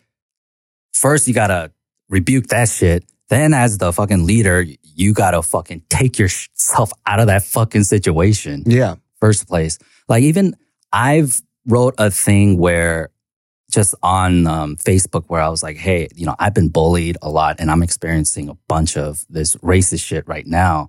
first 0.93 1.29
you 1.29 1.35
gotta 1.35 1.73
rebuke 2.09 2.49
that 2.49 2.69
shit. 2.69 3.05
Then 3.29 3.55
as 3.55 3.79
the 3.79 3.93
fucking 3.93 4.25
leader, 4.25 4.65
you 4.83 5.13
gotta 5.13 5.43
fucking 5.43 5.83
take 5.89 6.19
yourself 6.19 6.93
out 7.07 7.21
of 7.21 7.27
that 7.27 7.43
fucking 7.43 7.85
situation. 7.85 8.63
Yeah. 8.67 8.97
First 9.21 9.49
place. 9.49 9.79
Like 10.09 10.23
even 10.23 10.57
I've 10.93 11.41
wrote 11.67 11.95
a 11.99 12.11
thing 12.11 12.59
where 12.59 13.11
just 13.71 13.95
on 14.03 14.47
um, 14.47 14.77
Facebook 14.77 15.25
where 15.27 15.41
I 15.41 15.49
was 15.49 15.63
like, 15.63 15.77
hey, 15.77 16.09
you 16.15 16.25
know, 16.25 16.37
I've 16.39 16.55
been 16.55 16.69
bullied 16.69 17.17
a 17.21 17.29
lot 17.29 17.57
and 17.59 17.71
I'm 17.71 17.83
experiencing 17.83 18.49
a 18.49 18.55
bunch 18.69 18.97
of 18.97 19.27
this 19.29 19.57
racist 19.57 20.05
shit 20.05 20.27
right 20.29 20.47
now. 20.47 20.89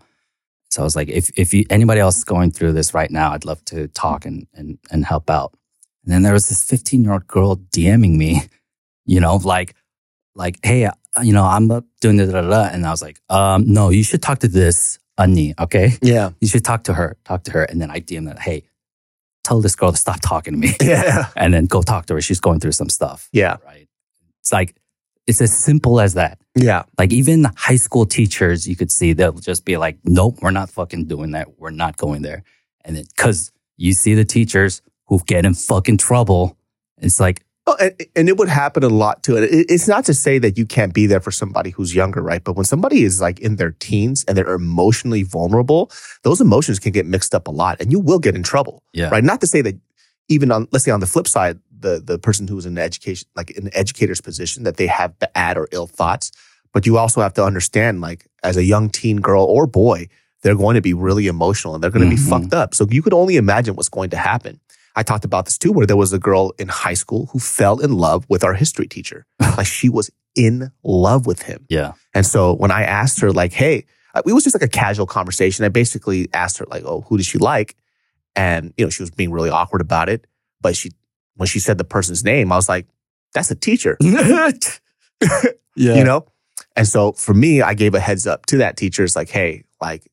So 0.70 0.82
I 0.82 0.84
was 0.84 0.96
like, 0.96 1.10
if 1.10 1.32
if 1.38 1.54
you, 1.54 1.66
anybody 1.70 2.00
else 2.00 2.18
is 2.18 2.24
going 2.24 2.52
through 2.52 2.74
this 2.74 2.94
right 2.94 3.10
now, 3.10 3.32
I'd 3.32 3.46
love 3.46 3.64
to 3.66 3.88
talk 3.90 4.26
and 4.26 4.48
and 4.54 4.78
and 4.92 5.06
help 5.06 5.30
out. 5.30 5.54
And 6.08 6.14
then 6.14 6.24
there 6.24 6.32
was 6.32 6.48
this 6.48 6.64
15 6.64 7.04
year 7.04 7.12
old 7.12 7.28
girl 7.28 7.58
DMing 7.58 8.16
me, 8.16 8.44
you 9.06 9.20
know, 9.20 9.36
like 9.36 9.76
like, 10.36 10.60
hey, 10.64 10.86
uh, 10.86 10.92
you 11.22 11.34
know, 11.34 11.44
I'm 11.44 11.70
uh, 11.70 11.82
doing 12.00 12.16
da 12.16 12.28
da 12.28 12.42
da, 12.42 12.70
and 12.72 12.86
I 12.86 12.92
was 12.92 13.02
like, 13.02 13.20
um, 13.28 13.74
no, 13.74 13.90
you 13.90 14.04
should 14.04 14.22
talk 14.22 14.40
to 14.40 14.48
this 14.48 15.00
Annie, 15.18 15.54
okay? 15.60 15.94
Yeah. 16.02 16.30
You 16.40 16.48
should 16.48 16.64
talk 16.64 16.84
to 16.86 16.94
her, 16.94 17.18
talk 17.26 17.44
to 17.46 17.52
her, 17.52 17.64
and 17.64 17.82
then 17.82 17.92
I 17.92 18.00
DM 18.00 18.26
that, 18.28 18.40
hey, 18.40 18.64
tell 19.44 19.60
this 19.60 19.76
girl 19.76 19.92
to 19.92 19.98
stop 19.98 20.22
talking 20.22 20.54
to 20.54 20.60
me. 20.60 20.76
Yeah. 20.82 21.26
and 21.36 21.54
then 21.54 21.66
go 21.66 21.82
talk 21.82 22.06
to 22.06 22.14
her. 22.14 22.22
She's 22.22 22.40
going 22.40 22.62
through 22.62 22.74
some 22.74 22.90
stuff. 22.90 23.28
Yeah. 23.34 23.58
Right. 23.66 23.90
It's 24.40 24.54
like, 24.54 24.76
it's 25.26 25.42
as 25.42 25.52
simple 25.58 26.00
as 26.00 26.14
that. 26.14 26.40
Yeah. 26.56 26.84
Like 26.98 27.12
even 27.12 27.48
high 27.58 27.76
school 27.76 28.06
teachers, 28.06 28.66
you 28.66 28.78
could 28.78 28.92
see 28.92 29.12
they'll 29.12 29.34
just 29.34 29.66
be 29.66 29.76
like, 29.76 29.98
nope, 30.06 30.38
we're 30.42 30.52
not 30.52 30.70
fucking 30.70 31.08
doing 31.08 31.32
that. 31.32 31.60
We're 31.60 31.72
not 31.72 31.98
going 31.98 32.22
there. 32.22 32.44
And 32.86 32.96
then, 32.96 33.04
cause 33.18 33.52
you 33.76 33.92
see 33.92 34.14
the 34.14 34.24
teachers 34.24 34.82
who 35.08 35.20
get 35.26 35.46
in 35.46 35.54
fucking 35.54 35.98
trouble. 35.98 36.58
It's 37.00 37.20
like, 37.20 37.44
Oh, 37.70 37.76
and, 37.82 37.94
and 38.16 38.30
it 38.30 38.38
would 38.38 38.48
happen 38.48 38.86
a 38.86 38.88
lot 38.88 39.24
too. 39.24 39.36
And 39.36 39.44
it, 39.44 39.66
it's 39.70 39.90
not 39.90 40.06
to 40.06 40.14
say 40.14 40.40
that 40.40 40.58
you 40.58 40.66
can't 40.66 40.94
be 40.94 41.06
there 41.06 41.20
for 41.20 41.32
somebody 41.32 41.70
who's 41.72 41.94
younger, 41.94 42.22
right? 42.24 42.42
But 42.42 42.54
when 42.54 42.64
somebody 42.64 43.04
is 43.04 43.20
like 43.20 43.40
in 43.42 43.58
their 43.58 43.72
teens 43.72 44.24
and 44.24 44.38
they're 44.38 44.54
emotionally 44.54 45.24
vulnerable, 45.24 45.92
those 46.24 46.40
emotions 46.40 46.80
can 46.80 46.94
get 46.94 47.06
mixed 47.06 47.36
up 47.36 47.46
a 47.46 47.52
lot 47.52 47.82
and 47.82 47.92
you 47.92 48.00
will 48.00 48.20
get 48.20 48.36
in 48.36 48.44
trouble. 48.44 48.84
Yeah. 48.94 49.10
Right. 49.10 49.22
Not 49.22 49.42
to 49.42 49.48
say 49.48 49.62
that 49.64 49.76
even 50.30 50.50
on, 50.50 50.70
let's 50.72 50.86
say 50.86 50.92
on 50.92 51.02
the 51.02 51.08
flip 51.08 51.28
side, 51.28 51.60
the, 51.78 52.00
the 52.02 52.18
person 52.18 52.48
who's 52.48 52.66
in 52.66 52.76
the 52.76 52.82
education, 52.82 53.28
like 53.36 53.52
in 53.52 53.66
the 53.66 53.78
educator's 53.78 54.22
position, 54.22 54.64
that 54.64 54.78
they 54.78 54.88
have 54.88 55.20
bad 55.20 55.58
or 55.58 55.68
ill 55.74 55.88
thoughts. 55.88 56.32
But 56.72 56.86
you 56.86 56.98
also 56.98 57.20
have 57.20 57.34
to 57.34 57.44
understand, 57.44 58.00
like, 58.00 58.28
as 58.44 58.56
a 58.56 58.64
young 58.64 58.90
teen 58.90 59.18
girl 59.18 59.44
or 59.44 59.68
boy, 59.68 60.08
they're 60.42 60.56
going 60.56 60.76
to 60.76 60.82
be 60.82 60.94
really 60.94 61.28
emotional 61.28 61.76
and 61.76 61.84
they're 61.84 61.92
going 61.92 62.10
to 62.10 62.16
Mhm. 62.16 62.24
be 62.24 62.30
fucked 62.30 62.54
up. 62.54 62.74
So 62.76 62.88
you 62.90 63.02
could 63.02 63.14
only 63.14 63.36
imagine 63.36 63.76
what's 63.76 63.90
going 63.90 64.10
to 64.12 64.18
happen. 64.18 64.60
I 64.98 65.04
talked 65.04 65.24
about 65.24 65.46
this 65.46 65.58
too, 65.58 65.72
where 65.72 65.86
there 65.86 65.96
was 65.96 66.12
a 66.12 66.20
girl 66.20 66.52
in 66.58 66.68
high 66.68 66.96
school 66.96 67.28
who 67.32 67.40
fell 67.40 67.80
in 67.80 67.94
love 67.94 68.26
with 68.28 68.44
our 68.44 68.54
history 68.54 68.88
teacher. 68.88 69.26
like 69.40 69.68
she 69.68 69.88
was 69.90 70.10
in 70.36 70.72
love 70.84 71.26
with 71.26 71.44
him. 71.44 71.66
yeah. 71.70 71.94
And 72.14 72.26
so 72.26 72.54
when 72.56 72.72
I 72.72 72.84
asked 72.84 73.20
her, 73.22 73.32
like, 73.32 73.54
hey, 73.54 73.86
it 74.26 74.34
was 74.34 74.44
just 74.44 74.56
like 74.56 74.64
a 74.64 74.68
casual 74.68 75.06
conversation. 75.06 75.64
I 75.66 75.70
basically 75.70 76.28
asked 76.34 76.58
her, 76.58 76.66
like, 76.70 76.84
oh, 76.84 77.02
who 77.08 77.18
does 77.18 77.28
she 77.28 77.38
like? 77.38 77.76
And, 78.36 78.74
you 78.78 78.86
know, 78.86 78.90
she 78.90 79.04
was 79.04 79.12
being 79.12 79.32
really 79.32 79.50
awkward 79.52 79.82
about 79.82 80.10
it. 80.10 80.26
But 80.62 80.76
she, 80.76 80.92
when 81.36 81.48
she 81.48 81.60
said 81.60 81.78
the 81.78 81.84
person's 81.84 82.24
name, 82.24 82.52
I 82.52 82.56
was 82.56 82.68
like, 82.68 82.88
that's 83.34 83.52
a 83.52 83.56
teacher, 83.56 83.98
Yeah. 85.76 85.94
you 85.96 86.04
know? 86.04 86.26
And 86.76 86.88
so 86.88 87.12
for 87.12 87.34
me, 87.36 87.62
I 87.62 87.74
gave 87.76 87.94
a 87.94 88.00
heads 88.00 88.26
up 88.26 88.46
to 88.48 88.58
that 88.58 88.78
teacher. 88.78 89.04
It's 89.04 89.16
like, 89.16 89.30
hey, 89.30 89.64
like, 89.82 90.08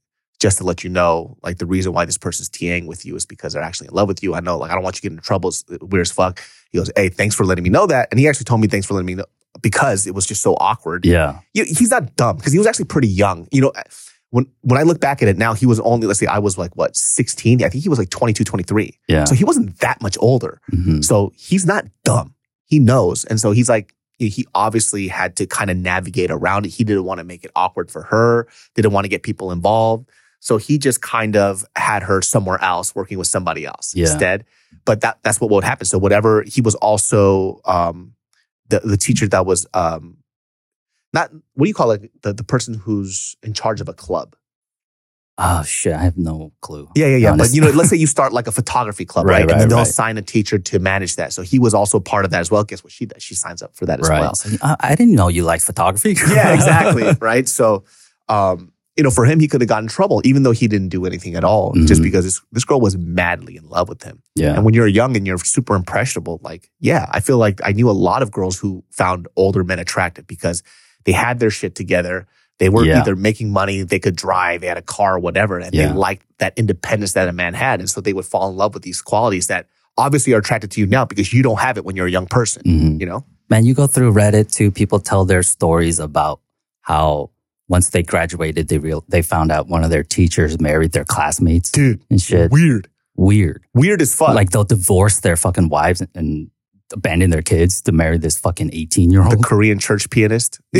just 0.44 0.58
to 0.58 0.64
let 0.64 0.84
you 0.84 0.90
know, 0.90 1.36
like 1.42 1.56
the 1.58 1.64
reason 1.66 1.92
why 1.94 2.04
this 2.04 2.18
person's 2.18 2.50
TAing 2.50 2.86
with 2.86 3.06
you 3.06 3.16
is 3.16 3.24
because 3.26 3.52
they're 3.54 3.62
actually 3.62 3.88
in 3.88 3.94
love 3.94 4.08
with 4.08 4.22
you. 4.22 4.34
I 4.34 4.40
know, 4.40 4.58
like, 4.58 4.70
I 4.70 4.74
don't 4.74 4.82
want 4.84 4.96
you 4.96 5.00
to 5.00 5.02
get 5.08 5.12
into 5.12 5.22
trouble. 5.24 5.48
It's 5.48 5.64
weird 5.80 6.02
as 6.02 6.12
fuck. 6.12 6.40
He 6.70 6.78
goes, 6.78 6.90
hey, 6.96 7.08
thanks 7.08 7.34
for 7.34 7.44
letting 7.46 7.64
me 7.64 7.70
know 7.70 7.86
that. 7.86 8.08
And 8.10 8.20
he 8.20 8.28
actually 8.28 8.44
told 8.44 8.60
me 8.60 8.68
thanks 8.68 8.86
for 8.86 8.92
letting 8.94 9.06
me 9.06 9.14
know 9.14 9.24
because 9.62 10.06
it 10.06 10.14
was 10.14 10.26
just 10.26 10.42
so 10.42 10.52
awkward 10.68 11.04
Yeah. 11.06 11.38
you- 11.54 11.64
he's 11.64 11.90
not 11.90 12.14
dumb 12.16 12.36
because 12.36 12.52
he 12.52 12.58
was 12.58 12.66
actually 12.66 12.84
pretty 12.86 13.08
young. 13.08 13.48
You 13.52 13.62
know, 13.62 13.72
when 14.30 14.46
when 14.62 14.78
I 14.78 14.82
look 14.82 15.00
back 15.00 15.22
at 15.22 15.28
it 15.28 15.38
now, 15.38 15.54
he 15.54 15.64
was 15.66 15.80
only, 15.80 16.06
let's 16.06 16.18
say 16.20 16.26
I 16.26 16.40
was 16.40 16.58
like, 16.58 16.74
what, 16.76 16.94
16? 16.96 17.62
I 17.64 17.68
think 17.70 17.82
he 17.82 17.88
was 17.88 17.98
like 17.98 18.10
22, 18.10 18.44
23. 18.44 18.98
Yeah. 19.08 19.24
So 19.24 19.34
he 19.34 19.44
wasn't 19.44 19.78
that 19.78 20.02
much 20.02 20.16
older. 20.20 20.60
Mhm. 20.72 21.02
So 21.04 21.32
he's 21.36 21.64
not 21.64 21.84
dumb. 22.04 22.34
He 22.66 22.78
knows. 22.78 23.24
And 23.24 23.38
so 23.40 23.52
he's 23.52 23.68
like, 23.68 23.94
he 24.18 24.46
obviously 24.54 25.08
had 25.08 25.36
to 25.36 25.46
kind 25.46 25.70
of 25.70 25.76
navigate 25.76 26.30
around 26.30 26.64
it. 26.66 26.70
He 26.70 26.82
didn't 26.84 27.04
want 27.04 27.18
to 27.18 27.24
make 27.24 27.44
it 27.44 27.50
awkward 27.54 27.90
for 27.90 28.02
her, 28.04 28.46
didn't 28.74 28.92
want 28.92 29.04
to 29.04 29.08
get 29.08 29.22
people 29.22 29.52
involved. 29.52 30.08
So 30.44 30.58
he 30.58 30.76
just 30.76 31.00
kind 31.00 31.36
of 31.36 31.64
had 31.74 32.02
her 32.02 32.20
somewhere 32.20 32.62
else 32.62 32.94
working 32.94 33.16
with 33.16 33.28
somebody 33.28 33.64
else 33.64 33.94
Yeah. 33.94 34.02
instead. 34.02 34.44
But 34.84 35.00
that 35.00 35.18
that's 35.22 35.40
what 35.40 35.50
would 35.50 35.64
happen. 35.64 35.86
So 35.86 35.96
whatever 35.96 36.44
he 36.46 36.60
was 36.60 36.74
also 36.74 37.62
um 37.64 38.12
the 38.68 38.80
the 38.80 38.98
teacher 38.98 39.26
that 39.28 39.46
was 39.46 39.66
um 39.72 40.18
not 41.14 41.30
what 41.54 41.64
do 41.64 41.68
you 41.68 41.74
call 41.74 41.92
it? 41.92 42.10
The 42.22 42.34
the 42.34 42.44
person 42.44 42.74
who's 42.74 43.36
in 43.42 43.54
charge 43.54 43.80
of 43.80 43.88
a 43.88 43.94
club. 43.94 44.36
Oh 45.38 45.62
shit. 45.62 45.94
I 45.94 46.02
have 46.02 46.18
no 46.18 46.52
clue. 46.60 46.90
Yeah, 46.94 47.06
yeah, 47.06 47.16
yeah. 47.16 47.36
But 47.36 47.54
you 47.54 47.62
know, 47.62 47.70
let's 47.70 47.88
say 47.88 47.96
you 47.96 48.06
start 48.18 48.34
like 48.34 48.46
a 48.46 48.52
photography 48.52 49.06
club, 49.06 49.24
right? 49.24 49.40
Right, 49.40 49.50
and 49.50 49.58
then 49.62 49.68
they'll 49.70 49.78
right. 49.78 49.86
assign 49.86 50.18
a 50.18 50.22
teacher 50.22 50.58
to 50.58 50.78
manage 50.78 51.16
that. 51.16 51.32
So 51.32 51.40
he 51.40 51.58
was 51.58 51.72
also 51.72 52.00
part 52.00 52.26
of 52.26 52.32
that 52.32 52.40
as 52.40 52.50
well. 52.50 52.64
Guess 52.64 52.84
what 52.84 52.92
she 52.92 53.06
does? 53.06 53.22
She 53.22 53.34
signs 53.34 53.62
up 53.62 53.74
for 53.74 53.86
that 53.86 53.98
as 53.98 54.10
well. 54.10 54.34
So, 54.34 54.50
I, 54.62 54.76
I 54.80 54.94
didn't 54.94 55.14
know 55.14 55.28
you 55.28 55.42
liked 55.42 55.64
photography. 55.64 56.16
yeah, 56.28 56.52
exactly. 56.52 57.04
right. 57.22 57.48
So, 57.48 57.84
um, 58.28 58.73
you 58.96 59.02
know, 59.02 59.10
for 59.10 59.24
him, 59.24 59.40
he 59.40 59.48
could 59.48 59.60
have 59.60 59.68
gotten 59.68 59.86
in 59.86 59.88
trouble, 59.88 60.20
even 60.24 60.44
though 60.44 60.52
he 60.52 60.68
didn't 60.68 60.88
do 60.90 61.04
anything 61.04 61.34
at 61.34 61.42
all, 61.44 61.72
just 61.86 62.00
Mhm. 62.00 62.04
because 62.04 62.24
this, 62.24 62.40
this 62.52 62.64
girl 62.64 62.80
was 62.80 62.96
madly 62.96 63.56
in 63.56 63.68
love 63.68 63.88
with 63.88 64.02
him. 64.04 64.22
yeah. 64.36 64.54
And 64.54 64.64
when 64.64 64.72
you're 64.74 64.86
young 64.86 65.16
and 65.16 65.26
you're 65.26 65.38
super 65.38 65.74
impressionable, 65.74 66.40
like, 66.42 66.70
yeah, 66.80 67.06
I 67.10 67.20
feel 67.20 67.38
like 67.38 67.60
I 67.64 67.72
knew 67.72 67.90
a 67.90 67.92
lot 68.08 68.22
of 68.22 68.30
girls 68.30 68.58
who 68.58 68.84
found 68.90 69.26
older 69.36 69.64
men 69.64 69.78
attractive 69.80 70.26
because 70.26 70.62
they 71.04 71.12
had 71.12 71.40
their 71.40 71.50
shit 71.50 71.74
together. 71.74 72.26
They 72.60 72.68
were 72.68 72.84
Yeah. 72.84 73.00
either 73.00 73.16
making 73.16 73.50
money, 73.50 73.82
they 73.82 73.98
could 73.98 74.14
drive, 74.14 74.60
they 74.60 74.68
had 74.68 74.78
a 74.78 74.82
car, 74.82 75.16
or 75.16 75.18
whatever, 75.18 75.58
and 75.58 75.74
Yeah. 75.74 75.88
they 75.88 75.92
liked 75.92 76.24
that 76.38 76.52
independence 76.56 77.14
that 77.14 77.28
a 77.28 77.32
man 77.32 77.54
had. 77.54 77.80
And 77.80 77.90
so 77.90 78.00
they 78.00 78.12
would 78.12 78.24
fall 78.26 78.48
in 78.48 78.56
love 78.56 78.74
with 78.74 78.84
these 78.84 79.02
qualities 79.02 79.48
that 79.48 79.66
obviously 79.98 80.32
are 80.34 80.38
attracted 80.38 80.70
to 80.72 80.80
you 80.80 80.86
now 80.86 81.04
because 81.04 81.32
you 81.32 81.42
don't 81.42 81.58
have 81.58 81.76
it 81.78 81.84
when 81.84 81.96
you're 81.96 82.06
a 82.06 82.10
young 82.10 82.26
person, 82.26 82.62
Mhm. 82.64 83.00
you 83.00 83.06
know? 83.06 83.24
Man, 83.50 83.64
you 83.64 83.74
go 83.74 83.86
through 83.88 84.12
Reddit 84.12 84.52
too. 84.52 84.70
People 84.70 85.00
tell 85.00 85.24
their 85.24 85.42
stories 85.42 85.98
about 85.98 86.40
how 86.82 87.30
once 87.68 87.90
they 87.90 88.02
graduated, 88.02 88.68
they 88.68 88.78
real 88.78 89.04
they 89.08 89.22
found 89.22 89.50
out 89.50 89.68
one 89.68 89.84
of 89.84 89.90
their 89.90 90.02
teachers 90.04 90.60
married 90.60 90.92
their 90.92 91.04
classmates 91.04 91.70
Dude, 91.70 92.02
and 92.10 92.20
shit. 92.20 92.50
weird. 92.50 92.88
Weird. 93.16 93.62
Weird 93.74 94.02
as 94.02 94.14
fuck. 94.14 94.34
Like 94.34 94.50
they'll 94.50 94.64
divorce 94.64 95.20
their 95.20 95.36
fucking 95.36 95.68
wives 95.68 96.02
and 96.14 96.50
abandon 96.92 97.30
their 97.30 97.42
kids 97.42 97.80
to 97.82 97.92
marry 97.92 98.18
this 98.18 98.36
fucking 98.38 98.70
eighteen 98.72 99.10
year 99.10 99.22
the 99.22 99.36
old. 99.36 99.44
Korean 99.44 99.78
church 99.78 100.10
pianist. 100.10 100.60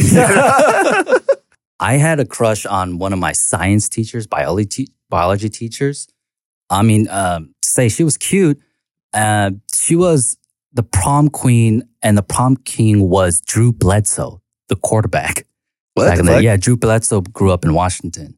I 1.81 1.95
had 1.95 2.21
a 2.21 2.25
crush 2.25 2.67
on 2.67 2.99
one 2.99 3.13
of 3.13 3.19
my 3.19 3.33
science 3.33 3.89
teachers, 3.89 4.27
biology 4.27 4.67
te- 4.87 4.93
biology 5.11 5.49
teachers. 5.49 6.09
I 6.71 6.83
mean, 6.83 7.09
um, 7.09 7.55
say 7.63 7.89
she 7.89 8.05
was 8.05 8.17
cute. 8.17 8.61
Uh, 9.13 9.53
she 9.73 9.95
was 9.97 10.37
the 10.73 10.83
prom 10.83 11.29
queen, 11.29 11.83
and 12.03 12.17
the 12.19 12.23
prom 12.23 12.57
king 12.57 13.09
was 13.09 13.41
Drew 13.41 13.73
Bledsoe, 13.73 14.43
the 14.69 14.77
quarterback. 14.77 15.47
What 15.95 16.07
back 16.07 16.15
the 16.17 16.21
in 16.21 16.27
the- 16.27 16.33
fuck? 16.33 16.43
yeah, 16.43 16.57
Drew 16.57 16.77
Bledsoe 16.77 17.21
grew 17.23 17.51
up 17.53 17.65
in 17.65 17.75
Washington. 17.75 18.37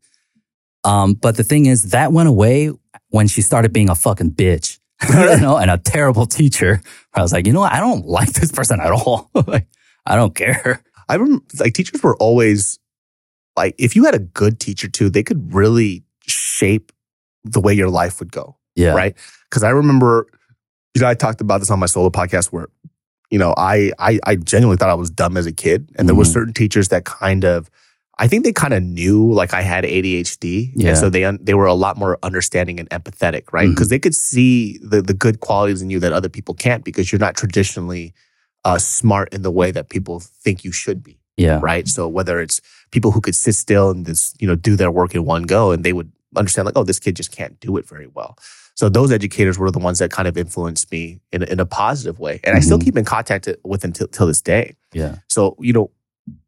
Um, 0.85 1.15
but 1.15 1.37
the 1.37 1.43
thing 1.43 1.67
is, 1.67 1.91
that 1.91 2.13
went 2.13 2.29
away 2.29 2.71
when 3.09 3.27
she 3.29 3.43
started 3.43 3.73
being 3.73 3.89
a 3.91 3.95
fucking 3.95 4.33
bitch, 4.33 4.79
you 5.09 5.41
know, 5.41 5.57
and 5.57 5.71
a 5.71 5.79
terrible 5.79 6.27
teacher. 6.27 6.81
I 7.15 7.23
was 7.23 7.33
like, 7.33 7.47
you 7.47 7.53
know 7.53 7.61
what? 7.61 7.73
I 7.73 7.81
don't 7.81 8.07
like 8.07 8.33
this 8.33 8.53
person 8.53 8.81
at 8.81 8.93
all. 8.93 9.31
like, 9.47 9.67
I 10.05 10.15
don't 10.17 10.35
care. 10.35 10.83
I 11.09 11.15
remember 11.15 11.45
like 11.59 11.75
teachers 11.75 12.03
were 12.03 12.17
always 12.17 12.79
like 13.57 13.75
if 13.79 13.97
you 13.97 14.05
had 14.05 14.15
a 14.15 14.19
good 14.21 14.61
teacher 14.61 14.89
too, 14.89 15.09
they 15.11 15.23
could 15.23 15.55
really 15.55 16.05
shape 16.27 16.93
the 17.45 17.61
way 17.61 17.73
your 17.75 17.89
life 17.91 18.19
would 18.21 18.31
go. 18.33 18.57
Yeah. 18.75 18.93
Right. 18.93 19.17
Cause 19.51 19.63
I 19.63 19.71
remember, 19.71 20.27
you 20.95 21.01
know, 21.01 21.09
I 21.09 21.15
talked 21.15 21.41
about 21.41 21.59
this 21.59 21.71
on 21.71 21.79
my 21.79 21.87
solo 21.87 22.11
podcast 22.11 22.53
where, 22.53 22.67
you 23.31 23.39
know, 23.39 23.55
I 23.57 23.93
I, 23.99 24.19
I 24.25 24.37
genuinely 24.37 24.77
thought 24.77 24.91
I 24.91 24.95
was 24.95 25.11
dumb 25.11 25.37
as 25.37 25.47
a 25.47 25.53
kid. 25.53 25.91
And 25.97 26.09
there 26.09 26.15
were 26.15 26.25
Mhm. 26.25 26.33
certain 26.33 26.55
teachers 26.55 26.89
that 26.89 27.05
kind 27.05 27.45
of 27.45 27.71
I 28.19 28.29
think 28.29 28.45
they 28.45 28.53
kind 28.53 28.73
of 28.73 28.83
knew 28.83 29.31
like 29.31 29.53
I 29.53 29.61
had 29.61 29.85
ADHD. 29.85 30.73
Yeah. 30.75 30.89
And 30.91 30.99
so 30.99 31.11
they 31.11 31.31
they 31.41 31.55
were 31.55 31.67
a 31.67 31.75
lot 31.75 31.97
more 31.99 32.19
understanding 32.23 32.81
and 32.81 32.89
empathetic, 32.91 33.53
right? 33.53 33.69
Because 33.69 33.89
they 33.91 33.99
could 33.99 34.15
see 34.15 34.79
the 34.83 35.03
the 35.03 35.13
good 35.15 35.41
qualities 35.41 35.83
in 35.83 35.91
you 35.91 36.01
that 36.01 36.13
other 36.13 36.29
people 36.31 36.55
can't 36.55 36.83
because 36.85 37.11
you're 37.13 37.19
not 37.19 37.37
traditionally 37.37 38.15
uh, 38.65 38.79
smart 38.79 39.33
in 39.35 39.43
the 39.43 39.51
way 39.51 39.71
that 39.71 39.89
people 39.91 40.19
think 40.21 40.65
you 40.65 40.73
should 40.73 41.03
be 41.05 41.19
Yeah. 41.37 41.61
right? 41.63 41.87
So 41.87 42.09
whether 42.09 42.41
it's 42.41 42.61
people 42.91 43.11
who 43.13 43.21
could 43.21 43.35
sit 43.35 43.55
still 43.55 43.91
and 43.91 44.07
just 44.07 44.41
you 44.41 44.49
know 44.49 44.57
do 44.57 44.77
their 44.77 44.91
work 44.91 45.15
in 45.15 45.25
one 45.25 45.43
go, 45.45 45.71
and 45.73 45.85
they 45.85 45.93
would 45.93 46.11
understand 46.37 46.67
like, 46.67 46.77
oh, 46.77 46.85
this 46.85 46.99
kid 46.99 47.17
just 47.17 47.33
can't 47.33 47.59
do 47.61 47.77
it 47.77 47.87
very 47.89 48.07
well. 48.07 48.37
So 48.75 48.89
those 48.91 49.11
educators 49.11 49.59
were 49.59 49.71
the 49.71 49.79
ones 49.79 49.99
that 50.01 50.11
kind 50.11 50.29
of 50.29 50.37
influenced 50.37 50.93
me 50.93 51.21
in 51.33 51.43
a, 51.43 51.47
in 51.47 51.61
a 51.61 51.67
positive 51.67 52.19
way, 52.19 52.41
and 52.45 52.57
I 52.57 52.61
still 52.61 52.79
Mhm. 52.79 52.85
keep 52.85 52.97
in 52.99 53.05
contact 53.07 53.49
with 53.65 53.81
them 53.81 53.93
till, 53.93 54.07
till 54.09 54.27
this 54.27 54.43
day. 54.43 54.77
Yeah. 54.93 55.17
So 55.29 55.57
you 55.61 55.73
know, 55.73 55.91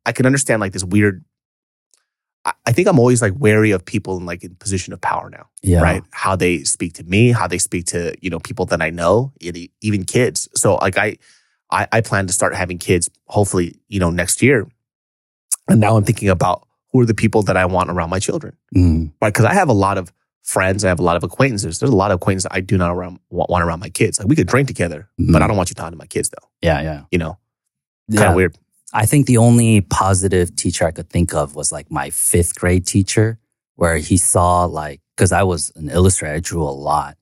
I 0.04 0.12
can 0.12 0.26
understand 0.26 0.60
like 0.60 0.72
this 0.72 0.84
weird. 0.84 1.24
I, 2.44 2.52
I 2.66 2.72
think 2.72 2.86
I'm 2.86 2.98
always 2.98 3.22
like 3.22 3.32
wary 3.36 3.70
of 3.70 3.84
people 3.84 4.18
in 4.18 4.26
like 4.26 4.44
in 4.44 4.54
position 4.56 4.92
of 4.92 5.00
power 5.00 5.30
now, 5.30 5.46
Yeah. 5.62 5.80
right? 5.80 6.02
How 6.10 6.36
they 6.36 6.64
speak 6.64 6.92
to 6.94 7.04
me, 7.04 7.32
how 7.32 7.46
they 7.46 7.58
speak 7.58 7.86
to 7.86 8.14
you 8.20 8.28
know 8.28 8.38
people 8.40 8.66
that 8.66 8.82
I 8.82 8.90
know, 8.90 9.32
even 9.40 10.04
kids. 10.04 10.48
So 10.54 10.74
like 10.76 10.98
I, 10.98 11.16
I, 11.70 11.88
I 11.92 12.00
plan 12.02 12.26
to 12.26 12.32
start 12.34 12.54
having 12.54 12.76
kids 12.78 13.08
hopefully, 13.26 13.80
you 13.88 14.00
know, 14.00 14.10
next 14.10 14.42
year. 14.42 14.68
And 15.66 15.80
now 15.80 15.96
I'm 15.96 16.04
thinking 16.04 16.28
about 16.28 16.67
who 16.92 17.00
are 17.00 17.06
the 17.06 17.14
people 17.14 17.42
that 17.42 17.56
I 17.56 17.66
want 17.66 17.90
around 17.90 18.10
my 18.10 18.18
children, 18.18 18.56
Mm. 18.76 19.12
right? 19.20 19.32
Because 19.32 19.44
I 19.44 19.54
have 19.54 19.68
a 19.68 19.72
lot 19.74 19.98
of 19.98 20.12
friends, 20.42 20.84
I 20.84 20.88
have 20.88 20.98
a 21.00 21.02
lot 21.02 21.16
of 21.16 21.22
acquaintances. 21.24 21.78
There's 21.78 21.90
a 21.92 21.96
lot 21.96 22.10
of 22.10 22.16
acquaintances 22.16 22.48
I 22.50 22.60
do 22.60 22.78
not 22.78 22.90
around, 22.90 23.18
want, 23.30 23.50
want 23.50 23.62
around 23.64 23.80
my 23.80 23.90
kids. 23.90 24.18
Like 24.18 24.28
we 24.28 24.34
could 24.36 24.46
drink 24.46 24.66
together, 24.68 25.08
but 25.18 25.42
I 25.42 25.46
don't 25.46 25.56
want 25.58 25.68
you 25.68 25.74
talking 25.74 25.92
to 25.92 25.98
my 25.98 26.06
kids 26.06 26.30
though. 26.30 26.48
Yeah, 26.62 26.80
yeah. 26.80 27.02
You 27.10 27.18
know, 27.18 27.38
kind 28.10 28.20
Yeah. 28.20 28.28
of 28.30 28.34
weird. 28.36 28.56
I 28.94 29.04
think 29.04 29.26
the 29.26 29.36
only 29.36 29.82
positive 29.82 30.56
teacher 30.56 30.86
I 30.86 30.90
could 30.92 31.10
think 31.10 31.34
of 31.34 31.54
was 31.54 31.70
like 31.70 31.90
my 31.90 32.08
fifth 32.08 32.54
grade 32.58 32.86
teacher, 32.86 33.38
where 33.76 33.98
he 33.98 34.16
saw 34.16 34.64
like, 34.64 35.02
cause 35.18 35.30
I 35.32 35.42
was 35.42 35.70
an 35.76 35.90
illustrator, 35.90 36.34
I 36.36 36.40
drew 36.40 36.62
a 36.62 36.70
lot. 36.72 37.18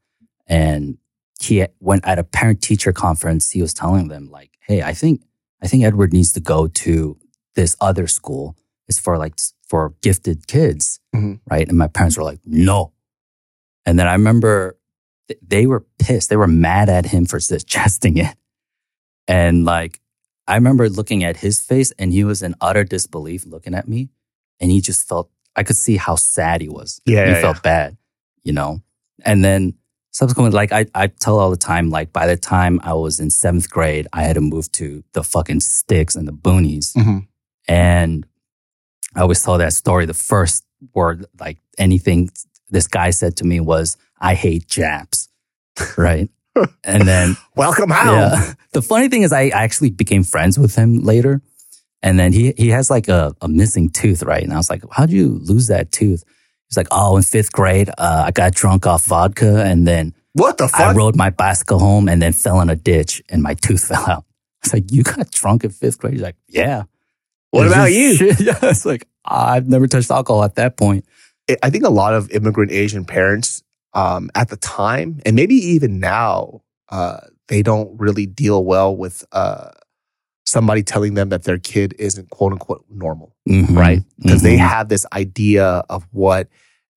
And 0.46 0.98
he 1.40 1.66
went 1.80 2.06
at 2.06 2.20
a 2.20 2.24
parent 2.24 2.62
teacher 2.62 2.92
conference, 2.92 3.50
he 3.50 3.60
was 3.60 3.74
telling 3.74 4.06
them 4.08 4.30
like, 4.30 4.50
Hey, 4.60 4.82
I 4.82 4.94
think, 4.94 5.22
I 5.60 5.66
think 5.66 5.84
Edward 5.84 6.12
needs 6.12 6.30
to 6.32 6.40
go 6.40 6.68
to 6.68 7.18
this 7.56 7.76
other 7.80 8.06
school. 8.06 8.56
It's 8.88 8.98
for 8.98 9.18
like, 9.18 9.34
for 9.68 9.94
gifted 10.02 10.46
kids. 10.46 11.00
Mhm. 11.14 11.40
Right. 11.50 11.68
And 11.68 11.76
my 11.78 11.88
parents 11.88 12.16
were 12.16 12.24
like, 12.24 12.40
no. 12.44 12.92
And 13.84 13.98
then 13.98 14.06
I 14.06 14.12
remember 14.12 14.76
th- 15.28 15.40
they 15.46 15.66
were 15.66 15.84
pissed. 15.98 16.28
They 16.30 16.36
were 16.36 16.46
mad 16.46 16.88
at 16.88 17.06
him 17.06 17.26
for 17.26 17.40
suggesting 17.52 18.16
it. 18.16 18.34
And 19.28 19.64
like, 19.64 20.00
I 20.46 20.54
remember 20.54 20.88
looking 20.88 21.24
at 21.24 21.38
his 21.38 21.60
face 21.60 21.92
and 21.98 22.12
he 22.12 22.22
was 22.24 22.42
in 22.42 22.54
utter 22.60 22.84
disbelief 22.84 23.44
looking 23.46 23.74
at 23.74 23.88
me. 23.88 24.10
And 24.60 24.70
he 24.70 24.80
just 24.80 25.08
felt, 25.08 25.30
I 25.56 25.62
could 25.64 25.76
see 25.76 25.96
how 25.96 26.14
sad 26.16 26.60
he 26.60 26.68
was. 26.68 27.00
Yeah, 27.04 27.26
He 27.26 27.32
yeah, 27.32 27.40
felt 27.40 27.56
yeah. 27.56 27.62
bad, 27.62 27.96
you 28.44 28.52
know? 28.52 28.80
And 29.24 29.44
then 29.44 29.74
subsequently, 30.12 30.54
like 30.54 30.70
I, 30.72 30.86
I 30.94 31.08
tell 31.08 31.38
all 31.40 31.50
the 31.50 31.56
time, 31.56 31.90
like 31.90 32.12
by 32.12 32.26
the 32.26 32.36
time 32.36 32.78
I 32.84 32.92
was 32.94 33.18
in 33.18 33.30
seventh 33.30 33.68
grade, 33.68 34.06
I 34.12 34.22
had 34.22 34.34
to 34.34 34.40
move 34.40 34.70
to 34.72 35.02
the 35.12 35.24
fucking 35.24 35.60
sticks 35.60 36.14
and 36.14 36.28
the 36.28 36.32
boonies. 36.32 36.92
Mhm. 36.94 37.26
And 37.66 38.26
I 39.16 39.22
always 39.22 39.42
tell 39.42 39.58
that 39.58 39.72
story. 39.72 40.06
The 40.06 40.14
first 40.14 40.64
word, 40.94 41.24
like 41.40 41.58
anything 41.78 42.30
this 42.70 42.86
guy 42.86 43.10
said 43.10 43.36
to 43.38 43.44
me 43.44 43.60
was, 43.60 43.96
I 44.20 44.34
hate 44.34 44.68
Japs. 44.68 45.28
Right. 45.98 46.30
and 46.84 47.06
then 47.06 47.36
Welcome 47.56 47.90
home. 47.90 48.14
yeah. 48.14 48.52
The 48.72 48.82
funny 48.82 49.08
thing 49.08 49.22
is, 49.22 49.32
I 49.32 49.48
actually 49.48 49.90
became 49.90 50.22
friends 50.22 50.58
with 50.58 50.74
him 50.74 51.02
later. 51.02 51.40
And 52.02 52.18
then 52.18 52.32
he, 52.32 52.52
he 52.58 52.68
has 52.68 52.90
like 52.90 53.08
a, 53.08 53.34
a 53.40 53.48
missing 53.48 53.88
tooth, 53.90 54.22
right? 54.22 54.42
And 54.42 54.52
I 54.52 54.56
was 54.56 54.68
like, 54.70 54.82
how'd 54.92 55.10
you 55.10 55.38
lose 55.42 55.68
that 55.68 55.92
tooth? 55.92 56.22
He's 56.68 56.76
like, 56.76 56.88
oh, 56.90 57.16
in 57.16 57.22
fifth 57.22 57.52
grade, 57.52 57.88
uh, 57.96 58.24
I 58.26 58.30
got 58.32 58.52
drunk 58.54 58.86
off 58.86 59.04
vodka 59.06 59.62
and 59.64 59.86
then 59.86 60.14
What 60.34 60.58
the 60.58 60.68
I 60.74 60.92
rode 60.92 61.16
my 61.16 61.30
bicycle 61.30 61.78
home 61.78 62.08
and 62.08 62.20
then 62.20 62.32
fell 62.32 62.60
in 62.60 62.68
a 62.68 62.76
ditch 62.76 63.22
and 63.30 63.42
my 63.42 63.54
tooth 63.54 63.84
fell 63.88 64.02
out. 64.08 64.24
I 64.24 64.66
was 64.66 64.72
like, 64.74 64.92
you 64.92 65.02
got 65.02 65.30
drunk 65.30 65.64
in 65.64 65.70
fifth 65.70 65.98
grade? 65.98 66.14
He's 66.14 66.22
like, 66.22 66.36
yeah. 66.48 66.82
What 67.56 67.66
about 67.66 67.92
you? 67.92 68.34
Yeah. 68.38 68.58
It's 68.62 68.84
like, 68.86 69.06
I've 69.24 69.68
never 69.68 69.86
touched 69.86 70.10
alcohol 70.10 70.44
at 70.44 70.54
that 70.56 70.76
point. 70.76 71.04
I- 71.62 71.70
think 71.70 71.84
a 71.84 71.90
lot 71.90 72.14
of 72.14 72.30
immigrant 72.30 72.72
Asian 72.72 73.04
parents 73.04 73.62
um, 73.94 74.30
at 74.34 74.48
the 74.48 74.56
time, 74.56 75.20
and 75.24 75.34
maybe 75.36 75.54
even 75.54 76.00
now, 76.00 76.62
uh, 76.90 77.18
they 77.48 77.62
don't 77.62 77.98
really 77.98 78.26
deal 78.26 78.64
well 78.64 78.94
with 78.96 79.24
uh, 79.32 79.70
somebody 80.44 80.82
telling 80.82 81.14
them 81.14 81.28
that 81.30 81.44
their 81.44 81.58
kid 81.58 81.94
isn't 81.98 82.30
quote 82.30 82.52
unquote 82.52 82.84
normal, 82.90 83.34
Mhm. 83.48 83.76
right? 83.76 84.02
Because 84.20 84.42
they 84.42 84.56
Mhm. 84.56 84.68
have 84.68 84.88
this 84.88 85.06
idea 85.12 85.64
of 85.88 86.06
what 86.12 86.48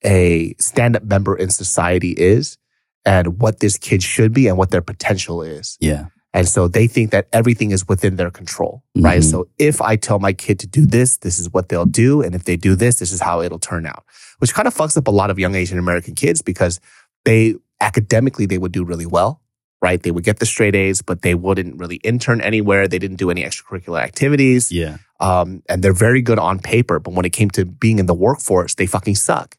a 0.04 0.54
stand 0.60 0.96
up 0.96 1.04
member 1.04 1.36
in 1.36 1.50
society 1.50 2.12
is 2.12 2.58
and 3.06 3.40
what 3.40 3.60
this 3.60 3.78
kid 3.78 4.02
should 4.04 4.34
be 4.34 4.48
and 4.48 4.58
what 4.58 4.72
their 4.72 4.82
potential 4.82 5.42
is. 5.42 5.78
Yeah. 5.80 6.06
And 6.34 6.48
so 6.48 6.68
they 6.68 6.86
think 6.88 7.10
that 7.12 7.28
everything 7.34 7.72
is 7.72 7.88
within 7.88 8.16
their 8.16 8.30
control, 8.30 8.84
right? 8.96 9.22
Mhm. 9.22 9.32
So 9.32 9.48
if 9.58 9.82
I 9.82 9.96
tell 9.96 10.20
my 10.20 10.32
kid 10.34 10.60
to 10.60 10.68
do 10.68 10.86
this, 10.86 11.18
this 11.18 11.40
is 11.40 11.52
what 11.52 11.70
they'll 11.70 11.86
do. 11.88 12.22
And 12.22 12.36
if 12.36 12.44
they 12.44 12.56
do 12.56 12.76
this, 12.76 13.00
this 13.00 13.12
is 13.12 13.20
how 13.22 13.42
it'll 13.42 13.60
turn 13.60 13.88
out, 13.88 14.04
which 14.38 14.54
kind 14.54 14.68
of 14.68 14.76
fucks 14.76 14.96
up 14.96 15.08
a 15.08 15.12
lot 15.12 15.32
of 15.32 15.40
young 15.40 15.56
Asian 15.56 15.80
American 15.80 16.14
kids 16.14 16.42
because 16.44 16.80
they 17.26 17.56
academically, 17.82 18.46
they 18.46 18.60
would 18.60 18.72
do 18.72 18.84
really 18.84 19.08
well, 19.08 19.42
right? 19.82 20.04
They 20.04 20.12
would 20.12 20.24
get 20.24 20.40
the 20.40 20.46
straight 20.46 20.76
A's, 20.76 21.02
but 21.02 21.24
they 21.24 21.34
wouldn't 21.34 21.80
really 21.80 21.96
intern 21.98 22.42
anywhere. 22.42 22.88
They 22.88 23.00
didn't 23.00 23.18
do 23.18 23.32
any 23.32 23.44
extracurricular 23.44 24.02
activities. 24.02 24.72
Yeah. 24.72 24.98
Um, 25.20 25.64
and 25.68 25.84
they're 25.84 25.94
very 25.94 26.22
good 26.22 26.38
on 26.40 26.60
paper. 26.60 27.00
But 27.00 27.14
when 27.14 27.26
it 27.26 27.32
came 27.34 27.50
to 27.52 27.66
being 27.66 27.98
in 27.98 28.06
the 28.06 28.14
workforce, 28.14 28.76
they 28.76 28.86
fucking 28.86 29.16
suck. 29.16 29.56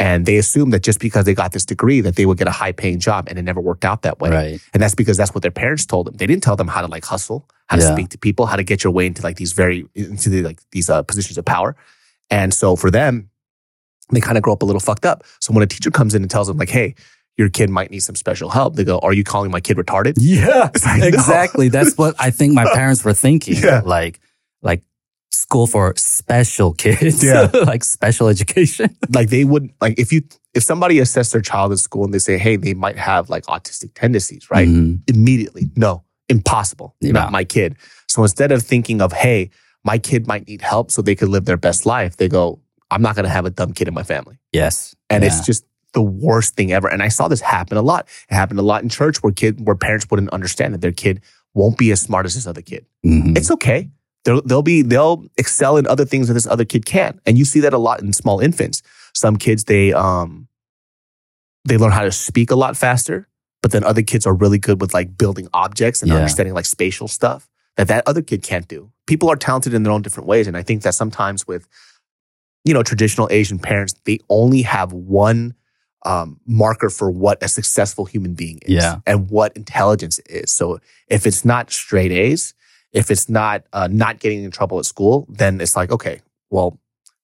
And 0.00 0.26
they 0.26 0.36
assumed 0.36 0.72
that 0.74 0.84
just 0.84 1.00
because 1.00 1.24
they 1.24 1.34
got 1.34 1.50
this 1.52 1.64
degree 1.64 2.00
that 2.02 2.14
they 2.14 2.24
would 2.24 2.38
get 2.38 2.46
a 2.46 2.52
high 2.52 2.70
paying 2.72 3.00
job 3.00 3.26
and 3.28 3.36
it 3.38 3.42
never 3.42 3.60
worked 3.60 3.84
out 3.84 4.02
that 4.02 4.20
way. 4.20 4.30
Right. 4.30 4.60
And 4.72 4.80
that's 4.82 4.94
because 4.94 5.16
that's 5.16 5.34
what 5.34 5.42
their 5.42 5.50
parents 5.50 5.86
told 5.86 6.06
them. 6.06 6.14
They 6.16 6.26
didn't 6.26 6.44
tell 6.44 6.54
them 6.54 6.68
how 6.68 6.82
to 6.82 6.86
like 6.86 7.04
hustle, 7.04 7.48
how 7.66 7.76
to 7.76 7.82
Yeah. 7.82 7.92
speak 7.94 8.08
to 8.10 8.18
people, 8.18 8.46
how 8.46 8.54
to 8.56 8.62
get 8.62 8.84
your 8.84 8.92
way 8.92 9.06
into 9.06 9.22
like 9.22 9.36
these 9.36 9.52
very 9.52 9.86
into 9.96 10.28
the, 10.30 10.42
like 10.42 10.60
these 10.70 10.88
uh, 10.88 11.02
positions 11.02 11.36
of 11.36 11.44
power. 11.44 11.74
And 12.30 12.54
so 12.54 12.76
for 12.76 12.90
them, 12.92 13.30
they 14.12 14.20
kind 14.20 14.36
of 14.38 14.42
grow 14.44 14.52
up 14.52 14.62
a 14.62 14.66
little 14.66 14.80
fucked 14.80 15.04
up. 15.04 15.24
So 15.40 15.52
when 15.52 15.62
a 15.62 15.66
teacher 15.66 15.90
comes 15.90 16.14
in 16.14 16.22
and 16.22 16.30
tells 16.30 16.46
them 16.46 16.56
like, 16.58 16.70
"Hey, 16.70 16.94
your 17.36 17.48
kid 17.50 17.68
might 17.68 17.90
need 17.90 18.00
some 18.00 18.14
special 18.14 18.50
help," 18.50 18.76
they 18.76 18.84
go, 18.84 18.98
"Are 19.00 19.12
you 19.12 19.24
calling 19.24 19.50
my 19.50 19.60
kid 19.60 19.76
retarded?" 19.78 20.14
Yeah, 20.16 20.70
like, 20.86 21.00
no. 21.00 21.06
exactly. 21.08 21.68
That's 21.68 21.98
what 21.98 22.14
I 22.18 22.30
think 22.30 22.54
my 22.54 22.64
parents 22.72 23.04
were 23.04 23.12
thinking. 23.14 23.56
Yeah. 23.56 23.82
Like, 23.84 24.20
like 24.62 24.82
school 25.30 25.66
for 25.66 25.94
special 25.96 26.72
kids. 26.74 27.22
Yeah. 27.22 27.50
like 27.66 27.84
special 27.84 28.28
education. 28.28 28.96
like 29.10 29.28
they 29.30 29.44
would 29.44 29.70
like 29.80 29.98
if 29.98 30.12
you 30.12 30.22
if 30.54 30.62
somebody 30.62 30.98
assessed 30.98 31.32
their 31.32 31.42
child 31.42 31.72
in 31.72 31.78
school 31.78 32.04
and 32.04 32.12
they 32.14 32.18
say, 32.18 32.38
"Hey, 32.38 32.56
they 32.56 32.74
might 32.74 32.96
have 32.98 33.28
like 33.30 33.44
autistic 33.46 33.94
tendencies," 33.94 34.48
right? 34.50 34.68
Mhm. 34.68 35.00
Immediately, 35.08 35.70
no, 35.76 36.04
impossible, 36.28 36.94
Yeah. 37.00 37.12
not 37.12 37.32
my 37.32 37.44
kid. 37.44 37.76
So 38.08 38.22
instead 38.22 38.52
of 38.52 38.62
thinking 38.62 39.00
of, 39.00 39.12
"Hey, 39.12 39.50
my 39.84 39.98
kid 39.98 40.26
might 40.26 40.46
need 40.48 40.62
help 40.62 40.90
so 40.90 41.02
they 41.02 41.14
could 41.14 41.28
live 41.28 41.44
their 41.44 41.56
best 41.56 41.86
life," 41.86 42.16
they 42.16 42.28
go, 42.28 42.60
"I'm 42.90 43.02
not 43.02 43.14
going 43.14 43.24
to 43.24 43.30
have 43.30 43.44
a 43.46 43.50
dumb 43.50 43.72
kid 43.72 43.88
in 43.88 43.94
my 43.94 44.02
family." 44.04 44.38
Yes. 44.52 44.94
and 45.10 45.22
Yeah. 45.22 45.28
it's 45.28 45.46
just 45.46 45.64
the 45.94 46.02
worst 46.02 46.54
thing 46.54 46.70
ever. 46.70 46.86
And 46.86 47.02
I 47.02 47.08
saw 47.08 47.28
this 47.28 47.40
happen 47.40 47.78
a 47.78 47.82
lot. 47.82 48.06
It 48.30 48.34
happened 48.34 48.58
a 48.60 48.62
lot 48.62 48.82
in 48.82 48.90
church 48.90 49.22
where 49.22 49.32
kid 49.32 49.66
where 49.66 49.74
parents 49.76 50.06
wouldn't 50.10 50.28
understand 50.30 50.74
that 50.74 50.82
their 50.82 50.92
kid 50.92 51.22
won't 51.54 51.78
be 51.78 51.90
as 51.92 52.00
smart 52.02 52.26
as 52.26 52.34
this 52.34 52.46
other 52.46 52.60
kid. 52.60 52.84
Mhm. 53.06 53.36
It's 53.38 53.50
okay. 53.50 53.88
They'll, 54.24 54.42
they'll 54.42 54.62
be 54.62 54.82
they'll 54.82 55.24
excel 55.36 55.76
in 55.76 55.86
other 55.86 56.04
things 56.04 56.28
that 56.28 56.34
this 56.34 56.46
other 56.46 56.64
kid 56.64 56.84
can, 56.84 57.20
and 57.24 57.38
you 57.38 57.44
see 57.44 57.60
that 57.60 57.72
a 57.72 57.78
lot 57.78 58.00
in 58.02 58.12
small 58.12 58.40
infants. 58.40 58.82
Some 59.14 59.36
kids 59.36 59.64
they 59.64 59.92
um 59.92 60.48
they 61.64 61.76
learn 61.76 61.92
how 61.92 62.02
to 62.02 62.12
speak 62.12 62.50
a 62.50 62.56
lot 62.56 62.76
faster, 62.76 63.28
but 63.62 63.72
then 63.72 63.84
other 63.84 64.02
kids 64.02 64.26
are 64.26 64.34
really 64.34 64.58
good 64.58 64.80
with 64.80 64.92
like 64.94 65.16
building 65.16 65.48
objects 65.52 66.02
and 66.02 66.10
Yeah. 66.10 66.16
understanding 66.16 66.54
like 66.54 66.66
spatial 66.66 67.08
stuff 67.08 67.48
that 67.76 67.88
that 67.88 68.04
other 68.06 68.22
kid 68.22 68.42
can't 68.42 68.66
do. 68.68 68.90
People 69.06 69.30
are 69.30 69.36
talented 69.36 69.72
in 69.74 69.82
their 69.82 69.92
own 69.92 70.02
different 70.02 70.26
ways, 70.28 70.46
and 70.46 70.56
I 70.56 70.62
think 70.62 70.82
that 70.82 70.94
sometimes 70.94 71.46
with 71.46 71.66
you 72.64 72.74
know 72.74 72.82
traditional 72.82 73.28
Asian 73.30 73.58
parents, 73.58 73.94
they 74.04 74.18
only 74.28 74.62
have 74.62 74.92
one 74.92 75.54
um, 76.04 76.38
marker 76.46 76.90
for 76.90 77.10
what 77.10 77.42
a 77.42 77.48
successful 77.48 78.04
human 78.04 78.34
being 78.34 78.58
is 78.62 78.74
Yeah. 78.74 78.96
and 79.06 79.30
what 79.30 79.56
intelligence 79.56 80.18
is. 80.26 80.50
So 80.52 80.80
if 81.08 81.26
it's 81.26 81.44
not 81.44 81.72
straight 81.72 82.12
A's, 82.12 82.54
if 82.92 83.10
it's 83.10 83.28
not 83.28 83.64
uh, 83.72 83.88
not 83.90 84.18
getting 84.18 84.44
in 84.44 84.50
trouble 84.50 84.78
at 84.78 84.84
school, 84.84 85.26
then 85.28 85.60
it's 85.60 85.76
like 85.76 85.90
okay, 85.90 86.20
well, 86.50 86.78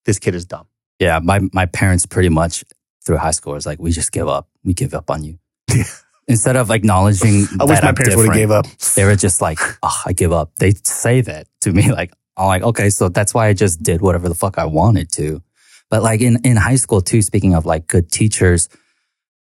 this 0.04 0.18
kid 0.18 0.34
is 0.34 0.44
dumb. 0.44 0.66
Yeah. 0.98 1.20
My, 1.22 1.40
my 1.52 1.66
parents 1.66 2.06
pretty 2.06 2.28
much 2.28 2.64
through 3.04 3.18
high 3.18 3.32
school 3.32 3.54
was 3.54 3.66
like, 3.66 3.78
we 3.78 3.90
just 3.90 4.12
give 4.12 4.28
up. 4.28 4.48
We 4.62 4.74
give 4.74 4.94
up 4.94 5.10
on 5.10 5.24
you. 5.24 5.38
Instead 6.28 6.56
of 6.56 6.70
acknowledging 6.70 7.46
I 7.60 7.64
wish 7.64 7.82
my 7.82 7.88
I'm 7.88 7.94
parents 7.94 8.16
would 8.16 8.26
have 8.26 8.34
gave 8.34 8.50
up. 8.50 8.66
They 8.96 9.04
were 9.04 9.16
just 9.16 9.42
like, 9.42 9.58
oh, 9.82 10.02
I 10.06 10.12
give 10.12 10.32
up. 10.32 10.52
They 10.58 10.72
say 10.84 11.20
that 11.20 11.46
to 11.62 11.72
me. 11.72 11.92
Like, 11.92 12.12
I'm 12.36 12.46
like, 12.46 12.62
okay, 12.62 12.90
so 12.90 13.08
that's 13.08 13.34
why 13.34 13.48
I 13.48 13.52
just 13.52 13.82
did 13.82 14.00
whatever 14.00 14.28
the 14.28 14.34
fuck 14.34 14.58
I 14.58 14.64
wanted 14.64 15.12
to. 15.12 15.42
But 15.90 16.02
like 16.02 16.20
in, 16.22 16.38
in 16.44 16.56
high 16.56 16.76
school 16.76 17.02
too, 17.02 17.20
speaking 17.20 17.54
of 17.54 17.66
like 17.66 17.86
good 17.86 18.10
teachers, 18.10 18.68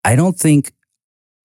I 0.04 0.16
don't 0.16 0.38
think 0.38 0.72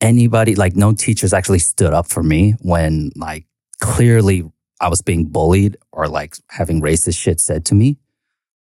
anybody, 0.01 0.55
like 0.55 0.76
no 0.76 0.91
teachers 0.91 1.34
actually 1.34 1.59
stood 1.59 1.93
up 1.93 2.07
for 2.07 2.22
me 2.22 2.55
when 2.59 3.11
like 3.15 3.45
clearly 3.80 4.51
I 4.82 4.90
was 4.90 5.02
being 5.02 5.26
bullied 5.26 5.78
or 5.92 6.08
like 6.08 6.36
having 6.50 6.82
racist 6.82 7.18
shit 7.20 7.40
said 7.40 7.64
to 7.66 7.76
me. 7.76 7.98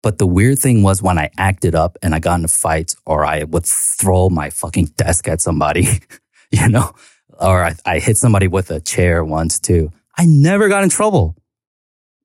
But 0.03 0.19
the 0.19 0.27
weird 0.27 0.59
thing 0.59 0.83
was 0.83 1.03
when 1.03 1.19
I 1.19 1.31
acted 1.39 1.75
up 1.75 1.97
and 2.03 2.15
I 2.15 2.19
got 2.21 2.37
into 2.37 2.49
fights 2.49 2.97
or 3.07 3.25
I 3.25 3.45
would 3.45 3.65
throw 3.67 4.29
my 4.31 4.51
fucking 4.51 4.87
desk 4.97 5.29
at 5.29 5.41
somebody, 5.41 6.01
you 6.51 6.69
know, 6.69 6.93
or 7.41 7.63
I, 7.65 7.75
I 7.87 7.99
hit 7.99 8.17
somebody 8.17 8.49
with 8.49 8.71
a 8.71 8.81
chair 8.81 9.25
once 9.25 9.61
too. 9.61 9.93
I 10.19 10.25
never 10.27 10.69
got 10.69 10.83
in 10.83 10.89
trouble. 10.91 11.37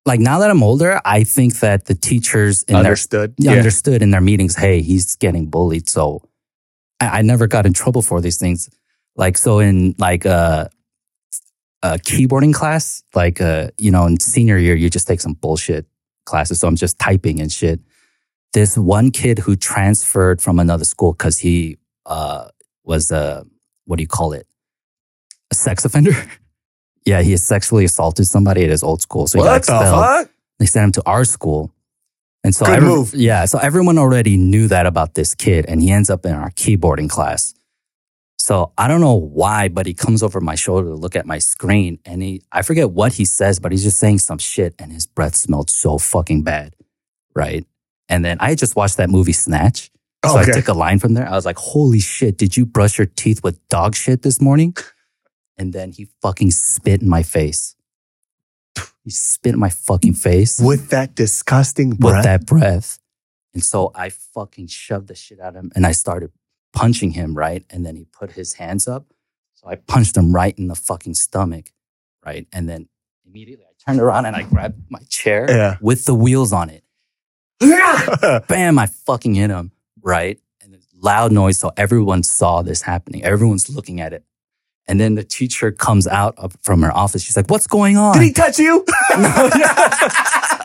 Like 0.05 0.19
now 0.19 0.39
that 0.39 0.49
I'm 0.49 0.63
older, 0.63 1.01
I 1.03 1.23
think 1.23 1.59
that 1.59 1.85
the 1.85 1.95
teachers 1.95 2.63
in 2.63 2.75
Understood. 2.75 3.35
their 3.37 3.53
Yeah. 3.53 3.59
understood 3.59 4.01
in 4.01 4.11
their 4.11 4.21
meetings, 4.21 4.55
hey, 4.55 4.81
he's 4.81 5.15
getting 5.17 5.47
bullied. 5.47 5.89
So 5.89 6.21
I, 6.99 7.19
I 7.19 7.21
never 7.23 7.45
got 7.47 7.65
in 7.65 7.73
trouble 7.73 8.01
for 8.01 8.21
these 8.21 8.37
things. 8.37 8.69
Like 9.15 9.37
so 9.37 9.59
in 9.59 9.95
like 9.97 10.25
uh, 10.25 10.67
a 11.93 11.97
keyboarding 11.99 12.53
class, 12.53 13.03
like 13.13 13.39
uh, 13.41 13.69
you 13.77 13.91
know, 13.91 14.05
in 14.07 14.19
senior 14.19 14.57
year, 14.57 14.75
you 14.75 14.89
just 14.89 15.07
take 15.07 15.21
some 15.21 15.33
bullshit 15.33 15.85
classes. 16.25 16.59
So 16.59 16.67
I'm 16.67 16.75
just 16.75 16.97
typing 16.99 17.39
and 17.41 17.51
shit. 17.51 17.79
This 18.53 18.77
one 18.77 19.11
kid 19.11 19.39
who 19.39 19.55
transferred 19.55 20.41
from 20.41 20.59
another 20.59 20.85
school 20.85 21.13
because 21.13 21.39
he 21.39 21.77
uh, 22.05 22.47
was 22.83 23.11
a 23.11 23.45
what 23.85 23.97
do 23.97 24.03
you 24.03 24.07
call 24.07 24.33
it? 24.33 24.47
A 25.51 25.55
sex 25.55 25.85
offender. 25.85 26.13
Yeah, 27.07 27.21
he 27.21 27.37
sexually 27.37 27.85
assaulted 27.85 28.25
somebody 28.25 28.63
at 28.63 28.71
his 28.71 28.81
old 28.81 28.99
school. 28.99 29.27
So 29.27 29.37
he 29.37 29.41
What 29.45 29.45
got 29.45 29.63
the 29.67 29.75
expelled. 29.85 30.03
fuck? 30.25 30.29
They 30.57 30.65
sent 30.65 30.85
him 30.85 30.91
to 30.93 31.03
our 31.05 31.23
school. 31.23 31.71
And 32.43 32.55
so 32.55 32.65
Good 32.65 32.77
every- 32.77 32.89
move. 32.89 33.13
Yeah, 33.13 33.45
so 33.45 33.59
everyone 33.59 33.99
already 33.99 34.37
knew 34.37 34.67
that 34.69 34.87
about 34.87 35.13
this 35.13 35.35
kid, 35.35 35.65
and 35.67 35.83
he 35.83 35.91
ends 35.91 36.09
up 36.09 36.25
in 36.25 36.33
our 36.33 36.49
keyboarding 36.49 37.07
class. 37.07 37.53
So 38.45 38.73
I 38.77 38.87
don't 38.87 39.01
know 39.01 39.15
why, 39.15 39.69
but 39.69 39.87
he 39.87 39.95
comes 39.95 40.21
over 40.21 40.39
my 40.39 40.53
shoulder 40.53 40.89
to 40.89 40.93
look 40.93 41.15
at 41.15 41.25
my 41.25 41.39
screen, 41.39 41.97
and 42.05 42.21
he 42.21 42.43
I 42.51 42.61
forget 42.61 42.91
what 42.91 43.13
he 43.13 43.25
says, 43.25 43.59
but 43.59 43.71
he's 43.71 43.81
just 43.81 43.97
saying 43.97 44.19
some 44.19 44.37
shit, 44.37 44.75
and 44.77 44.91
his 44.91 45.07
breath 45.07 45.33
smelled 45.35 45.71
so 45.71 45.97
fucking 45.97 46.43
bad, 46.43 46.75
right? 47.33 47.65
And 48.07 48.23
then 48.23 48.37
I 48.39 48.49
had 48.49 48.59
just 48.59 48.75
watched 48.75 48.97
that 48.97 49.09
movie 49.09 49.33
Snatch. 49.33 49.89
So 50.23 50.37
Okay. 50.37 50.51
I 50.51 50.53
took 50.53 50.67
a 50.67 50.73
line 50.73 50.99
from 50.99 51.15
there. 51.15 51.27
I 51.27 51.31
was 51.31 51.43
like, 51.43 51.57
holy 51.57 51.99
shit, 51.99 52.37
did 52.37 52.55
you 52.55 52.67
brush 52.67 52.99
your 52.99 53.07
teeth 53.07 53.41
with 53.43 53.57
dog 53.67 53.95
shit 53.95 54.21
this 54.21 54.39
morning? 54.39 54.75
And 55.57 55.73
then 55.73 55.91
he 55.91 56.07
fucking 56.21 56.51
spit 56.51 57.01
in 57.01 57.09
my 57.09 57.23
face. 57.23 57.75
He 59.03 59.09
spit 59.09 59.55
in 59.55 59.59
my 59.59 59.69
fucking 59.71 60.13
face 60.13 60.59
With 60.59 60.89
that 60.89 61.15
disgusting 61.15 61.95
breath. 61.95 62.17
with 62.17 62.23
that 62.25 62.45
breath. 62.45 62.99
And 63.55 63.63
so 63.63 63.91
I 63.95 64.09
fucking 64.09 64.67
shoved 64.67 65.07
the 65.07 65.15
shit 65.15 65.39
out 65.39 65.55
of 65.55 65.63
him 65.63 65.71
and 65.75 65.83
I 65.87 65.93
started 65.93 66.31
punching 66.75 67.11
him, 67.11 67.33
right? 67.35 67.63
And 67.71 67.85
then 67.85 67.95
he 67.95 68.05
put 68.05 68.31
his 68.33 68.53
hands 68.53 68.87
up. 68.87 69.05
So 69.55 69.67
I 69.67 69.75
punched 69.75 70.15
him 70.15 70.35
right 70.35 70.55
in 70.57 70.67
the 70.67 70.75
fucking 70.75 71.15
stomach, 71.15 71.71
right? 72.23 72.45
And 72.53 72.69
then 72.69 72.87
immediately 73.25 73.65
I 73.65 73.73
turned 73.91 73.99
around 74.01 74.25
and 74.27 74.35
I 74.35 74.43
grabbed 74.43 74.91
my 74.91 74.99
chair 75.09 75.45
Yeah. 75.49 75.77
with 75.81 76.05
the 76.05 76.13
wheels 76.13 76.53
on 76.53 76.69
it. 76.69 76.83
Bam, 78.47 78.77
I 78.77 78.85
fucking 78.85 79.33
hit 79.35 79.49
him, 79.49 79.71
right? 80.03 80.39
And 80.61 80.73
it's 80.75 80.85
loud 80.93 81.31
noise. 81.31 81.57
So 81.57 81.71
everyone 81.77 82.21
saw 82.23 82.61
this 82.61 82.81
happening. 82.81 83.23
Everyone's 83.23 83.69
looking 83.69 84.01
at 84.01 84.13
it. 84.13 84.23
And 84.87 84.99
then 84.99 85.15
the 85.15 85.23
teacher 85.23 85.71
comes 85.71 86.05
out 86.05 86.35
from 86.61 86.83
her 86.83 86.91
office. 86.95 87.23
She's 87.23 87.35
like, 87.35 87.49
What's 87.49 87.65
going 87.65 87.97
on? 87.97 88.13
Did 88.13 88.23
he 88.23 88.33
touch 88.33 88.59
you? 88.59 88.85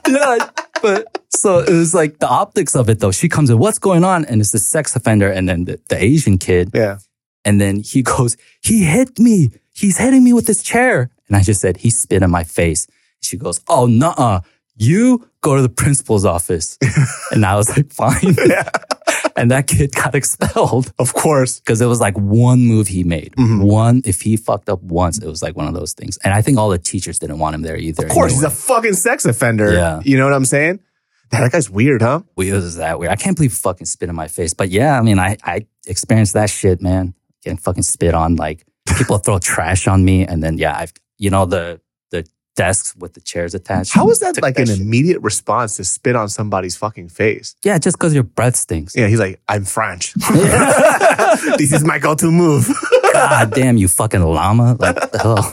yeah, 0.08 0.38
but 0.82 1.18
so 1.42 1.58
it 1.58 1.70
was 1.72 1.94
like 1.94 2.18
the 2.18 2.28
optics 2.28 2.74
of 2.76 2.88
it 2.88 3.00
though. 3.00 3.12
She 3.12 3.28
comes 3.28 3.50
in, 3.50 3.58
what's 3.58 3.78
going 3.78 4.04
on? 4.04 4.24
And 4.26 4.40
it's 4.40 4.50
the 4.50 4.58
sex 4.58 4.94
offender 4.96 5.30
and 5.30 5.48
then 5.48 5.64
the, 5.64 5.80
the 5.88 6.02
Asian 6.02 6.38
kid. 6.38 6.70
yeah. 6.74 6.98
And 7.44 7.60
then 7.60 7.80
he 7.80 8.02
goes, 8.14 8.36
he 8.62 8.84
hit 8.84 9.18
me. 9.18 9.50
He's 9.72 9.96
hitting 9.98 10.22
me 10.22 10.32
with 10.32 10.46
his 10.46 10.62
chair. 10.62 11.10
And 11.28 11.36
I 11.36 11.42
just 11.42 11.60
said, 11.60 11.78
he 11.78 11.90
spit 11.90 12.22
in 12.22 12.30
my 12.30 12.44
face. 12.44 12.86
She 13.22 13.36
goes, 13.36 13.60
oh, 13.68 13.86
nuh 13.86 14.40
You 14.76 15.26
go 15.40 15.56
to 15.56 15.62
the 15.62 15.68
principal's 15.70 16.24
office. 16.26 16.76
and 17.32 17.46
I 17.46 17.56
was 17.56 17.68
like, 17.74 17.92
fine. 17.92 18.36
and 19.36 19.50
that 19.50 19.66
kid 19.68 19.94
got 19.94 20.14
expelled 20.14 20.92
Of 20.98 21.14
course. 21.14 21.60
because 21.60 21.80
it 21.80 21.86
was 21.86 22.00
like 22.00 22.16
one 22.18 22.60
move 22.60 22.88
he 22.88 23.04
made. 23.04 23.32
Mhm. 23.38 23.62
One, 23.64 24.02
if 24.04 24.20
he 24.20 24.36
fucked 24.36 24.68
up 24.68 24.82
once, 24.82 25.18
it 25.18 25.26
was 25.26 25.42
like 25.42 25.56
one 25.56 25.66
of 25.68 25.72
those 25.74 25.92
things. 25.94 26.18
And 26.24 26.34
I 26.34 26.42
think 26.42 26.58
all 26.58 26.68
the 26.68 26.78
teachers 26.78 27.18
didn't 27.18 27.38
want 27.38 27.54
him 27.54 27.62
there 27.62 27.76
either. 27.76 28.04
Of 28.06 28.12
course, 28.12 28.32
he's 28.32 28.42
a 28.42 28.50
fucking 28.50 28.94
sex 28.94 29.24
offender. 29.24 29.72
Yeah. 29.72 30.00
You 30.04 30.18
know 30.18 30.24
what 30.24 30.34
I'm 30.34 30.44
saying? 30.44 30.80
That 31.40 31.52
guy's 31.52 31.70
weird, 31.70 32.02
huh? 32.02 32.22
weird 32.34 32.56
is 32.56 32.76
that 32.76 32.98
weird? 32.98 33.12
I 33.12 33.16
can't 33.16 33.36
believe 33.36 33.52
fucking 33.52 33.86
spit 33.86 34.08
in 34.08 34.16
my 34.16 34.26
face. 34.26 34.52
But 34.52 34.70
yeah, 34.70 34.98
I 34.98 35.02
mean, 35.02 35.20
I, 35.20 35.36
I 35.44 35.64
experienced 35.86 36.34
that 36.34 36.50
shit, 36.50 36.82
man. 36.82 37.14
Getting 37.44 37.56
fucking 37.56 37.84
spit 37.84 38.14
on. 38.14 38.34
Like 38.34 38.66
people 38.96 39.18
throw 39.24 39.38
trash 39.38 39.86
on 39.86 40.04
me. 40.04 40.26
And 40.26 40.42
then, 40.42 40.58
yeah, 40.58 40.76
I've, 40.76 40.92
you 41.18 41.30
know, 41.30 41.46
the, 41.46 41.80
the 42.10 42.26
desks 42.56 42.96
with 42.96 43.14
the 43.14 43.20
chairs 43.20 43.54
attached. 43.54 43.92
How 43.92 44.10
is 44.10 44.18
that 44.18 44.42
like 44.42 44.58
an 44.58 44.66
shit. 44.66 44.80
immediate 44.80 45.20
response 45.20 45.76
to 45.76 45.84
spit 45.84 46.16
on 46.16 46.28
somebody's 46.28 46.76
fucking 46.76 47.10
face? 47.10 47.54
Yeah, 47.62 47.78
just 47.78 47.96
because 47.96 48.12
your 48.12 48.24
breath 48.24 48.56
stinks. 48.56 48.96
Yeah, 48.96 49.06
he's 49.06 49.20
like, 49.20 49.40
I'm 49.48 49.64
French. 49.64 50.14
this 51.58 51.72
is 51.72 51.84
my 51.84 52.00
go-to 52.00 52.32
move. 52.32 52.68
God 53.12 53.52
damn, 53.52 53.76
you 53.76 53.86
fucking 53.86 54.22
llama. 54.22 54.76
Like, 54.80 55.14
hell? 55.14 55.48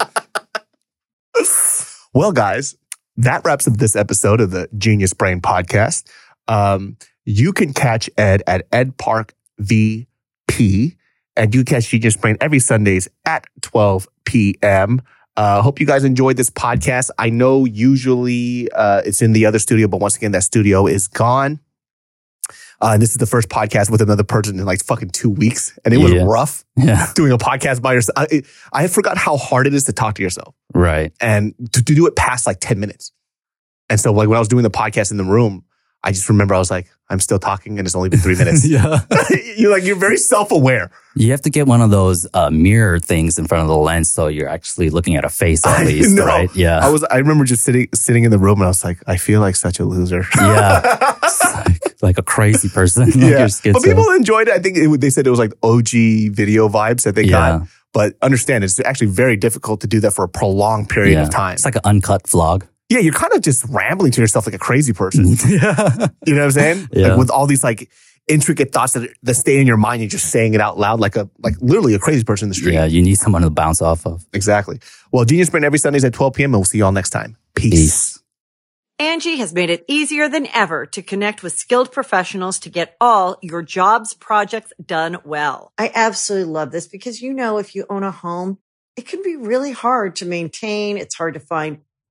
well, 2.15 2.31
guys, 2.31 2.75
that 3.17 3.41
wraps 3.45 3.67
up 3.67 3.77
this 3.77 3.95
episode 3.95 4.39
of 4.39 4.51
the 4.51 4.69
Genius 4.77 5.13
Brain 5.13 5.41
podcast. 5.41 6.07
Um, 6.47 6.97
you 7.25 7.51
can 7.51 7.73
catch 7.73 8.09
Ed 8.17 8.43
at 8.47 8.67
Ed 8.71 8.97
Park 8.97 9.33
VP, 9.59 10.95
and 11.35 11.53
you 11.53 11.65
catch 11.65 11.89
Genius 11.89 12.15
Brain 12.15 12.37
every 12.39 12.59
Sundays 12.59 13.07
at 13.25 13.45
12 13.61 14.07
p.m. 14.25 15.01
Uh, 15.35 15.61
hope 15.61 15.79
you 15.79 15.85
guys 15.85 16.03
enjoyed 16.03 16.37
this 16.37 16.49
podcast. 16.49 17.09
I 17.17 17.29
know 17.29 17.65
usually 17.65 18.71
uh, 18.71 19.01
it's 19.05 19.21
in 19.21 19.33
the 19.33 19.45
other 19.45 19.59
studio, 19.59 19.87
but 19.87 19.99
once 19.99 20.15
again, 20.15 20.31
that 20.31 20.43
studio 20.43 20.87
is 20.87 21.07
gone. 21.07 21.59
Uh, 22.79 22.91
and 22.93 23.01
this 23.01 23.09
is 23.11 23.17
the 23.17 23.25
first 23.25 23.49
podcast 23.49 23.89
with 23.89 24.01
another 24.01 24.23
person 24.23 24.59
in 24.59 24.65
like 24.65 24.83
fucking 24.83 25.09
two 25.09 25.29
weeks, 25.29 25.77
and 25.83 25.93
it 25.93 25.97
was 25.97 26.11
Yeah. 26.13 26.23
rough 26.25 26.63
Yeah, 26.75 27.07
doing 27.15 27.31
a 27.31 27.37
podcast 27.37 27.81
by 27.81 27.93
yourself. 27.93 28.15
I, 28.31 28.43
I 28.71 28.87
forgot 28.87 29.17
how 29.17 29.37
hard 29.37 29.65
it 29.67 29.73
is 29.73 29.85
to 29.85 29.93
talk 29.93 30.15
to 30.15 30.23
yourself 30.23 30.53
right. 30.73 31.11
and 31.19 31.53
to, 31.73 31.83
to 31.83 31.95
do 31.95 32.05
it 32.07 32.15
past 32.15 32.45
like 32.45 32.57
10 32.59 32.79
minutes. 32.79 33.11
And 33.89 33.99
so 33.99 34.11
like 34.13 34.27
when 34.27 34.35
I 34.35 34.39
was 34.39 34.47
doing 34.47 34.63
the 34.63 34.69
podcast 34.69 35.11
in 35.11 35.17
the 35.17 35.23
room, 35.23 35.63
I 36.07 36.11
just 36.11 36.29
remember 36.29 36.55
I 36.55 36.57
was 36.57 36.71
like, 36.71 36.87
I'm 37.09 37.19
still 37.19 37.37
talking 37.39 37.77
and 37.79 37.85
it's 37.85 37.95
only 37.95 38.07
been 38.09 38.19
three 38.19 38.35
minutes. 38.43 38.65
yeah. 38.65 39.01
you're 39.57 39.71
like, 39.71 39.83
you're 39.83 39.95
very 39.97 40.17
self-aware. 40.17 40.89
You 41.15 41.31
have 41.31 41.41
to 41.41 41.49
get 41.49 41.67
one 41.67 41.81
of 41.81 41.91
those 41.91 42.25
uh, 42.33 42.49
mirror 42.49 42.97
things 42.99 43.37
in 43.37 43.45
front 43.45 43.63
of 43.63 43.67
the 43.67 43.75
lens 43.77 44.09
so 44.09 44.27
you're 44.27 44.47
actually 44.47 44.89
looking 44.89 45.15
at 45.17 45.25
a 45.25 45.29
face 45.29 45.65
at 45.65 45.79
I 45.81 45.83
least, 45.83 46.15
know. 46.15 46.25
right? 46.25 46.49
Yeah. 46.55 46.79
I 46.79 46.89
was, 46.89 47.03
I 47.03 47.17
remember 47.17 47.43
just 47.43 47.63
sitting, 47.63 47.87
sitting 47.93 48.23
in 48.23 48.31
the 48.31 48.37
room 48.39 48.59
and 48.59 48.65
I 48.65 48.67
was 48.69 48.83
like, 48.85 48.99
I 49.05 49.17
feel 49.17 49.41
like 49.41 49.55
such 49.57 49.79
a 49.79 49.85
loser. 49.85 50.23
yeah. 50.37 51.15
Like, 51.65 51.81
like 52.01 52.17
a 52.17 52.23
crazy 52.23 52.69
person. 52.69 53.09
yeah. 53.15 53.47
But 53.73 53.83
people 53.83 54.09
enjoyed 54.11 54.47
it. 54.47 54.53
I 54.53 54.59
think 54.59 54.77
it, 54.77 55.01
they 55.01 55.09
said 55.09 55.27
it 55.27 55.29
was 55.31 55.39
like 55.39 55.51
OG 55.63 55.89
video 56.31 56.69
vibes 56.69 57.03
that 57.03 57.15
they 57.15 57.23
Yeah. 57.23 57.59
got. 57.59 57.67
But 57.93 58.15
understand, 58.21 58.63
it's 58.63 58.79
actually 58.81 59.07
very 59.07 59.35
difficult 59.35 59.81
to 59.81 59.87
do 59.87 59.99
that 60.01 60.11
for 60.11 60.23
a 60.25 60.29
prolonged 60.29 60.87
period 60.89 61.13
Yeah. 61.13 61.23
of 61.23 61.31
time. 61.31 61.53
It's 61.55 61.65
like 61.65 61.75
an 61.75 61.81
uncut 61.83 62.23
vlog. 62.23 62.67
Yeah, 62.89 62.99
you're 62.99 63.13
kind 63.13 63.33
of 63.33 63.41
just 63.41 63.65
rambling 63.69 64.11
to 64.13 64.21
yourself 64.21 64.47
like 64.47 64.55
a 64.55 64.59
crazy 64.59 64.93
person. 64.93 65.25
yeah. 65.47 66.07
You 66.25 66.33
know 66.33 66.41
what 66.41 66.45
I'm 66.45 66.51
saying? 66.51 66.89
Yeah. 66.91 67.07
Like 67.09 67.17
with 67.17 67.29
all 67.29 67.45
these 67.45 67.63
like 67.63 67.89
intricate 68.27 68.71
thoughts 68.71 68.93
that, 68.93 69.09
that 69.23 69.33
stay 69.35 69.59
in 69.59 69.67
your 69.67 69.77
mind, 69.77 70.01
you're 70.01 70.09
just 70.09 70.31
saying 70.31 70.53
it 70.53 70.61
out 70.61 70.77
loud 70.77 70.99
like 70.99 71.15
a 71.15 71.29
like 71.39 71.55
literally 71.59 71.93
a 71.95 71.99
crazy 71.99 72.23
person 72.23 72.45
in 72.45 72.49
the 72.49 72.55
street. 72.55 72.73
Yeah, 72.73 72.85
you 72.85 73.01
need 73.01 73.15
someone 73.15 73.41
to 73.41 73.49
bounce 73.49 73.81
off 73.81 74.05
of. 74.05 74.25
Exactly. 74.33 74.79
Well, 75.11 75.25
Genius 75.25 75.49
Brain 75.49 75.63
every 75.63 75.79
Sundays 75.79 76.05
at 76.05 76.13
12 76.13 76.33
p.m. 76.33 76.53
and 76.53 76.59
we'll 76.59 76.65
see 76.65 76.77
you 76.77 76.85
all 76.85 76.91
next 76.91 77.09
time. 77.09 77.35
Peace. 77.55 77.71
Peace. 77.71 78.23
Angi 78.99 79.37
has 79.37 79.53
made 79.53 79.69
it 79.69 79.85
easier 79.87 80.27
than 80.27 80.47
ever 80.55 80.87
to 80.87 81.03
connect 81.03 81.43
with 81.43 81.53
skilled 81.53 81.91
professionals 81.91 82.57
to 82.59 82.69
get 82.69 82.95
all 82.99 83.37
your 83.43 83.61
jobs 83.61 84.15
projects 84.15 84.73
done 84.83 85.17
well. 85.23 85.71
I 85.77 85.91
absolutely 85.93 86.51
love 86.51 86.71
this 86.71 86.87
because, 86.87 87.21
you 87.21 87.31
know, 87.31 87.59
if 87.59 87.75
you 87.75 87.85
own 87.91 88.01
a 88.01 88.09
home, 88.09 88.57
it 88.95 89.07
can 89.07 89.21
be 89.21 89.35
really 89.35 89.71
hard 89.71 90.15
to 90.15 90.25
maintain. 90.25 90.97
It's 90.97 91.13
hard 91.13 91.35
to 91.35 91.39
find 91.39 91.81